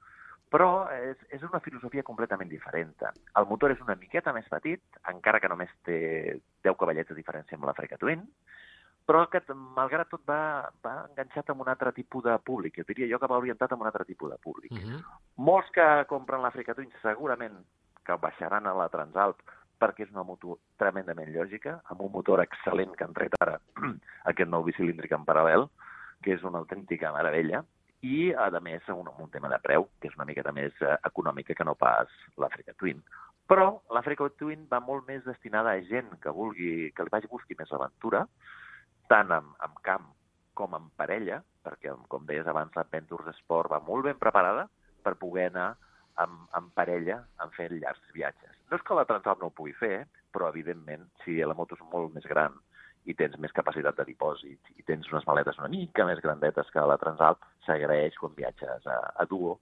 Però 0.49 0.87
és, 0.95 1.21
és 1.29 1.45
una 1.45 1.61
filosofia 1.61 2.07
completament 2.07 2.49
diferent. 2.49 2.95
El 3.37 3.49
motor 3.51 3.75
és 3.75 3.85
una 3.85 3.99
miqueta 4.01 4.33
més 4.33 4.49
petit, 4.49 4.81
encara 5.13 5.43
que 5.43 5.53
només 5.53 5.77
té 5.85 6.01
10 6.65 6.79
cavallets 6.79 7.13
de 7.13 7.21
diferència 7.21 7.59
amb 7.59 7.69
l'Africa 7.69 8.01
Twin, 8.01 8.25
però 9.07 9.27
que, 9.31 9.45
malgrat 9.77 10.09
tot, 10.09 10.25
va, 10.27 10.67
va 10.83 10.99
enganxat 11.05 11.53
amb 11.53 11.61
un 11.63 11.69
altre 11.69 11.93
tipus 11.95 12.25
de 12.25 12.33
públic. 12.43 12.81
Jo 12.81 12.89
diria 12.89 13.13
jo 13.13 13.21
que 13.21 13.29
va 13.29 13.37
orientat 13.39 13.71
amb 13.71 13.85
un 13.85 13.93
altre 13.93 14.09
tipus 14.09 14.33
de 14.33 14.41
públic. 14.41 14.71
Uh 14.73 14.79
-huh. 14.87 15.01
Molts 15.37 15.69
que 15.69 15.85
compren 16.09 16.41
l'Àfrica 16.41 16.73
Twin 16.73 16.89
segurament 17.03 17.61
que 18.07 18.17
baixaran 18.23 18.67
a 18.67 18.75
la 18.77 18.87
Transalp 18.93 19.43
perquè 19.77 20.07
és 20.07 20.13
una 20.13 20.25
moto 20.25 20.57
tremendament 20.81 21.29
lògica, 21.35 21.77
amb 21.91 22.01
un 22.07 22.11
motor 22.13 22.41
excel·lent 22.41 22.95
que 22.97 23.05
han 23.05 23.13
tret 23.17 23.35
ara 23.43 23.59
aquest 24.31 24.49
nou 24.49 24.65
bicilíndric 24.65 25.13
en 25.13 25.25
paral·lel, 25.27 25.67
que 26.23 26.33
és 26.33 26.45
una 26.47 26.63
autèntica 26.63 27.13
meravella, 27.13 27.61
i, 28.05 28.31
a 28.33 28.49
més, 28.61 28.85
un, 28.93 29.09
un 29.09 29.29
tema 29.33 29.49
de 29.49 29.57
preu, 29.61 29.87
que 30.01 30.09
és 30.09 30.17
una 30.17 30.25
miqueta 30.29 30.53
més 30.53 30.73
eh, 30.85 30.97
econòmica 31.09 31.55
que 31.57 31.65
no 31.65 31.73
pas 31.77 32.11
l'Àfrica 32.37 32.75
Twin. 32.77 33.01
Però 33.49 33.69
l'Àfrica 33.93 34.27
Twin 34.37 34.67
va 34.69 34.81
molt 34.83 35.07
més 35.07 35.23
destinada 35.25 35.73
a 35.73 35.81
gent 35.89 36.11
que 36.21 36.33
vulgui, 36.33 36.91
que 36.93 37.05
li 37.05 37.13
vagi 37.13 37.29
busqui 37.31 37.57
més 37.57 37.71
aventura, 37.73 38.25
tant 39.09 39.33
en, 39.33 39.49
en 39.65 39.77
camp 39.87 40.09
com 40.57 40.73
en 40.77 40.89
parella, 40.97 41.41
perquè, 41.65 41.93
com 42.11 42.25
deies 42.29 42.47
abans, 42.49 42.73
l'Adventures 42.75 43.37
Sport 43.41 43.71
va 43.73 43.81
molt 43.83 44.05
ben 44.09 44.17
preparada 44.21 44.67
per 45.05 45.15
poder 45.21 45.49
anar 45.51 45.71
amb, 46.23 46.47
amb 46.57 46.71
parella 46.77 47.21
en 47.43 47.51
fer 47.55 47.69
llargs 47.73 48.13
viatges. 48.15 48.55
No 48.71 48.79
és 48.79 48.85
que 48.85 48.97
la 48.97 49.05
Transalp 49.09 49.41
no 49.41 49.49
ho 49.49 49.55
pugui 49.57 49.75
fer, 49.77 50.07
però, 50.33 50.49
evidentment, 50.51 51.07
si 51.23 51.37
la 51.41 51.55
moto 51.57 51.77
és 51.77 51.85
molt 51.91 52.13
més 52.15 52.27
gran 52.29 52.57
i 53.07 53.15
tens 53.15 53.37
més 53.39 53.53
capacitat 53.55 53.95
de 53.95 54.05
dipòsit 54.09 54.73
i 54.75 54.83
tens 54.87 55.07
unes 55.13 55.25
maletes 55.29 55.59
una 55.61 55.71
mica 55.71 56.05
més 56.07 56.19
grandetes 56.23 56.69
que 56.73 56.83
la 56.83 56.97
Transalp, 56.99 57.45
s'agraeix 57.65 58.17
quan 58.19 58.35
viatges 58.35 58.87
a, 58.91 58.97
a 59.15 59.25
duo 59.29 59.55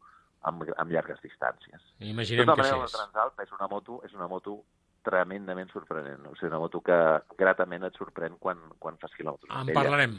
amb, 0.49 0.65
amb 0.77 0.93
llargues 0.93 1.21
distàncies. 1.21 1.83
Imaginem 1.99 2.47
tota 2.47 2.57
que 2.57 2.65
manera, 2.65 2.87
la 2.87 2.95
Transalp 2.95 3.45
és 3.45 3.53
una 3.59 3.69
moto, 3.69 3.99
és 4.07 4.17
una 4.17 4.29
moto 4.31 4.57
tremendament 5.05 5.69
sorprenent. 5.69 6.23
O 6.25 6.33
sigui, 6.33 6.49
una 6.49 6.61
moto 6.63 6.81
que 6.85 6.97
gratament 7.37 7.85
et 7.85 7.99
sorprèn 7.99 8.39
quan, 8.41 8.63
quan 8.81 8.97
fas 9.01 9.13
quilòmetres. 9.17 9.51
En 9.51 9.61
amb 9.61 9.75
ella. 9.75 10.09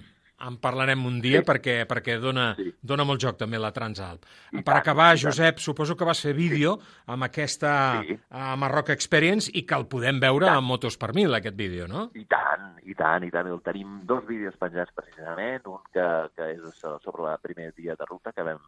En 0.45 0.59
parlarem 0.61 1.01
un 1.09 1.21
dia 1.25 1.41
Sí. 1.41 1.47
perquè, 1.49 1.87
perquè 1.89 2.19
dona, 2.21 2.51
dona 2.83 3.05
molt 3.09 3.23
joc 3.23 3.39
també 3.41 3.57
la 3.59 3.71
Transalp. 3.73 4.27
I 4.53 4.59
per 4.61 4.65
tant, 4.65 4.77
acabar. 4.83 5.17
Josep, 5.17 5.59
suposo 5.65 5.97
que 5.97 6.05
vas 6.05 6.21
fer 6.21 6.35
vídeo 6.37 6.75
amb 7.07 7.25
aquesta 7.25 8.03
sí. 8.05 8.19
Marroc 8.61 8.91
Experience 8.93 9.51
i 9.55 9.63
que 9.65 9.75
el 9.75 9.87
podem 9.89 10.21
veure 10.21 10.51
a 10.51 10.61
Motos 10.61 10.99
per 11.01 11.15
Mil, 11.15 11.33
aquest 11.35 11.57
vídeo, 11.57 11.89
no? 11.89 12.11
I 12.15 12.27
tant, 12.27 12.77
i 12.85 12.95
tant, 12.95 13.25
i 13.25 13.31
tant. 13.31 13.47
El 13.49 13.63
tenim 13.65 14.03
dos 14.05 14.27
vídeos 14.27 14.55
penjats 14.61 14.93
precisament, 14.93 15.65
un 15.73 15.81
que, 15.93 16.07
que 16.37 16.51
és 16.53 16.61
so- 16.83 16.99
sobre 17.01 17.31
el 17.33 17.39
primer 17.41 17.73
dia 17.75 17.97
de 17.97 18.05
ruta, 18.05 18.33
que 18.37 18.43
vam 18.45 18.61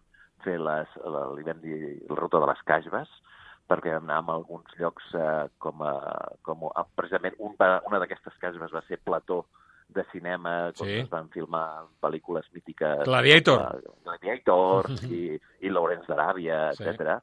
fer 0.45 0.57
les, 0.59 0.89
la, 1.05 1.27
li 1.37 1.43
vam 1.45 1.61
dir 1.61 1.79
la 2.09 2.17
ruta 2.17 2.41
de 2.41 2.47
les 2.49 2.65
Cajbes, 2.65 3.09
perquè 3.69 3.93
vam 3.93 4.09
anar 4.09 4.23
a 4.25 4.37
alguns 4.39 4.73
llocs 4.81 5.05
eh, 5.13 5.49
com, 5.59 5.83
a, 5.85 5.93
com 6.43 6.65
a, 6.73 6.87
precisament 6.97 7.35
un, 7.39 7.53
una 7.61 7.99
d'aquestes 8.01 8.41
Cajbes 8.41 8.73
va 8.73 8.81
ser 8.89 8.97
plató 9.05 9.45
de 9.89 10.05
cinema, 10.13 10.69
on 10.69 10.75
Sí. 10.87 10.99
es 11.01 11.09
van 11.11 11.29
filmar 11.31 11.85
pel·lícules 12.01 12.47
mítiques. 12.53 13.05
Gladiator. 13.05 13.83
com, 13.85 13.95
Gladiator 14.05 14.87
i, 15.11 15.39
i 15.61 15.71
Lawrence 15.71 16.07
d'Aràbia, 16.13 16.73
Sí. 16.77 16.85
etc. 16.85 17.19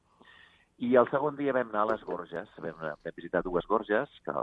I 0.80 0.96
el 1.00 1.08
segon 1.10 1.38
dia 1.38 1.54
vam 1.56 1.70
anar 1.70 1.84
a 1.86 1.92
les 1.94 2.04
Gorges, 2.04 2.50
vam, 2.58 2.76
vam 2.82 3.14
visitar 3.16 3.42
dues 3.46 3.66
Gorges, 3.68 4.10
que 4.26 4.34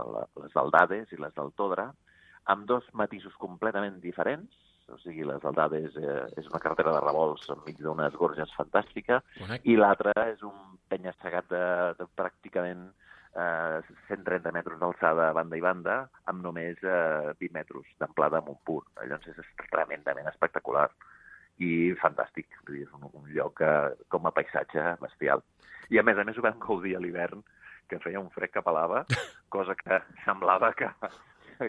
les 0.41 0.53
del 0.55 0.71
Dades 0.71 1.11
i 1.13 1.17
les 1.21 1.33
del 1.35 1.51
Todra, 1.53 1.91
amb 2.45 2.65
dos 2.65 2.83
matisos 2.93 3.35
completament 3.39 3.99
diferents, 4.01 4.49
o 4.91 4.97
sigui, 4.99 5.23
les 5.23 5.43
Aldades 5.45 5.93
eh, 5.95 6.25
és 6.35 6.47
una 6.49 6.59
carretera 6.59 6.91
de 6.91 6.99
revolts 7.05 7.47
enmig 7.53 7.77
d'unes 7.79 8.13
gorges 8.19 8.51
fantàstica, 8.57 9.21
Correcte. 9.37 9.69
i 9.71 9.77
l'altra 9.79 10.11
és 10.33 10.41
un 10.43 10.73
penya-segat 10.91 11.47
de, 11.53 11.61
de 12.01 12.07
pràcticament 12.19 12.89
eh, 13.33 13.79
130 14.09 14.51
metres 14.51 14.79
d'alçada 14.81 15.29
a 15.29 15.33
banda 15.37 15.55
i 15.55 15.61
banda, 15.63 16.09
amb 16.43 16.51
només 16.51 16.79
eh, 16.83 17.33
20 17.39 17.53
metres 17.55 17.89
d'amplada 17.99 18.41
en 18.41 18.51
un 18.51 18.59
punt. 18.67 18.85
Llavors 18.99 19.27
és 19.31 19.51
tremendament 19.71 20.27
espectacular 20.27 20.89
i 21.59 21.93
fantàstic. 22.01 22.47
És 22.67 22.91
un, 22.93 23.07
un 23.13 23.29
lloc 23.31 23.57
que, 23.61 23.71
com 24.09 24.27
a 24.27 24.33
paisatge 24.35 24.97
bestial. 25.01 25.43
I 25.89 25.99
a 25.99 26.03
més 26.03 26.17
a 26.17 26.23
més 26.23 26.37
ho 26.37 26.43
vam 26.43 26.59
gaudir 26.59 26.95
a 26.97 27.01
l'hivern, 27.03 27.43
que 27.87 27.99
feia 28.03 28.19
un 28.19 28.31
fred 28.31 28.51
cap 28.51 28.67
a 28.67 28.75
lava, 28.75 29.03
cosa 29.55 29.75
que 29.75 29.99
semblava 30.25 30.73
que, 30.73 30.89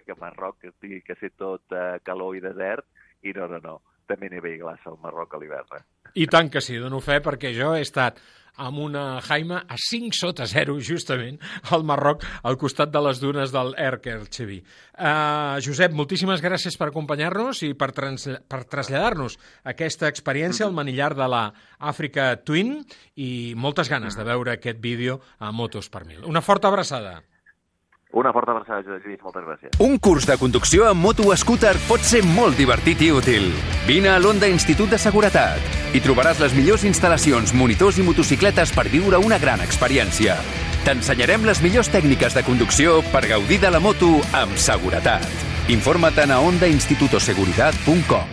que 0.07 0.19
Marroc 0.21 0.65
estigui 0.65 1.03
que 1.03 1.17
ser 1.21 1.35
tot 1.39 1.75
eh, 1.75 1.99
calor 2.07 2.37
i 2.37 2.43
desert, 2.45 2.87
i 3.23 3.35
no, 3.37 3.49
no, 3.51 3.61
no, 3.63 3.81
també 4.11 4.31
neva 4.31 4.51
i 4.51 4.61
glaça 4.61 4.91
al 4.91 5.01
Marroc 5.03 5.35
a 5.35 5.43
l'hivern. 5.43 5.79
Eh? 5.79 5.94
I 6.15 6.29
tant 6.31 6.51
que 6.51 6.63
sí, 6.63 6.79
dono 6.79 7.01
fe, 7.03 7.19
perquè 7.23 7.51
jo 7.57 7.73
he 7.75 7.83
estat 7.83 8.21
amb 8.57 8.79
una 8.79 9.21
Jaima 9.25 9.65
a 9.67 9.77
5 9.81 10.15
sota 10.15 10.47
0, 10.47 10.77
justament, 10.79 11.41
al 11.75 11.83
Marroc, 11.87 12.23
al 12.47 12.55
costat 12.61 12.93
de 12.95 13.03
les 13.03 13.19
dunes 13.19 13.51
del 13.51 13.75
Erker 13.81 14.21
Chevi. 14.31 14.61
Uh, 14.95 15.59
Josep, 15.65 15.95
moltíssimes 15.97 16.43
gràcies 16.45 16.79
per 16.79 16.93
acompanyar-nos 16.93 17.65
i 17.67 17.73
per, 17.75 17.91
trans 17.97 18.29
per 18.47 18.63
traslladar-nos 18.71 19.39
aquesta 19.75 20.11
experiència 20.11 20.69
al 20.69 20.77
manillar 20.77 21.13
de 21.19 21.29
la 21.31 21.45
Àfrica 21.81 22.31
Twin 22.47 22.77
i 23.19 23.55
moltes 23.59 23.91
ganes 23.91 24.15
de 24.15 24.27
veure 24.27 24.55
aquest 24.55 24.79
vídeo 24.79 25.21
a 25.39 25.51
Motos 25.51 25.91
per 25.91 26.05
Mil. 26.07 26.23
Una 26.31 26.45
forta 26.45 26.71
abraçada. 26.71 27.23
Una 28.15 28.33
forta 28.33 28.53
abraçada, 28.53 29.01
Lluís, 29.03 29.19
moltes 29.25 29.43
gràcies. 29.43 29.73
Un 29.83 29.99
curs 29.99 30.27
de 30.29 30.37
conducció 30.39 30.85
amb 30.87 31.03
moto 31.03 31.35
scooter 31.35 31.75
pot 31.89 32.01
ser 32.07 32.23
molt 32.23 32.55
divertit 32.57 33.01
i 33.03 33.11
útil. 33.11 33.49
Vine 33.89 34.13
a 34.13 34.21
l'Onda 34.23 34.47
Institut 34.47 34.93
de 34.95 34.99
Seguretat. 35.03 35.59
Hi 35.91 36.01
trobaràs 36.05 36.39
les 36.39 36.55
millors 36.55 36.85
instal·lacions, 36.87 37.51
monitors 37.59 37.99
i 37.99 38.07
motocicletes 38.07 38.71
per 38.77 38.87
viure 38.93 39.19
una 39.19 39.41
gran 39.43 39.59
experiència. 39.67 40.37
T'ensenyarem 40.87 41.43
les 41.49 41.59
millors 41.65 41.91
tècniques 41.91 42.39
de 42.39 42.45
conducció 42.47 43.03
per 43.11 43.27
gaudir 43.27 43.59
de 43.65 43.73
la 43.75 43.83
moto 43.83 44.21
amb 44.31 44.55
seguretat. 44.63 45.27
Informa't 45.75 46.31
a 46.31 46.39
ondainstitutoseguridad.com 46.39 48.31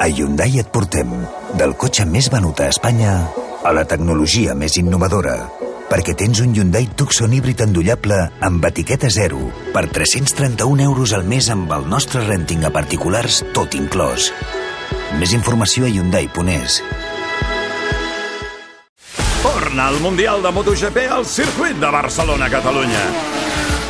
A 0.00 0.08
Hyundai 0.12 0.60
et 0.60 0.68
portem 0.68 1.08
del 1.56 1.72
cotxe 1.72 2.04
més 2.04 2.28
venut 2.32 2.60
a 2.60 2.68
Espanya 2.68 3.16
a 3.64 3.72
la 3.72 3.84
tecnologia 3.88 4.54
més 4.56 4.76
innovadora 4.80 5.59
perquè 5.90 6.14
tens 6.14 6.40
un 6.44 6.54
Hyundai 6.54 6.86
Tucson 6.96 7.32
híbrid 7.34 7.64
endollable 7.66 8.16
amb 8.46 8.64
etiqueta 8.70 9.10
zero 9.10 9.50
per 9.74 9.88
331 9.90 10.86
euros 10.86 11.12
al 11.12 11.26
mes 11.26 11.50
amb 11.50 11.72
el 11.74 11.88
nostre 11.90 12.22
renting 12.28 12.64
a 12.64 12.70
particulars 12.70 13.42
tot 13.56 13.74
inclòs. 13.74 14.30
Més 15.18 15.34
informació 15.34 15.88
a 15.88 15.90
Hyundai.es. 15.90 16.80
Torna 19.42 19.88
al 19.88 19.98
Mundial 20.04 20.42
de 20.44 20.52
MotoGP 20.54 21.08
al 21.10 21.26
circuit 21.26 21.78
de 21.80 21.90
Barcelona, 21.90 22.50
Catalunya. 22.52 23.02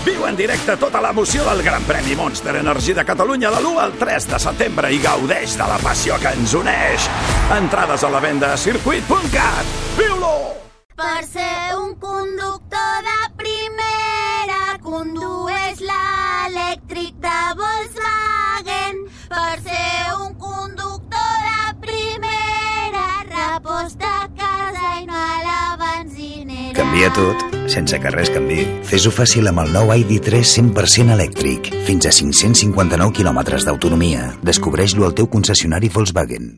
Viu 0.06 0.24
en 0.24 0.38
directe 0.38 0.78
tota 0.80 1.02
l'emoció 1.04 1.44
del 1.44 1.60
Gran 1.66 1.84
Premi 1.84 2.16
Monster 2.16 2.54
Energy 2.62 2.94
de 2.96 3.04
Catalunya 3.04 3.50
de 3.52 3.60
l'1 3.60 3.82
al 3.82 3.92
3 4.00 4.30
de 4.32 4.40
setembre 4.40 4.94
i 4.94 5.02
gaudeix 5.04 5.58
de 5.60 5.68
la 5.68 5.76
passió 5.84 6.16
que 6.22 6.32
ens 6.38 6.56
uneix. 6.56 7.10
Entrades 7.58 8.08
a 8.08 8.14
la 8.14 8.24
venda 8.24 8.54
a 8.54 8.56
circuit.cat. 8.56 9.76
Viu-lo! 10.00 10.69
Per 11.00 11.24
ser 11.24 11.76
un 11.80 11.94
conductor 11.96 12.96
de 13.06 13.20
primera, 13.40 14.74
condueix 14.84 15.78
l'elèctric 15.80 17.14
de 17.24 17.36
Volkswagen. 17.56 18.98
Per 19.30 19.54
ser 19.64 19.94
un 20.18 20.34
conductor 20.42 21.38
de 21.46 21.62
primera, 21.86 23.06
reposta 23.30 24.10
a 24.26 24.28
casa 24.42 24.90
i 24.98 25.06
no 25.08 25.16
a 25.16 25.38
la 25.46 25.62
benzinera. 25.80 26.76
Canvia 26.76 27.08
tot, 27.16 27.46
sense 27.72 27.96
que 27.96 28.12
res 28.12 28.28
canvi. 28.36 28.66
Fes-ho 28.90 29.14
fàcil 29.14 29.48
amb 29.48 29.64
el 29.64 29.72
nou 29.78 29.94
ID3 29.96 30.44
100% 30.52 31.16
elèctric. 31.16 31.72
Fins 31.88 32.10
a 32.10 32.12
559 32.12 33.16
quilòmetres 33.22 33.64
d'autonomia. 33.64 34.34
Descobreix-lo 34.44 35.08
al 35.08 35.16
teu 35.16 35.32
concessionari 35.32 35.88
Volkswagen. 35.96 36.52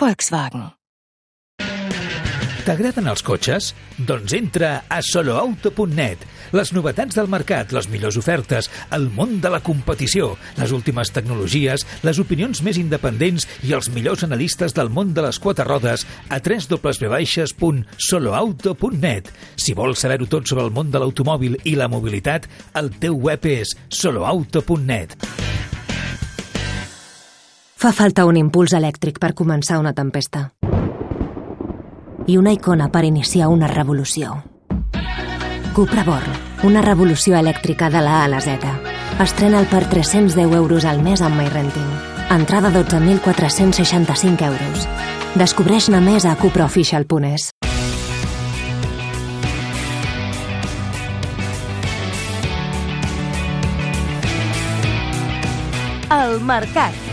Volkswagen. 0.00 0.75
T'agraden 2.66 3.06
els 3.06 3.22
cotxes? 3.22 3.68
Doncs 4.08 4.32
entra 4.34 4.82
a 4.90 4.96
soloauto.net. 4.98 6.18
Les 6.50 6.72
novetats 6.74 7.14
del 7.14 7.30
mercat, 7.30 7.70
les 7.70 7.86
millors 7.92 8.16
ofertes, 8.18 8.66
el 8.90 9.06
món 9.14 9.38
de 9.42 9.50
la 9.54 9.60
competició, 9.62 10.36
les 10.58 10.72
últimes 10.74 11.12
tecnologies, 11.14 11.86
les 12.02 12.18
opinions 12.18 12.62
més 12.66 12.74
independents 12.82 13.46
i 13.62 13.70
els 13.76 13.86
millors 13.94 14.24
analistes 14.26 14.74
del 14.74 14.90
món 14.90 15.14
de 15.14 15.22
les 15.28 15.38
quatre 15.38 15.62
rodes 15.68 16.02
a 16.26 16.40
www.soloauto.net. 16.42 19.30
Si 19.54 19.74
vols 19.78 20.02
saber-ho 20.02 20.26
tot 20.26 20.50
sobre 20.50 20.66
el 20.66 20.74
món 20.74 20.90
de 20.90 20.98
l'automòbil 20.98 21.62
i 21.62 21.78
la 21.78 21.86
mobilitat, 21.86 22.50
el 22.74 22.90
teu 22.98 23.14
web 23.14 23.46
és 23.46 23.78
soloauto.net. 23.94 25.14
Fa 27.76 27.92
falta 27.94 28.24
un 28.26 28.36
impuls 28.40 28.72
elèctric 28.74 29.20
per 29.22 29.36
començar 29.38 29.78
una 29.78 29.94
tempesta. 29.94 30.55
I 32.28 32.36
una 32.38 32.50
icona 32.52 32.88
per 32.90 33.04
iniciar 33.04 33.46
una 33.48 33.68
revolució. 33.70 34.42
Cupra 35.76 36.02
Born, 36.02 36.32
una 36.66 36.82
revolució 36.82 37.36
elèctrica 37.38 37.86
de 37.88 38.00
la 38.02 38.16
A 38.22 38.24
a 38.24 38.28
la 38.32 38.40
Z. 38.40 38.72
Estrena'l 39.22 39.68
per 39.70 39.84
310 39.86 40.56
euros 40.58 40.84
al 40.84 41.04
mes 41.06 41.22
amb 41.22 41.38
MyRenting. 41.38 41.86
Entrada 42.34 42.72
12.465 42.74 44.42
euros. 44.42 44.88
Descobreix-ne 45.38 46.02
més 46.02 46.26
a 46.26 46.34
cupraofficial.es. 46.34 47.52
El 56.10 56.40
Mercat. 56.40 57.05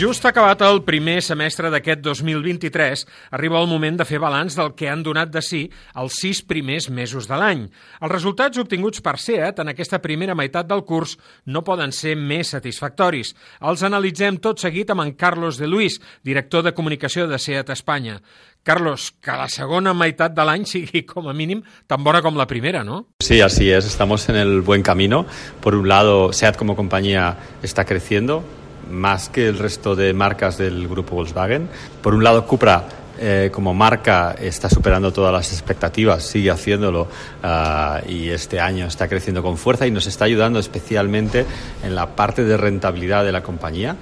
Just 0.00 0.24
acabat 0.24 0.62
el 0.64 0.78
primer 0.80 1.18
semestre 1.20 1.68
d'aquest 1.68 2.00
2023, 2.00 3.02
arriba 3.36 3.58
el 3.60 3.66
moment 3.68 3.98
de 4.00 4.06
fer 4.08 4.16
balanç 4.22 4.54
del 4.56 4.70
que 4.72 4.88
han 4.88 5.02
donat 5.04 5.28
de 5.28 5.42
si 5.44 5.58
els 6.00 6.14
sis 6.22 6.38
primers 6.40 6.86
mesos 6.88 7.26
de 7.28 7.36
l'any. 7.36 7.66
Els 8.00 8.12
resultats 8.14 8.56
obtinguts 8.62 9.02
per 9.04 9.18
SEAT 9.20 9.58
en 9.60 9.68
aquesta 9.74 9.98
primera 10.00 10.32
meitat 10.32 10.70
del 10.70 10.86
curs 10.88 11.18
no 11.44 11.60
poden 11.66 11.92
ser 11.92 12.14
més 12.16 12.54
satisfactoris. 12.54 13.34
Els 13.60 13.84
analitzem 13.84 14.38
tot 14.40 14.62
seguit 14.64 14.88
amb 14.88 15.04
en 15.04 15.10
Carlos 15.20 15.58
de 15.60 15.68
Luis, 15.68 15.98
director 16.24 16.64
de 16.64 16.72
comunicació 16.72 17.26
de 17.28 17.36
SEAT 17.36 17.68
Espanya. 17.76 18.22
Carlos, 18.64 19.10
que 19.20 19.36
la 19.36 19.50
segona 19.52 19.92
meitat 19.92 20.32
de 20.32 20.46
l'any 20.48 20.64
sigui 20.64 21.02
com 21.04 21.28
a 21.28 21.36
mínim 21.36 21.60
tan 21.84 22.00
bona 22.00 22.22
com 22.24 22.40
la 22.40 22.48
primera, 22.48 22.80
¿no? 22.84 23.02
Sí, 23.20 23.42
así 23.42 23.68
es. 23.68 23.84
Estamos 23.84 24.30
en 24.30 24.36
el 24.36 24.62
buen 24.62 24.80
camino. 24.80 25.26
Por 25.60 25.74
un 25.74 25.88
lado, 25.88 26.32
SEAT 26.32 26.56
como 26.56 26.74
compañía 26.74 27.36
está 27.62 27.84
creciendo 27.84 28.44
más 28.90 29.28
que 29.28 29.48
el 29.48 29.58
resto 29.58 29.96
de 29.96 30.12
marcas 30.12 30.58
del 30.58 30.88
grupo 30.88 31.16
Volkswagen. 31.16 31.68
Por 32.02 32.14
un 32.14 32.24
lado, 32.24 32.46
Cupra 32.46 32.84
eh, 33.22 33.50
como 33.52 33.74
marca 33.74 34.34
está 34.40 34.70
superando 34.70 35.12
todas 35.12 35.30
las 35.30 35.52
expectativas, 35.52 36.22
sigue 36.22 36.50
haciéndolo 36.50 37.02
uh, 37.02 38.08
y 38.08 38.30
este 38.30 38.58
año 38.58 38.86
está 38.86 39.08
creciendo 39.08 39.42
con 39.42 39.58
fuerza 39.58 39.86
y 39.86 39.90
nos 39.90 40.06
está 40.06 40.24
ayudando 40.24 40.58
especialmente 40.58 41.44
en 41.82 41.94
la 41.94 42.16
parte 42.16 42.44
de 42.44 42.56
rentabilidad 42.56 43.22
de 43.22 43.32
la 43.32 43.42
compañía 43.42 43.94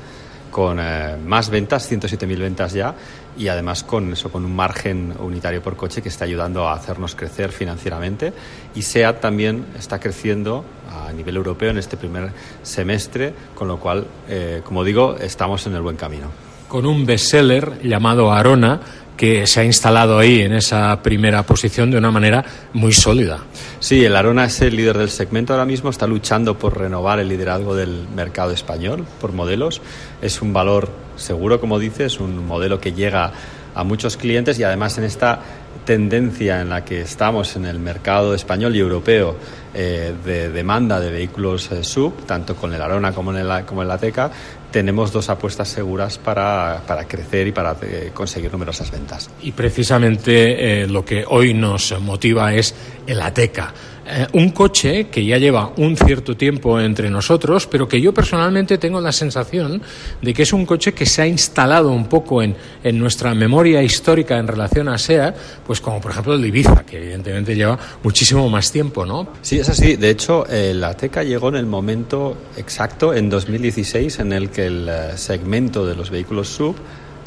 con 0.51 0.79
eh, 0.81 1.17
más 1.25 1.51
ventas, 1.51 1.91
107.000 1.91 2.39
ventas 2.39 2.73
ya, 2.73 2.95
y 3.37 3.49
además 3.49 3.85
con 3.85 4.13
eso, 4.13 4.31
con 4.31 4.45
un 4.45 4.55
margen 4.55 5.15
unitario 5.19 5.63
por 5.63 5.77
coche 5.77 6.03
que 6.03 6.09
está 6.09 6.25
ayudando 6.25 6.69
a 6.69 6.75
hacernos 6.75 7.15
crecer 7.15 7.53
financieramente. 7.53 8.33
Y 8.75 8.83
SEAT 8.83 9.21
también 9.21 9.67
está 9.79 10.01
creciendo 10.01 10.65
a 10.91 11.13
nivel 11.13 11.37
europeo 11.37 11.71
en 11.71 11.79
este 11.79 11.97
primer 11.97 12.33
semestre, 12.63 13.33
con 13.55 13.69
lo 13.69 13.79
cual, 13.79 14.07
eh, 14.29 14.63
como 14.65 14.85
digo, 14.85 15.17
estamos 15.21 15.67
en 15.67 15.75
el 15.75 15.83
buen 15.83 15.97
camino. 15.97 16.27
Con 16.69 16.85
un 16.85 17.07
bestseller 17.07 17.81
llamado 17.83 18.33
Arona, 18.33 18.81
que 19.19 19.47
se 19.49 19.61
ha 19.61 19.65
instalado 19.65 20.17
ahí 20.17 20.41
en 20.41 20.55
esa 20.55 21.03
primera 21.03 21.43
posición 21.43 21.91
de 21.91 21.99
una 21.99 22.11
manera 22.11 22.45
muy 22.73 22.93
sólida. 22.93 23.41
Sí, 23.81 24.05
el 24.05 24.15
Arona 24.15 24.45
es 24.45 24.61
el 24.63 24.77
líder 24.77 24.97
del 24.97 25.11
segmento 25.11 25.53
ahora 25.53 25.67
mismo, 25.67 25.91
está 25.91 26.07
luchando 26.07 26.57
por 26.57 26.79
renovar 26.79 27.19
el 27.19 27.29
liderazgo 27.29 27.75
del 27.75 28.07
mercado 28.15 28.53
español 28.53 29.05
por 29.21 29.33
modelos. 29.33 29.83
Es 30.23 30.41
un 30.41 30.53
valor 30.53 30.89
seguro, 31.17 31.61
como 31.61 31.81
dices, 31.81 32.21
un 32.21 32.47
modelo 32.47 32.81
que 32.81 32.93
llega 32.93 33.33
a 33.75 33.85
muchos 33.85 34.17
clientes 34.17 34.59
y 34.59 34.63
además 34.63 34.97
en 34.99 35.05
esta 35.05 35.41
tendencia 35.85 36.61
en 36.61 36.69
la 36.69 36.85
que 36.85 37.01
estamos 37.01 37.57
en 37.57 37.65
el 37.65 37.79
mercado 37.79 38.35
español 38.35 38.77
y 38.77 38.79
europeo 38.79 39.37
eh, 39.73 40.15
de 40.25 40.51
demanda 40.51 41.01
de 41.01 41.11
vehículos 41.11 41.73
eh, 41.73 41.83
sub, 41.83 42.27
tanto 42.27 42.55
con 42.55 42.75
el 42.75 42.83
Arona 42.83 43.13
como 43.13 43.33
en 43.33 43.39
el, 43.39 43.65
como 43.65 43.83
en 43.83 43.89
la 43.89 43.99
Teca, 43.99 44.31
tenemos 44.71 45.13
dos 45.13 45.29
apuestas 45.29 45.69
seguras 45.69 46.19
para, 46.19 46.83
para 46.87 47.07
crecer 47.07 47.47
y 47.47 47.53
para 47.53 47.77
eh, 47.83 48.11
conseguir 48.13 48.53
numerosas 48.53 48.91
ventas. 48.91 49.31
Y 49.43 49.53
precisamente 49.53 50.83
eh, 50.83 50.87
lo 50.87 51.05
que 51.05 51.25
hoy 51.27 51.55
nos 51.55 51.99
motiva 52.01 52.55
es 52.55 52.75
el 53.07 53.21
Ateca. 53.21 53.73
Eh, 54.11 54.27
un 54.33 54.51
coche 54.51 55.09
que 55.09 55.25
ya 55.25 55.37
lleva 55.37 55.73
un 55.77 55.97
cierto 55.97 56.37
tiempo 56.37 56.81
entre 56.81 57.11
nosotros, 57.11 57.67
pero 57.67 57.87
que 57.87 58.01
yo 58.01 58.15
personalmente 58.15 58.79
tengo 58.79 59.01
la 59.01 59.13
sensación 59.13 59.83
de 60.23 60.33
que 60.33 60.43
es 60.43 60.53
un 60.53 60.65
coche 60.65 60.93
que 60.93 61.05
se 61.05 61.23
ha 61.23 61.27
instalado 61.27 61.91
un 61.91 62.07
poco 62.07 62.43
en, 62.43 62.57
en 62.83 62.99
nuestra 62.99 63.35
memoria 63.35 63.83
histórica 63.83 64.39
en 64.39 64.49
relación 64.49 64.89
a 64.89 64.97
SEAT, 64.97 65.37
pues 65.67 65.81
como 65.81 66.01
por 66.01 66.13
ejemplo 66.13 66.35
el 66.35 66.45
Ibiza, 66.45 66.85
que 66.87 66.97
evidentemente 66.97 67.55
lleva 67.55 67.79
muchísimo 68.03 68.49
más 68.49 68.73
tiempo, 68.73 69.05
¿no? 69.05 69.29
Sí, 69.43 69.59
es 69.59 69.69
así. 69.69 69.97
De 69.97 70.11
hecho, 70.11 70.47
eh, 70.49 70.73
la 70.75 70.89
Ateca 70.89 71.23
llegó 71.23 71.49
en 71.49 71.57
el 71.57 71.67
momento 71.67 72.37
exacto, 72.57 73.13
en 73.13 73.29
2016, 73.29 74.21
en 74.21 74.33
el 74.33 74.51
que 74.51 74.67
el 74.67 74.89
eh, 74.89 75.17
segmento 75.17 75.87
de 75.87 75.95
los 75.95 76.11
vehículos 76.11 76.49
sub 76.49 76.77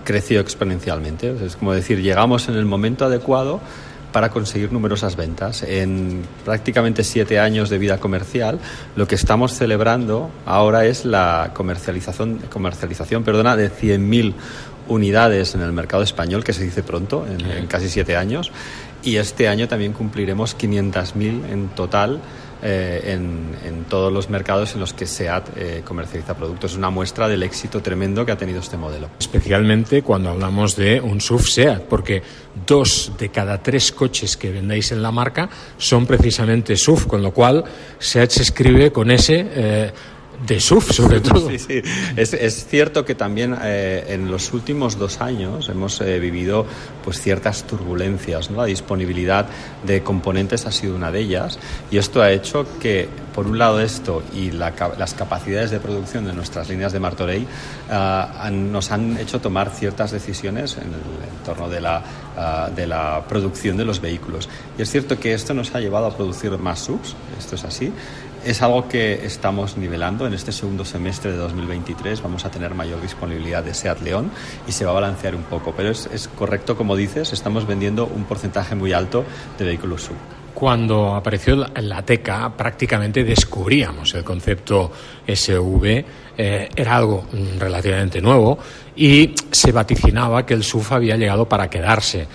creció 0.04 0.40
exponencialmente. 0.40 1.36
Es 1.46 1.56
como 1.56 1.74
decir, 1.74 2.02
llegamos 2.02 2.50
en 2.50 2.56
el 2.56 2.66
momento 2.66 3.06
adecuado 3.06 3.62
para 4.12 4.30
conseguir 4.30 4.72
numerosas 4.72 5.16
ventas. 5.16 5.64
En 5.64 6.24
prácticamente 6.46 7.04
siete 7.04 7.40
años 7.40 7.70
de 7.70 7.78
vida 7.78 8.00
comercial, 8.00 8.60
lo 8.96 9.08
que 9.08 9.16
estamos 9.16 9.54
celebrando 9.54 10.30
ahora 10.46 10.86
es 10.86 11.06
la 11.06 11.52
comercialización, 11.54 12.40
comercialización 12.50 13.24
perdona, 13.24 13.56
de 13.56 13.72
100.000 13.72 14.34
unidades 14.88 15.56
en 15.56 15.62
el 15.62 15.72
mercado 15.72 16.04
español, 16.04 16.44
que 16.44 16.54
se 16.54 16.64
dice 16.64 16.84
pronto, 16.84 17.26
en, 17.26 17.46
en 17.46 17.68
casi 17.68 17.90
siete 17.90 18.18
años. 18.18 18.52
Y 19.04 19.16
este 19.16 19.48
año 19.48 19.68
también 19.68 19.94
cumpliremos 19.94 20.58
500.000 20.58 21.50
en 21.50 21.70
total 21.70 22.20
eh, 22.62 23.14
en, 23.14 23.86
todos 23.90 24.14
los 24.14 24.30
mercados 24.30 24.74
en 24.74 24.80
los 24.80 24.94
que 24.94 25.06
SEAT 25.06 25.50
eh, 25.58 25.82
comercializa 25.84 26.34
productos. 26.34 26.72
Es 26.72 26.78
una 26.78 26.90
muestra 26.90 27.28
del 27.28 27.44
éxito 27.44 27.82
tremendo 27.82 28.26
que 28.26 28.32
ha 28.32 28.38
tenido 28.38 28.62
este 28.62 28.78
modelo. 28.78 29.10
Especialmente 29.20 30.02
cuando 30.02 30.30
hablamos 30.30 30.78
de 30.78 31.02
un 31.02 31.20
SUV 31.20 31.42
SEAT, 31.42 31.82
porque 31.84 32.22
dos 32.66 33.12
de 33.18 33.30
cada 33.30 33.62
tres 33.62 33.92
coches 33.92 34.38
que 34.38 34.50
vendáis 34.50 34.94
en 34.94 35.02
la 35.02 35.12
marca 35.12 35.50
son 35.78 36.06
precisamente 36.06 36.78
SUV, 36.78 37.08
con 37.08 37.22
lo 37.22 37.34
cual 37.34 37.66
SEAT 38.00 38.30
se 38.30 38.44
escribe 38.44 38.92
con. 38.92 39.12
Eh, 39.12 39.92
de 40.46 40.60
SUV 40.60 40.94
sobre 40.94 41.20
todo. 41.20 41.50
Sí, 41.50 41.60
sí. 41.60 41.82
Es, 42.16 42.34
es 42.34 42.66
cierto 42.66 43.06
que 43.06 43.16
también 43.16 43.56
eh, 43.62 44.06
en 44.10 44.30
los 44.32 44.54
últimos 44.54 44.98
dos 44.98 45.22
años 45.22 45.70
hemos 45.70 46.02
eh, 46.02 46.20
vivido 46.20 46.66
pues 47.04 47.22
ciertas 47.22 47.64
turbulencias. 47.64 48.50
¿no? 48.50 48.58
La 48.58 48.66
disponibilidad 48.66 49.48
de 49.86 50.02
componentes 50.04 50.66
ha 50.66 50.72
sido 50.72 50.96
una 50.96 51.12
de 51.12 51.20
ellas 51.20 51.60
y 51.90 51.98
esto 51.98 52.22
ha 52.22 52.32
hecho 52.32 52.66
que, 52.80 53.08
por 53.34 53.48
un 53.48 53.58
lado, 53.58 53.80
esto 53.80 54.24
y 54.34 54.52
la, 54.52 54.74
las 54.98 55.14
capacidades 55.14 55.72
de 55.72 55.80
producción 55.80 56.26
de 56.26 56.34
nuestras 56.34 56.70
líneas 56.70 56.92
de 56.94 57.00
Martorell 57.00 57.44
uh, 57.44 57.94
han, 57.94 58.72
nos 58.72 58.92
han 58.92 59.18
hecho 59.18 59.40
tomar 59.40 59.70
ciertas 59.70 60.12
decisiones 60.12 60.78
en 60.78 60.88
el 60.88 61.38
entorno 61.38 61.70
de 61.70 61.82
la, 61.82 62.04
uh, 62.38 62.76
de 62.76 62.88
la 62.88 63.24
producción 63.28 63.78
de 63.78 63.86
los 63.86 64.02
vehículos. 64.02 64.50
Y 64.78 64.82
es 64.82 64.90
cierto 64.90 65.20
que 65.20 65.34
esto 65.34 65.54
nos 65.54 65.74
ha 65.76 65.80
llevado 65.80 66.08
a 66.08 66.16
producir 66.16 66.52
más 66.58 66.80
SUVs, 66.80 67.16
esto 67.40 67.56
es 67.56 67.64
así. 67.64 67.92
Es 68.44 68.64
algo 68.64 68.88
que 68.88 69.24
estamos 69.24 69.78
nivelando. 69.78 70.26
En 70.26 70.34
este 70.34 70.52
segundo 70.52 70.84
semestre 70.84 71.32
de 71.32 71.38
2023 71.38 72.24
vamos 72.24 72.44
a 72.44 72.50
tener 72.50 72.74
mayor 72.74 73.00
disponibilidad 73.00 73.64
de 73.64 73.76
SEAT 73.76 74.02
León 74.02 74.32
y 74.68 74.72
se 74.72 74.84
va 74.84 74.92
a 74.92 74.94
balancear 74.96 75.36
un 75.36 75.44
poco. 75.44 75.76
Pero 75.78 75.92
es, 75.92 76.30
correcto, 76.36 76.76
como 76.76 76.96
dices, 76.96 77.34
estamos 77.34 77.68
vendiendo 77.68 78.08
un 78.08 78.24
porcentaje 78.24 78.74
muy 78.74 78.94
alto 78.94 79.24
de 79.60 79.66
vehículos 79.66 80.02
sub. 80.02 80.16
Cuando 80.56 81.14
apareció 81.16 81.56
la 81.56 82.02
TECA 82.04 82.52
prácticamente 82.58 83.24
descubríamos 83.24 84.14
el 84.16 84.24
concepto 84.24 84.92
SV, 85.28 86.06
eh, 86.38 86.70
era 86.76 86.96
algo 86.96 87.26
relativamente 87.60 88.22
nuevo 88.22 88.58
y 88.96 89.36
se 89.52 89.72
vaticinaba 89.72 90.46
que 90.46 90.56
el 90.56 90.64
SUV 90.64 90.94
había 90.94 91.16
llegado 91.16 91.48
para 91.48 91.70
quedarse 91.70 92.28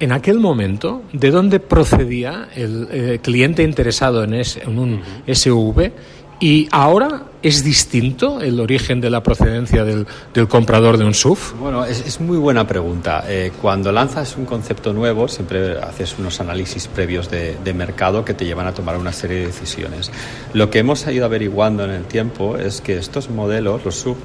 en 0.00 0.12
aquel 0.12 0.38
momento, 0.38 1.02
¿de 1.12 1.30
dónde 1.30 1.60
procedía 1.60 2.48
el 2.54 2.88
eh, 2.90 3.18
cliente 3.22 3.62
interesado 3.62 4.24
en, 4.24 4.34
ese, 4.34 4.62
en 4.62 4.78
un 4.78 5.02
SUV? 5.26 5.92
¿Y 6.40 6.68
ahora 6.70 7.24
es 7.42 7.64
distinto 7.64 8.40
el 8.40 8.60
origen 8.60 9.00
de 9.00 9.10
la 9.10 9.24
procedencia 9.24 9.84
del, 9.84 10.06
del 10.32 10.46
comprador 10.46 10.96
de 10.96 11.04
un 11.04 11.12
SUV? 11.12 11.38
Bueno, 11.58 11.84
es, 11.84 12.06
es 12.06 12.20
muy 12.20 12.38
buena 12.38 12.64
pregunta. 12.64 13.24
Eh, 13.26 13.50
cuando 13.60 13.90
lanzas 13.90 14.36
un 14.36 14.44
concepto 14.44 14.92
nuevo, 14.92 15.26
siempre 15.26 15.78
haces 15.80 16.16
unos 16.16 16.40
análisis 16.40 16.86
previos 16.86 17.28
de, 17.28 17.56
de, 17.64 17.74
mercado 17.74 18.24
que 18.24 18.34
te 18.34 18.44
llevan 18.44 18.68
a 18.68 18.72
tomar 18.72 18.96
una 18.96 19.12
serie 19.12 19.38
de 19.38 19.46
decisiones. 19.46 20.12
Lo 20.52 20.70
que 20.70 20.78
hemos 20.78 21.04
ido 21.08 21.24
averiguando 21.24 21.84
en 21.84 21.90
el 21.90 22.04
tiempo 22.04 22.56
es 22.56 22.80
que 22.80 22.96
estos 22.98 23.30
modelos, 23.30 23.84
los 23.84 23.96
SUV, 23.96 24.16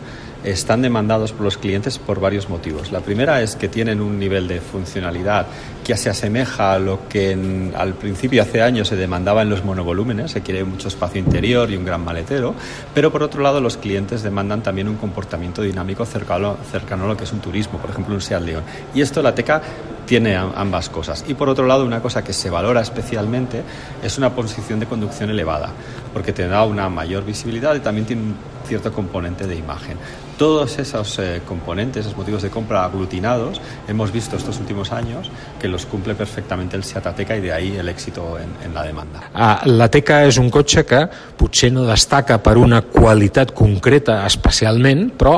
están 0.44 0.82
demandados 0.82 1.32
por 1.32 1.42
los 1.44 1.58
clientes 1.58 2.00
por 2.00 2.20
varios 2.20 2.50
motivos. 2.50 2.92
La 2.92 3.00
primera 3.02 3.42
es 3.42 3.56
que 3.56 3.68
tienen 3.68 4.02
un 4.02 4.20
nivel 4.20 4.48
de 4.48 4.62
funcionalidad 4.62 5.48
que 5.84 5.98
se 5.98 6.10
asemeja 6.10 6.74
a 6.74 6.80
lo 6.80 7.08
que 7.08 7.32
en, 7.32 7.74
al 7.76 7.94
principio 7.94 8.42
hace 8.42 8.62
años 8.62 8.88
se 8.88 8.96
demandaba 8.96 9.42
en 9.42 9.50
los 9.50 9.64
monovolúmenes, 9.64 10.32
se 10.32 10.42
quiere 10.42 10.64
mucho 10.64 10.88
espacio 10.88 11.20
interior 11.20 11.70
y 11.72 11.76
un 11.76 11.86
gran 11.86 12.04
maletero, 12.04 12.56
pero 12.94 13.12
por 13.12 13.24
otro 13.24 13.42
lado 13.42 13.62
los 13.62 13.78
clientes 13.78 14.24
demandan 14.24 14.64
también 14.64 14.88
un 14.88 14.96
comportamiento 14.96 15.62
dinámico 15.62 16.06
cercano, 16.06 16.58
cercano 16.72 17.06
a 17.06 17.08
lo 17.08 17.18
que 17.18 17.24
es 17.24 17.34
un 17.34 17.40
turismo, 17.40 17.80
por 17.80 17.90
ejemplo 17.90 18.14
un 18.14 18.22
Seat 18.22 18.42
León. 18.42 18.64
Y 18.94 19.02
esto 19.02 19.22
la 19.22 19.36
Teca 19.36 19.62
tiene 20.06 20.36
ambas 20.36 20.90
cosas. 20.90 21.24
Y 21.28 21.34
por 21.34 21.50
otro 21.50 21.66
lado, 21.66 21.86
una 21.86 22.02
cosa 22.02 22.24
que 22.24 22.34
se 22.34 22.50
valora 22.50 22.82
especialmente 22.82 23.64
es 24.04 24.18
una 24.18 24.36
posición 24.36 24.80
de 24.80 24.86
conducción 24.86 25.30
elevada, 25.30 25.70
porque 26.14 26.34
te 26.34 26.48
da 26.48 26.64
una 26.66 26.90
mayor 26.90 27.26
visibilidad 27.26 27.76
y 27.76 27.80
también 27.80 28.06
tiene 28.06 28.22
un 28.24 28.36
cierto 28.68 28.92
componente 28.92 29.48
de 29.48 29.56
imagen. 29.56 29.98
Todos 30.44 30.78
esos 30.78 31.20
eh, 31.20 31.42
componentes, 31.48 32.06
esos 32.06 32.18
motivos 32.18 32.42
de 32.42 32.50
compra 32.50 32.84
aglutinados, 32.84 33.62
hemos 33.88 34.12
visto 34.12 34.36
estos 34.36 34.60
últimos 34.60 34.92
años 34.92 35.32
que 35.58 35.70
los 35.70 35.86
cumple 35.86 36.16
perfectamente 36.16 36.76
el 36.76 36.84
Seat 36.84 37.08
Ateca 37.08 37.38
y 37.38 37.40
de 37.40 37.54
ahí 37.54 37.78
el 37.78 37.88
éxito 37.88 38.38
en, 38.38 38.50
en 38.62 38.74
la 38.74 38.84
demanda. 38.84 39.32
Ah, 39.34 39.62
L'Ateca 39.64 40.20
és 40.28 40.36
un 40.44 40.50
cotxe 40.52 40.84
que 40.84 41.00
potser 41.40 41.70
no 41.72 41.86
destaca 41.88 42.42
per 42.44 42.58
una 42.60 42.82
qualitat 42.84 43.54
concreta 43.56 44.18
especialment, 44.28 45.14
però 45.16 45.38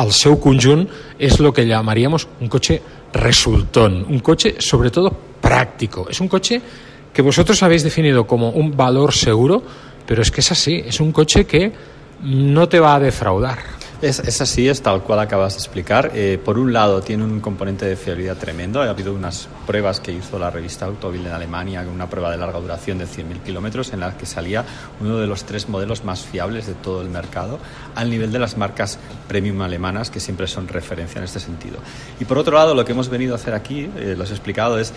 el 0.00 0.16
seu 0.16 0.40
conjunt 0.40 0.88
és 1.20 1.36
el 1.36 1.52
que 1.52 1.68
llamaríamos 1.68 2.24
un 2.40 2.48
coche 2.48 2.80
resultón, 3.12 4.06
un 4.08 4.24
coche 4.24 4.54
sobre 4.56 4.88
todo 4.88 5.12
práctico. 5.36 6.08
Es 6.08 6.24
un 6.24 6.32
coche 6.32 6.62
que 7.12 7.20
vosotros 7.20 7.62
habéis 7.62 7.84
definido 7.84 8.26
como 8.26 8.56
un 8.56 8.74
valor 8.74 9.12
seguro, 9.12 9.62
pero 10.06 10.22
es 10.22 10.30
que 10.30 10.40
es 10.40 10.50
así, 10.50 10.80
es 10.80 10.98
un 10.98 11.12
coche 11.12 11.44
que 11.44 11.74
no 12.22 12.70
te 12.70 12.80
va 12.80 12.94
a 12.94 13.00
defraudar. 13.00 13.76
Es, 14.02 14.18
es, 14.18 14.42
así, 14.42 14.68
es 14.68 14.82
tal 14.82 15.02
cual 15.02 15.20
acabas 15.20 15.54
de 15.54 15.60
explicar. 15.60 16.10
Eh, 16.14 16.38
por 16.44 16.58
un 16.58 16.70
lado, 16.70 17.00
tiene 17.00 17.24
un 17.24 17.40
componente 17.40 17.86
de 17.86 17.96
fiabilidad 17.96 18.36
tremendo. 18.36 18.82
Ha 18.82 18.90
habido 18.90 19.14
unas 19.14 19.48
pruebas 19.66 20.00
que 20.00 20.12
hizo 20.12 20.38
la 20.38 20.50
revista 20.50 20.84
Autovil 20.84 21.24
en 21.24 21.32
Alemania, 21.32 21.82
una 21.90 22.08
prueba 22.08 22.30
de 22.30 22.36
larga 22.36 22.60
duración 22.60 22.98
de 22.98 23.06
100.000 23.06 23.40
kilómetros, 23.42 23.94
en 23.94 24.00
la 24.00 24.18
que 24.18 24.26
salía 24.26 24.66
uno 25.00 25.16
de 25.16 25.26
los 25.26 25.44
tres 25.44 25.70
modelos 25.70 26.04
más 26.04 26.20
fiables 26.20 26.66
de 26.66 26.74
todo 26.74 27.00
el 27.00 27.08
mercado, 27.08 27.58
al 27.94 28.10
nivel 28.10 28.30
de 28.30 28.38
las 28.38 28.58
marcas 28.58 28.98
premium 29.28 29.62
alemanas, 29.62 30.10
que 30.10 30.20
siempre 30.20 30.46
son 30.46 30.68
referencia 30.68 31.18
en 31.18 31.24
este 31.24 31.40
sentido. 31.40 31.78
Y 32.20 32.26
por 32.26 32.36
otro 32.36 32.54
lado, 32.54 32.74
lo 32.74 32.84
que 32.84 32.92
hemos 32.92 33.08
venido 33.08 33.32
a 33.32 33.36
hacer 33.36 33.54
aquí, 33.54 33.88
eh, 33.96 34.14
lo 34.14 34.24
he 34.24 34.28
explicado, 34.28 34.78
es 34.78 34.92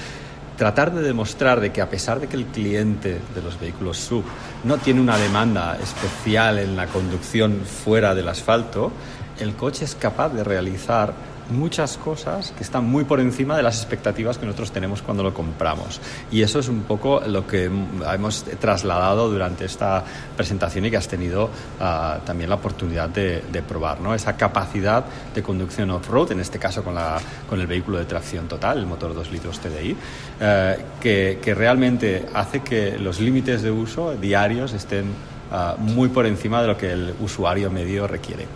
tratar 0.60 0.93
de 0.93 1.01
demostrar 1.01 1.62
de 1.62 1.72
que 1.72 1.82
a 1.82 1.89
pesar 1.89 2.20
de 2.20 2.28
que 2.28 2.36
el 2.36 2.45
cliente 2.47 3.22
de 3.34 3.41
los 3.41 3.57
vehículos 3.57 3.97
sub 3.97 4.26
no 4.66 4.78
tiene 4.78 4.99
una 4.99 5.18
demanda 5.18 5.78
especial 5.82 6.60
en 6.60 6.76
la 6.76 6.88
conducción 6.88 7.62
fuera 7.62 8.14
del 8.14 8.28
asfalto, 8.28 8.91
el 9.39 9.55
coche 9.55 9.86
es 9.86 9.95
capaz 9.95 10.34
de 10.34 10.43
realizar 10.43 11.14
muchas 11.49 11.97
cosas 11.97 12.51
que 12.51 12.63
están 12.63 12.85
muy 12.85 13.03
por 13.03 13.19
encima 13.19 13.57
de 13.57 13.63
las 13.63 13.77
expectativas 13.77 14.37
que 14.37 14.45
nosotros 14.45 14.71
tenemos 14.71 15.01
cuando 15.01 15.23
lo 15.23 15.33
compramos. 15.33 15.99
Y 16.31 16.41
eso 16.41 16.59
es 16.59 16.67
un 16.67 16.81
poco 16.83 17.21
lo 17.25 17.45
que 17.47 17.65
hemos 17.65 18.43
trasladado 18.59 19.29
durante 19.29 19.65
esta 19.65 20.03
presentación 20.35 20.85
y 20.85 20.91
que 20.91 20.97
has 20.97 21.07
tenido 21.07 21.45
uh, 21.45 22.19
también 22.25 22.49
la 22.49 22.55
oportunidad 22.55 23.09
de, 23.09 23.63
probar, 23.67 23.99
¿no? 23.99 24.15
Esa 24.15 24.37
capacidad 24.37 25.03
de 25.35 25.43
conducción 25.43 25.91
off-road, 25.91 26.31
en 26.31 26.39
este 26.39 26.57
caso 26.59 26.83
con, 26.83 26.95
la, 26.95 27.19
con 27.47 27.59
el 27.59 27.67
vehículo 27.67 27.97
de 27.97 28.05
tracción 28.05 28.47
total, 28.47 28.79
el 28.79 28.85
motor 28.85 29.13
2 29.13 29.31
litros 29.31 29.59
TDI, 29.59 29.91
uh, 29.91 30.99
que, 30.99 31.55
realmente 31.55 32.25
hace 32.33 32.61
que 32.61 32.97
los 32.97 33.19
límites 33.19 33.61
de 33.61 33.71
uso 33.71 34.15
diarios 34.15 34.73
estén 34.73 35.07
uh, 35.51 35.79
muy 35.79 36.09
por 36.09 36.25
encima 36.25 36.61
de 36.61 36.67
lo 36.67 36.77
que 36.77 36.91
el 36.91 37.15
usuario 37.19 37.69
medio 37.69 38.07
requiere. 38.07 38.47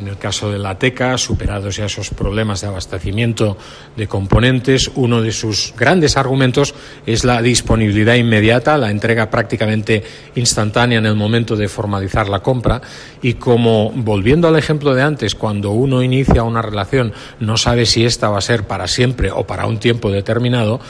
En 0.00 0.08
el 0.08 0.16
caso 0.16 0.50
de 0.50 0.58
la 0.58 0.78
TECA, 0.78 1.18
superados 1.18 1.76
ya 1.76 1.84
esos 1.84 2.08
problemas 2.08 2.62
de 2.62 2.68
abastecimiento 2.68 3.58
de 3.94 4.08
componentes, 4.08 4.90
uno 4.94 5.20
de 5.20 5.30
sus 5.30 5.74
grandes 5.76 6.16
argumentos 6.16 6.74
es 7.04 7.22
la 7.22 7.42
disponibilidad 7.42 8.14
inmediata, 8.14 8.78
la 8.78 8.90
entrega 8.90 9.28
prácticamente 9.28 10.02
instantánea 10.36 11.00
en 11.00 11.04
el 11.04 11.16
momento 11.16 11.54
de 11.54 11.68
formalizar 11.68 12.30
la 12.30 12.40
compra. 12.40 12.80
Y 13.20 13.34
como, 13.34 13.90
volviendo 13.94 14.48
al 14.48 14.56
ejemplo 14.56 14.94
de 14.94 15.02
antes, 15.02 15.34
cuando 15.34 15.72
uno 15.72 16.02
inicia 16.02 16.44
una 16.44 16.62
relación 16.62 17.12
no 17.38 17.58
sabe 17.58 17.84
si 17.84 18.06
esta 18.06 18.30
va 18.30 18.38
a 18.38 18.42
ser 18.42 18.66
para 18.66 18.88
siempre 18.88 19.30
o 19.30 19.46
para 19.46 19.66
un 19.66 19.78
tiempo 19.78 20.10
determinado, 20.10 20.80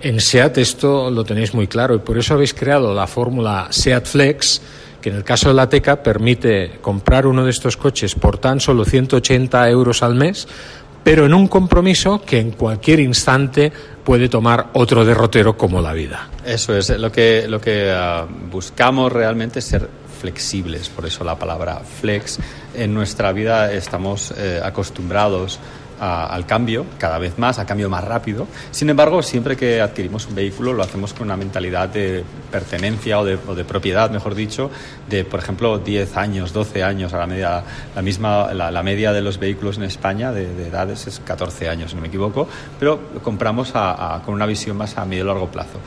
en 0.00 0.20
SEAT 0.20 0.56
esto 0.56 1.10
lo 1.10 1.24
tenéis 1.24 1.52
muy 1.52 1.66
claro 1.66 1.94
y 1.94 1.98
por 1.98 2.16
eso 2.16 2.32
habéis 2.32 2.54
creado 2.54 2.94
la 2.94 3.06
fórmula 3.06 3.68
SEAT 3.70 4.06
Flex 4.06 4.62
que 5.04 5.10
en 5.10 5.16
el 5.16 5.22
caso 5.22 5.50
de 5.50 5.54
la 5.54 5.68
Teca 5.68 6.02
permite 6.02 6.78
comprar 6.80 7.26
uno 7.26 7.44
de 7.44 7.50
estos 7.50 7.76
coches 7.76 8.14
por 8.14 8.38
tan 8.38 8.58
solo 8.58 8.86
180 8.86 9.68
euros 9.68 10.02
al 10.02 10.14
mes, 10.14 10.48
pero 11.02 11.26
en 11.26 11.34
un 11.34 11.46
compromiso 11.46 12.22
que 12.22 12.40
en 12.40 12.52
cualquier 12.52 13.00
instante 13.00 13.70
puede 14.02 14.30
tomar 14.30 14.70
otro 14.72 15.04
derrotero 15.04 15.58
como 15.58 15.82
la 15.82 15.92
vida. 15.92 16.30
Eso 16.42 16.74
es, 16.74 16.88
lo 16.88 17.12
que, 17.12 17.44
lo 17.46 17.60
que 17.60 17.92
ah, 17.94 18.26
buscamos 18.50 19.12
realmente 19.12 19.58
es 19.58 19.66
ser 19.66 19.90
flexibles, 20.22 20.88
por 20.88 21.04
eso 21.04 21.22
la 21.22 21.38
palabra 21.38 21.80
flex. 21.80 22.38
En 22.74 22.94
nuestra 22.94 23.30
vida 23.32 23.74
estamos 23.74 24.32
eh, 24.38 24.58
acostumbrados 24.64 25.60
a- 26.04 26.26
al 26.26 26.44
cambio, 26.46 26.84
cada 26.98 27.18
vez 27.18 27.38
más, 27.38 27.58
al 27.58 27.66
cambio 27.66 27.88
más 27.88 28.04
rápido. 28.04 28.46
Sin 28.70 28.90
embargo, 28.90 29.22
siempre 29.22 29.56
que 29.56 29.80
adquirimos 29.80 30.26
un 30.26 30.34
vehículo 30.34 30.72
lo 30.72 30.82
hacemos 30.82 31.14
con 31.14 31.26
una 31.26 31.36
mentalidad 31.36 31.88
de 31.88 32.22
pertenencia 32.50 33.18
o 33.18 33.24
de, 33.24 33.38
o 33.46 33.54
de 33.54 33.64
propiedad, 33.64 34.10
mejor 34.10 34.34
dicho, 34.34 34.70
de, 35.08 35.24
por 35.24 35.40
ejemplo, 35.40 35.78
10 35.78 36.16
años, 36.16 36.52
12 36.52 36.82
años, 36.82 37.12
a 37.14 37.18
la 37.18 37.26
media, 37.26 37.62
la 37.94 38.02
misma, 38.02 38.52
la, 38.52 38.82
media 38.82 39.12
de 39.12 39.22
los 39.22 39.38
vehículos 39.38 39.78
en 39.78 39.84
España 39.84 40.30
de, 40.32 40.52
de 40.54 40.68
edades 40.68 41.06
es 41.06 41.20
14 41.24 41.68
años, 41.68 41.90
si 41.90 41.96
no 41.96 42.02
me 42.02 42.08
equivoco, 42.08 42.46
pero 42.78 43.00
compramos 43.22 43.74
a- 43.74 44.16
a- 44.16 44.22
con 44.22 44.34
una 44.34 44.46
visión 44.46 44.76
más 44.76 44.96
a 44.98 45.04
medio 45.04 45.24
y 45.24 45.26
largo 45.26 45.48
plazo. 45.48 45.78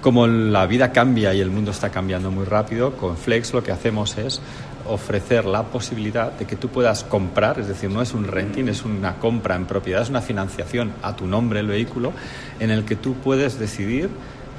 Como 0.00 0.26
la 0.28 0.66
vida 0.66 0.92
cambia 0.92 1.34
y 1.34 1.40
el 1.40 1.50
mundo 1.50 1.72
está 1.72 1.90
cambiando 1.90 2.30
muy 2.30 2.44
rápido, 2.44 2.92
con 2.92 3.16
Flex 3.16 3.52
lo 3.52 3.62
que 3.64 3.72
hacemos 3.72 4.16
es 4.18 4.40
ofrecer 4.88 5.44
la 5.44 5.62
posibilidad 5.64 6.32
de 6.32 6.46
que 6.46 6.56
tú 6.56 6.68
puedas 6.68 7.04
comprar, 7.04 7.58
es 7.58 7.68
decir, 7.68 7.90
no 7.90 8.02
es 8.02 8.14
un 8.14 8.24
renting, 8.24 8.68
es 8.68 8.84
una 8.84 9.16
compra 9.16 9.56
en 9.56 9.66
propiedad, 9.66 10.02
es 10.02 10.10
una 10.10 10.20
financiación 10.20 10.92
a 11.02 11.14
tu 11.16 11.26
nombre 11.26 11.60
el 11.60 11.66
vehículo, 11.66 12.12
en 12.60 12.70
el 12.70 12.84
que 12.84 12.96
tú 12.96 13.14
puedes 13.14 13.58
decidir 13.58 14.08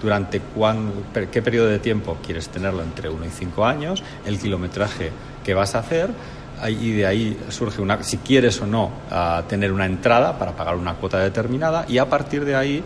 durante 0.02 0.42
qué 1.32 1.42
periodo 1.42 1.68
de 1.68 1.80
tiempo 1.80 2.18
quieres 2.26 2.50
tenerlo, 2.50 2.84
entre 2.84 3.10
1 3.10 3.26
y 3.26 3.30
5 3.30 3.66
años, 3.66 4.04
el 4.26 4.40
kilometraje 4.40 5.12
que 5.44 5.54
vas 5.54 5.76
a 5.76 5.80
hacer, 5.80 6.12
y 6.68 6.92
de 6.92 7.06
ahí 7.06 7.38
surge 7.50 7.82
una, 7.82 8.04
si 8.04 8.18
quieres 8.18 8.62
o 8.62 8.68
no, 8.68 8.92
tener 9.48 9.72
una 9.72 9.86
entrada 9.86 10.38
para 10.38 10.52
pagar 10.54 10.76
una 10.76 10.96
cuota 10.96 11.20
determinada, 11.20 11.86
y 11.88 11.98
a 11.98 12.10
partir 12.10 12.46
de 12.46 12.56
ahí 12.56 12.84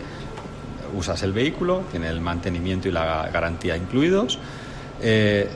usas 0.94 1.22
el 1.22 1.32
vehículo, 1.32 1.82
tiene 1.90 2.08
el 2.08 2.20
mantenimiento 2.20 2.88
y 2.88 2.92
la 2.92 3.28
garantía 3.32 3.76
incluidos. 3.76 4.38
Eh, 5.00 5.48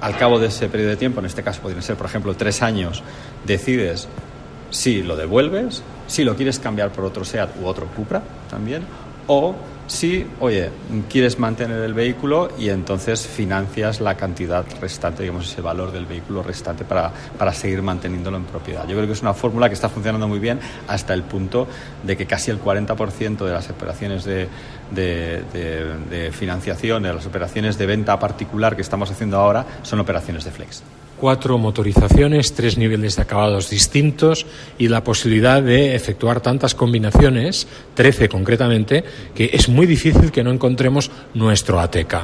al 0.00 0.16
cabo 0.16 0.38
de 0.38 0.48
ese 0.48 0.68
periodo 0.68 0.90
de 0.90 0.96
tiempo, 0.96 1.20
en 1.20 1.26
este 1.26 1.42
caso 1.42 1.60
podrían 1.60 1.82
ser, 1.82 1.96
por 1.96 2.06
ejemplo, 2.06 2.34
tres 2.34 2.62
años, 2.62 3.02
decides 3.44 4.08
si 4.70 5.02
lo 5.02 5.16
devuelves, 5.16 5.82
si 6.06 6.24
lo 6.24 6.36
quieres 6.36 6.58
cambiar 6.58 6.90
por 6.90 7.04
otro 7.04 7.24
SEAT 7.24 7.50
u 7.62 7.66
otro 7.66 7.86
Cupra 7.86 8.22
también, 8.50 8.82
o 9.26 9.54
si, 9.86 10.26
oye, 10.40 10.70
quieres 11.10 11.38
mantener 11.38 11.82
el 11.82 11.92
vehículo 11.94 12.50
y 12.58 12.70
entonces 12.70 13.26
financias 13.26 14.00
la 14.00 14.16
cantidad 14.16 14.64
restante, 14.80 15.22
digamos, 15.22 15.50
ese 15.50 15.60
valor 15.60 15.92
del 15.92 16.06
vehículo 16.06 16.42
restante 16.42 16.84
para, 16.84 17.12
para 17.38 17.52
seguir 17.52 17.82
manteniéndolo 17.82 18.36
en 18.38 18.44
propiedad. 18.44 18.82
Yo 18.88 18.94
creo 18.94 19.06
que 19.06 19.12
es 19.12 19.22
una 19.22 19.34
fórmula 19.34 19.68
que 19.68 19.74
está 19.74 19.88
funcionando 19.88 20.26
muy 20.26 20.38
bien 20.38 20.58
hasta 20.88 21.12
el 21.14 21.22
punto 21.22 21.66
de 22.02 22.16
que 22.16 22.26
casi 22.26 22.50
el 22.50 22.60
40% 22.62 23.44
de 23.44 23.52
las 23.52 23.68
operaciones 23.70 24.24
de, 24.24 24.48
de, 24.90 25.42
de- 25.52 25.98
de 26.10 26.32
financiación, 26.32 27.02
de 27.02 27.12
las 27.12 27.26
operaciones 27.26 27.76
de 27.76 27.86
venta 27.86 28.18
particular 28.18 28.76
que 28.76 28.82
estamos 28.82 29.10
haciendo 29.10 29.38
ahora, 29.38 29.66
son 29.82 30.00
operaciones 30.00 30.44
de 30.44 30.50
flex. 30.50 30.82
Cuatro 31.20 31.58
motorizaciones, 31.58 32.52
tres 32.52 32.76
niveles 32.76 33.16
de 33.16 33.22
acabados 33.22 33.70
distintos 33.70 34.46
y 34.78 34.88
la 34.88 35.04
posibilidad 35.04 35.62
de 35.62 35.94
efectuar 35.94 36.40
tantas 36.40 36.74
combinaciones, 36.74 37.66
13 37.94 38.28
concretamente, 38.28 39.04
que 39.34 39.50
es 39.52 39.68
muy 39.68 39.86
difícil 39.86 40.32
que 40.32 40.44
no 40.44 40.50
encontremos 40.50 41.10
nuestro 41.34 41.80
ATK. 41.80 42.14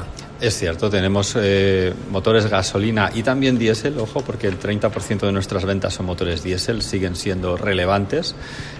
Es 0.41 0.57
cierto, 0.57 0.89
tenemos 0.89 1.35
eh, 1.39 1.93
motores 2.09 2.47
gasolina 2.47 3.11
y 3.13 3.21
también 3.21 3.59
diésel, 3.59 3.99
ojo, 3.99 4.21
porque 4.21 4.47
el 4.47 4.59
30% 4.59 5.19
de 5.19 5.31
nuestras 5.31 5.65
ventas 5.65 5.93
son 5.93 6.07
motores 6.07 6.41
diésel, 6.41 6.81
siguen 6.81 7.15
siendo 7.15 7.57
relevantes, 7.57 8.33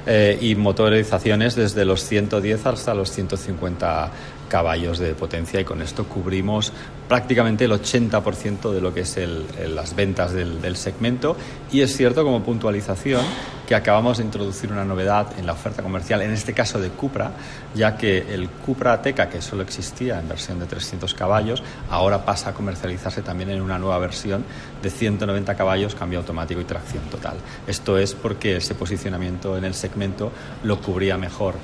eh, 0.08 0.40
y 0.42 0.56
motorizaciones 0.56 1.54
desde 1.54 1.86
los 1.86 2.04
110 2.04 2.66
hasta 2.66 2.96
los 2.96 3.12
150 3.12 4.12
caballos 4.52 5.00
de 5.00 5.14
potencia 5.16 5.62
y 5.62 5.64
con 5.64 5.82
esto 5.82 6.04
cubrimos 6.06 6.74
prácticamente 7.08 7.64
el 7.64 7.72
80% 7.72 8.74
de 8.74 8.82
lo 8.82 8.94
que 8.94 9.02
es 9.02 9.16
el- 9.16 9.46
las 9.74 9.96
ventas 9.96 10.34
del, 10.34 10.62
del 10.62 10.76
segmento 10.76 11.38
y 11.72 11.80
es 11.82 11.96
cierto 11.96 12.26
como 12.26 12.44
puntualización 12.44 13.22
que 13.66 13.76
acabamos 13.76 14.18
de 14.18 14.26
introducir 14.26 14.70
una 14.70 14.84
novedad 14.84 15.28
en 15.40 15.46
la 15.46 15.54
oferta 15.54 15.82
comercial, 15.82 16.22
en 16.22 16.32
este 16.32 16.52
caso 16.54 16.78
de 16.82 16.90
Cupra, 16.90 17.32
ya 17.74 17.96
que 17.96 18.18
el 18.34 18.50
Cupra 18.50 18.92
Ateca, 18.92 19.30
que 19.30 19.42
solo 19.42 19.62
existía 19.64 20.20
en 20.20 20.28
versión 20.28 20.60
de 20.60 20.66
300 20.66 21.14
caballos, 21.14 21.64
ahora 21.90 22.26
pasa 22.26 22.50
a 22.50 22.54
comercializarse 22.54 23.22
también 23.22 23.50
en 23.52 23.62
una 23.62 23.80
nueva 23.80 23.98
versión 24.00 24.44
de 24.84 24.90
190 24.90 25.56
caballos, 25.56 25.96
cambio 25.96 26.20
automático 26.20 26.60
y 26.60 26.66
tracción 26.66 27.04
total. 27.06 27.38
Esto 27.66 27.98
es 27.98 28.14
porque 28.14 28.58
ese 28.58 28.76
posicionamiento 28.76 29.58
en 29.58 29.64
el 29.64 29.74
segmento 29.74 30.34
lo 30.64 30.82
cubría 30.82 31.16
mejor 31.18 31.56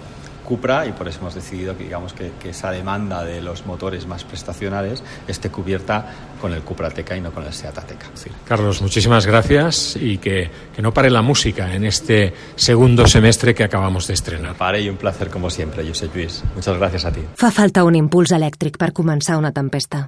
Cupra 0.47 0.85
y 0.85 0.93
por 0.93 1.09
eso 1.09 1.19
hemos 1.19 1.35
decidido 1.35 1.77
que 1.77 1.83
digamos 1.83 2.13
que, 2.13 2.31
que 2.39 2.51
esa 2.51 2.71
demanda 2.71 3.25
de 3.25 3.41
los 3.41 3.65
motores 3.65 4.07
más 4.07 4.23
prestacionales 4.23 5.03
esté 5.27 5.49
cubierta 5.49 6.05
con 6.39 6.53
el 6.53 6.61
Cupra 6.61 6.87
Ateca 6.87 7.17
y 7.17 7.21
no 7.21 7.33
con 7.33 7.43
el 7.43 7.51
Seat 7.51 7.77
Ateca. 7.77 8.05
Carlos, 8.47 8.81
muchísimas 8.81 9.25
gracias 9.25 9.97
y 9.99 10.19
que, 10.19 10.49
que 10.73 10.81
no 10.81 10.93
pare 10.93 11.09
la 11.09 11.21
música 11.21 11.73
en 11.73 11.83
este 11.83 12.33
segundo 12.55 13.07
semestre 13.07 13.53
que 13.53 13.65
acabamos 13.65 14.07
de 14.07 14.13
estrenar. 14.13 14.55
Pare 14.55 14.81
y 14.81 14.87
un 14.87 14.95
placer 14.95 15.29
como 15.29 15.49
siempre, 15.49 15.85
Josep 15.85 16.15
Lluís. 16.15 16.41
Muchas 16.55 16.77
gracias 16.77 17.03
a 17.03 17.11
ti. 17.11 17.19
Fa 17.35 17.51
falta 17.51 17.83
un 17.83 17.99
impuls 17.99 18.31
elèctric 18.31 18.79
per 18.79 18.93
començar 18.95 19.35
una 19.35 19.51
tempesta. 19.51 20.07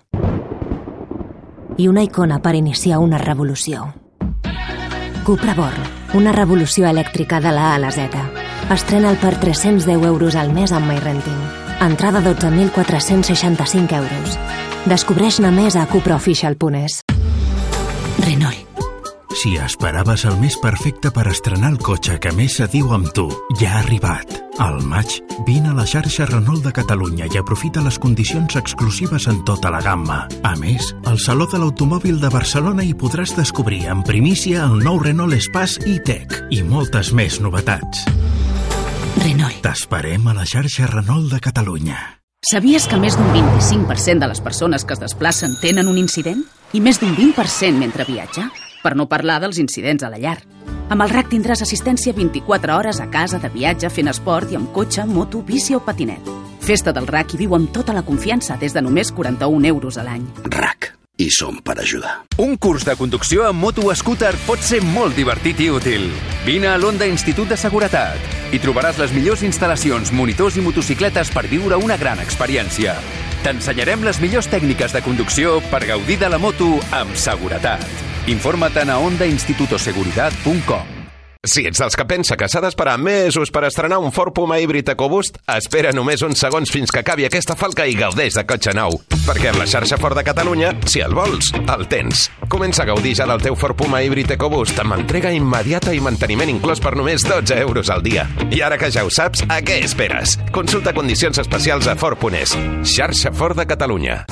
I 1.75 1.87
una 1.91 2.03
icona 2.03 2.39
per 2.39 2.55
iniciar 2.55 3.03
una 3.03 3.19
revolució. 3.19 3.93
Cupra 5.27 5.53
Born, 5.53 5.95
una 6.15 6.31
revolució 6.31 6.87
elèctrica 6.87 7.43
de 7.43 7.51
la 7.51 7.73
A 7.73 7.75
a 7.75 7.79
la 7.83 7.91
Z. 7.91 8.38
Estrena'l 8.69 9.17
per 9.17 9.39
310 9.41 10.05
euros 10.05 10.35
al 10.35 10.53
mes 10.53 10.71
amb 10.71 10.85
MyRenting. 10.85 11.37
Entrada 11.81 12.21
12.465 12.21 13.97
euros. 13.97 14.37
Descobreix-ne 14.85 15.49
més 15.49 15.75
a 15.75 15.87
cupraofficial.es. 15.89 17.01
Renault. 18.27 18.65
Si 19.39 19.55
esperaves 19.55 20.25
el 20.25 20.35
mes 20.41 20.57
perfecte 20.61 21.09
per 21.15 21.29
estrenar 21.31 21.71
el 21.71 21.79
cotxe 21.79 22.17
que 22.21 22.33
més 22.35 22.59
se 22.59 22.67
diu 22.69 22.91
amb 22.93 23.09
tu, 23.15 23.25
ja 23.57 23.77
ha 23.77 23.81
arribat. 23.81 24.37
Al 24.59 24.81
maig, 24.83 25.15
vine 25.47 25.71
a 25.71 25.75
la 25.77 25.85
xarxa 25.87 26.27
Renault 26.27 26.65
de 26.65 26.73
Catalunya 26.75 27.29
i 27.31 27.39
aprofita 27.39 27.81
les 27.85 27.97
condicions 27.97 28.57
exclusives 28.59 29.29
en 29.31 29.39
tota 29.47 29.71
la 29.71 29.79
gamma. 29.81 30.25
A 30.43 30.53
més, 30.59 30.91
al 31.07 31.17
Saló 31.23 31.47
de 31.49 31.61
l'Automòbil 31.61 32.19
de 32.19 32.29
Barcelona 32.33 32.83
hi 32.83 32.93
podràs 32.93 33.33
descobrir 33.37 33.85
en 33.87 34.03
primícia 34.03 34.67
el 34.67 34.83
nou 34.83 34.99
Renault 35.01 35.39
Espace 35.39 35.79
e-Tech 35.87 36.35
i 36.51 36.61
moltes 36.61 37.13
més 37.15 37.39
novetats. 37.39 38.05
Renault. 39.19 39.59
T'esperem 39.63 40.27
a 40.27 40.33
la 40.33 40.45
xarxa 40.47 40.87
Renault 40.87 41.31
de 41.33 41.39
Catalunya. 41.43 41.97
Sabies 42.49 42.85
que 42.87 42.97
més 42.97 43.17
d'un 43.19 43.27
25% 43.35 44.23
de 44.23 44.29
les 44.31 44.39
persones 44.39 44.85
que 44.85 44.95
es 44.95 45.01
desplacen 45.01 45.57
tenen 45.59 45.89
un 45.91 45.97
incident? 45.99 46.45
I 46.71 46.79
més 46.79 47.01
d'un 47.01 47.11
20% 47.17 47.75
mentre 47.79 48.05
viatja? 48.07 48.47
Per 48.83 48.93
no 48.95 49.09
parlar 49.11 49.41
dels 49.43 49.59
incidents 49.59 50.05
a 50.07 50.11
la 50.13 50.21
llar. 50.21 50.37
Amb 50.89 51.03
el 51.03 51.11
RAC 51.11 51.33
tindràs 51.33 51.61
assistència 51.65 52.15
24 52.15 52.77
hores 52.77 53.01
a 53.03 53.09
casa, 53.11 53.41
de 53.43 53.51
viatge, 53.51 53.91
fent 53.91 54.09
esport 54.09 54.51
i 54.51 54.57
amb 54.57 54.71
cotxe, 54.73 55.05
moto, 55.05 55.43
bici 55.45 55.75
o 55.75 55.83
patinet. 55.83 56.31
Festa 56.63 56.95
del 56.95 57.07
RAC 57.07 57.35
i 57.35 57.43
viu 57.43 57.57
amb 57.57 57.73
tota 57.75 57.93
la 57.93 58.05
confiança 58.07 58.57
des 58.57 58.73
de 58.73 58.81
només 58.81 59.11
41 59.11 59.67
euros 59.73 59.97
a 59.99 60.07
l'any. 60.07 60.25
RAC. 60.49 60.98
I 61.19 61.29
som 61.29 61.57
per 61.59 61.75
ajudar. 61.83 62.23
Un 62.39 62.55
curs 62.55 62.85
de 62.87 62.95
conducció 62.95 63.43
amb 63.43 63.59
moto 63.59 63.91
scooter 63.91 64.31
pot 64.47 64.59
ser 64.63 64.79
molt 64.79 65.17
divertit 65.19 65.59
i 65.59 65.69
útil. 65.69 66.07
Vine 66.45 66.71
a 66.71 66.77
l'Onda 66.79 67.05
Institut 67.11 67.49
de 67.51 67.57
Seguretat 67.59 68.15
i 68.55 68.59
trobaràs 68.63 68.97
les 69.01 69.11
millors 69.11 69.43
instal·lacions, 69.43 70.13
monitors 70.15 70.55
i 70.55 70.63
motocicletes 70.63 71.29
per 71.35 71.43
viure 71.51 71.75
una 71.75 71.97
gran 71.99 72.23
experiència. 72.23 72.95
T'ensenyarem 73.43 74.03
les 74.07 74.21
millors 74.23 74.47
tècniques 74.47 74.95
de 74.95 75.01
conducció 75.03 75.59
per 75.67 75.83
gaudir 75.91 76.17
de 76.23 76.29
la 76.31 76.39
moto 76.39 76.79
amb 76.95 77.11
seguretat. 77.19 77.83
Informa't 78.31 78.87
a 78.87 78.97
ondainstitutoseguridad.com 79.03 80.98
Si 81.47 81.61
ets 81.63 81.79
dels 81.79 81.95
que 81.95 82.03
pensa 82.03 82.35
que 82.35 82.49
s'ha 82.51 82.59
d'esperar 82.59 82.97
mesos 82.99 83.47
per 83.55 83.61
estrenar 83.63 84.01
un 84.03 84.11
Ford 84.11 84.33
Puma 84.35 84.57
híbrid 84.59 84.89
EcoBoost, 84.91 85.37
espera 85.53 85.93
només 85.95 86.19
uns 86.27 86.41
segons 86.43 86.67
fins 86.67 86.91
que 86.91 86.99
acabi 86.99 87.23
aquesta 87.23 87.55
falca 87.55 87.85
i 87.87 87.95
gaudeix 87.95 88.35
de 88.35 88.43
cotxe 88.43 88.73
nou. 88.75 88.97
Perquè 89.23 89.53
amb 89.53 89.61
la 89.61 89.69
xarxa 89.71 89.95
Ford 90.01 90.19
de 90.19 90.25
Catalunya, 90.27 90.73
si 90.83 90.99
el 90.99 91.15
vols, 91.15 91.53
el 91.61 91.85
tens. 91.87 92.25
Comença 92.51 92.83
a 92.83 92.89
gaudir 92.91 93.15
ja 93.15 93.29
del 93.29 93.39
teu 93.39 93.55
Ford 93.55 93.79
Puma 93.79 94.03
híbrid 94.03 94.35
EcoBoost 94.35 94.83
amb 94.83 94.97
entrega 94.97 95.31
immediata 95.31 95.95
i 95.95 96.03
manteniment 96.03 96.51
inclòs 96.51 96.83
per 96.83 96.97
només 96.99 97.23
12 97.23 97.55
euros 97.63 97.87
al 97.87 98.03
dia. 98.03 98.27
I 98.51 98.59
ara 98.59 98.75
que 98.75 98.91
ja 98.91 99.07
ho 99.07 99.13
saps, 99.13 99.47
a 99.47 99.61
què 99.63 99.79
esperes? 99.87 100.35
Consulta 100.51 100.91
condicions 100.91 101.39
especials 101.39 101.87
a 101.87 101.95
Ford.es. 101.95 102.57
Xarxa 102.83 103.31
Ford 103.31 103.55
de 103.55 103.69
Catalunya. 103.69 104.25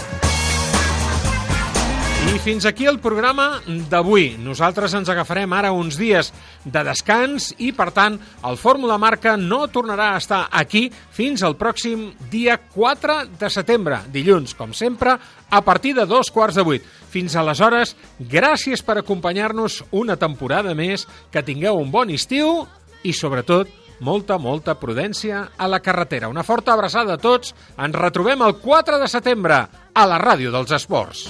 I 2.27 2.39
fins 2.43 2.65
aquí 2.67 2.85
el 2.85 2.99
programa 2.99 3.61
d'avui. 3.89 4.33
Nosaltres 4.43 4.91
ens 4.97 5.07
agafarem 5.09 5.53
ara 5.55 5.71
uns 5.71 5.95
dies 5.95 6.33
de 6.65 6.83
descans 6.83 7.53
i, 7.57 7.71
per 7.71 7.87
tant, 7.95 8.17
el 8.45 8.59
Fórmula 8.59 8.97
Marca 8.99 9.37
no 9.39 9.61
tornarà 9.71 10.09
a 10.11 10.19
estar 10.19 10.41
aquí 10.51 10.89
fins 10.91 11.41
al 11.41 11.55
pròxim 11.55 12.09
dia 12.29 12.57
4 12.75 13.17
de 13.39 13.49
setembre, 13.53 14.01
dilluns, 14.11 14.53
com 14.59 14.75
sempre, 14.75 15.15
a 15.49 15.61
partir 15.63 15.95
de 15.95 16.05
dos 16.05 16.29
quarts 16.29 16.59
de 16.59 16.67
vuit. 16.67 16.85
Fins 17.09 17.39
aleshores, 17.39 17.95
gràcies 18.19 18.83
per 18.83 18.99
acompanyar-nos 18.99 19.85
una 19.95 20.19
temporada 20.19 20.75
més, 20.75 21.07
que 21.31 21.45
tingueu 21.47 21.79
un 21.79 21.95
bon 21.95 22.11
estiu 22.11 22.65
i, 23.07 23.15
sobretot, 23.15 23.71
molta, 24.03 24.37
molta 24.37 24.75
prudència 24.75 25.47
a 25.57 25.71
la 25.71 25.79
carretera. 25.79 26.29
Una 26.29 26.43
forta 26.43 26.75
abraçada 26.75 27.15
a 27.15 27.21
tots. 27.21 27.55
Ens 27.79 27.95
retrobem 27.95 28.43
el 28.45 28.59
4 28.61 28.99
de 28.99 29.09
setembre 29.09 29.63
a 29.93 30.09
la 30.11 30.21
Ràdio 30.21 30.51
dels 30.51 30.75
Esports. 30.75 31.29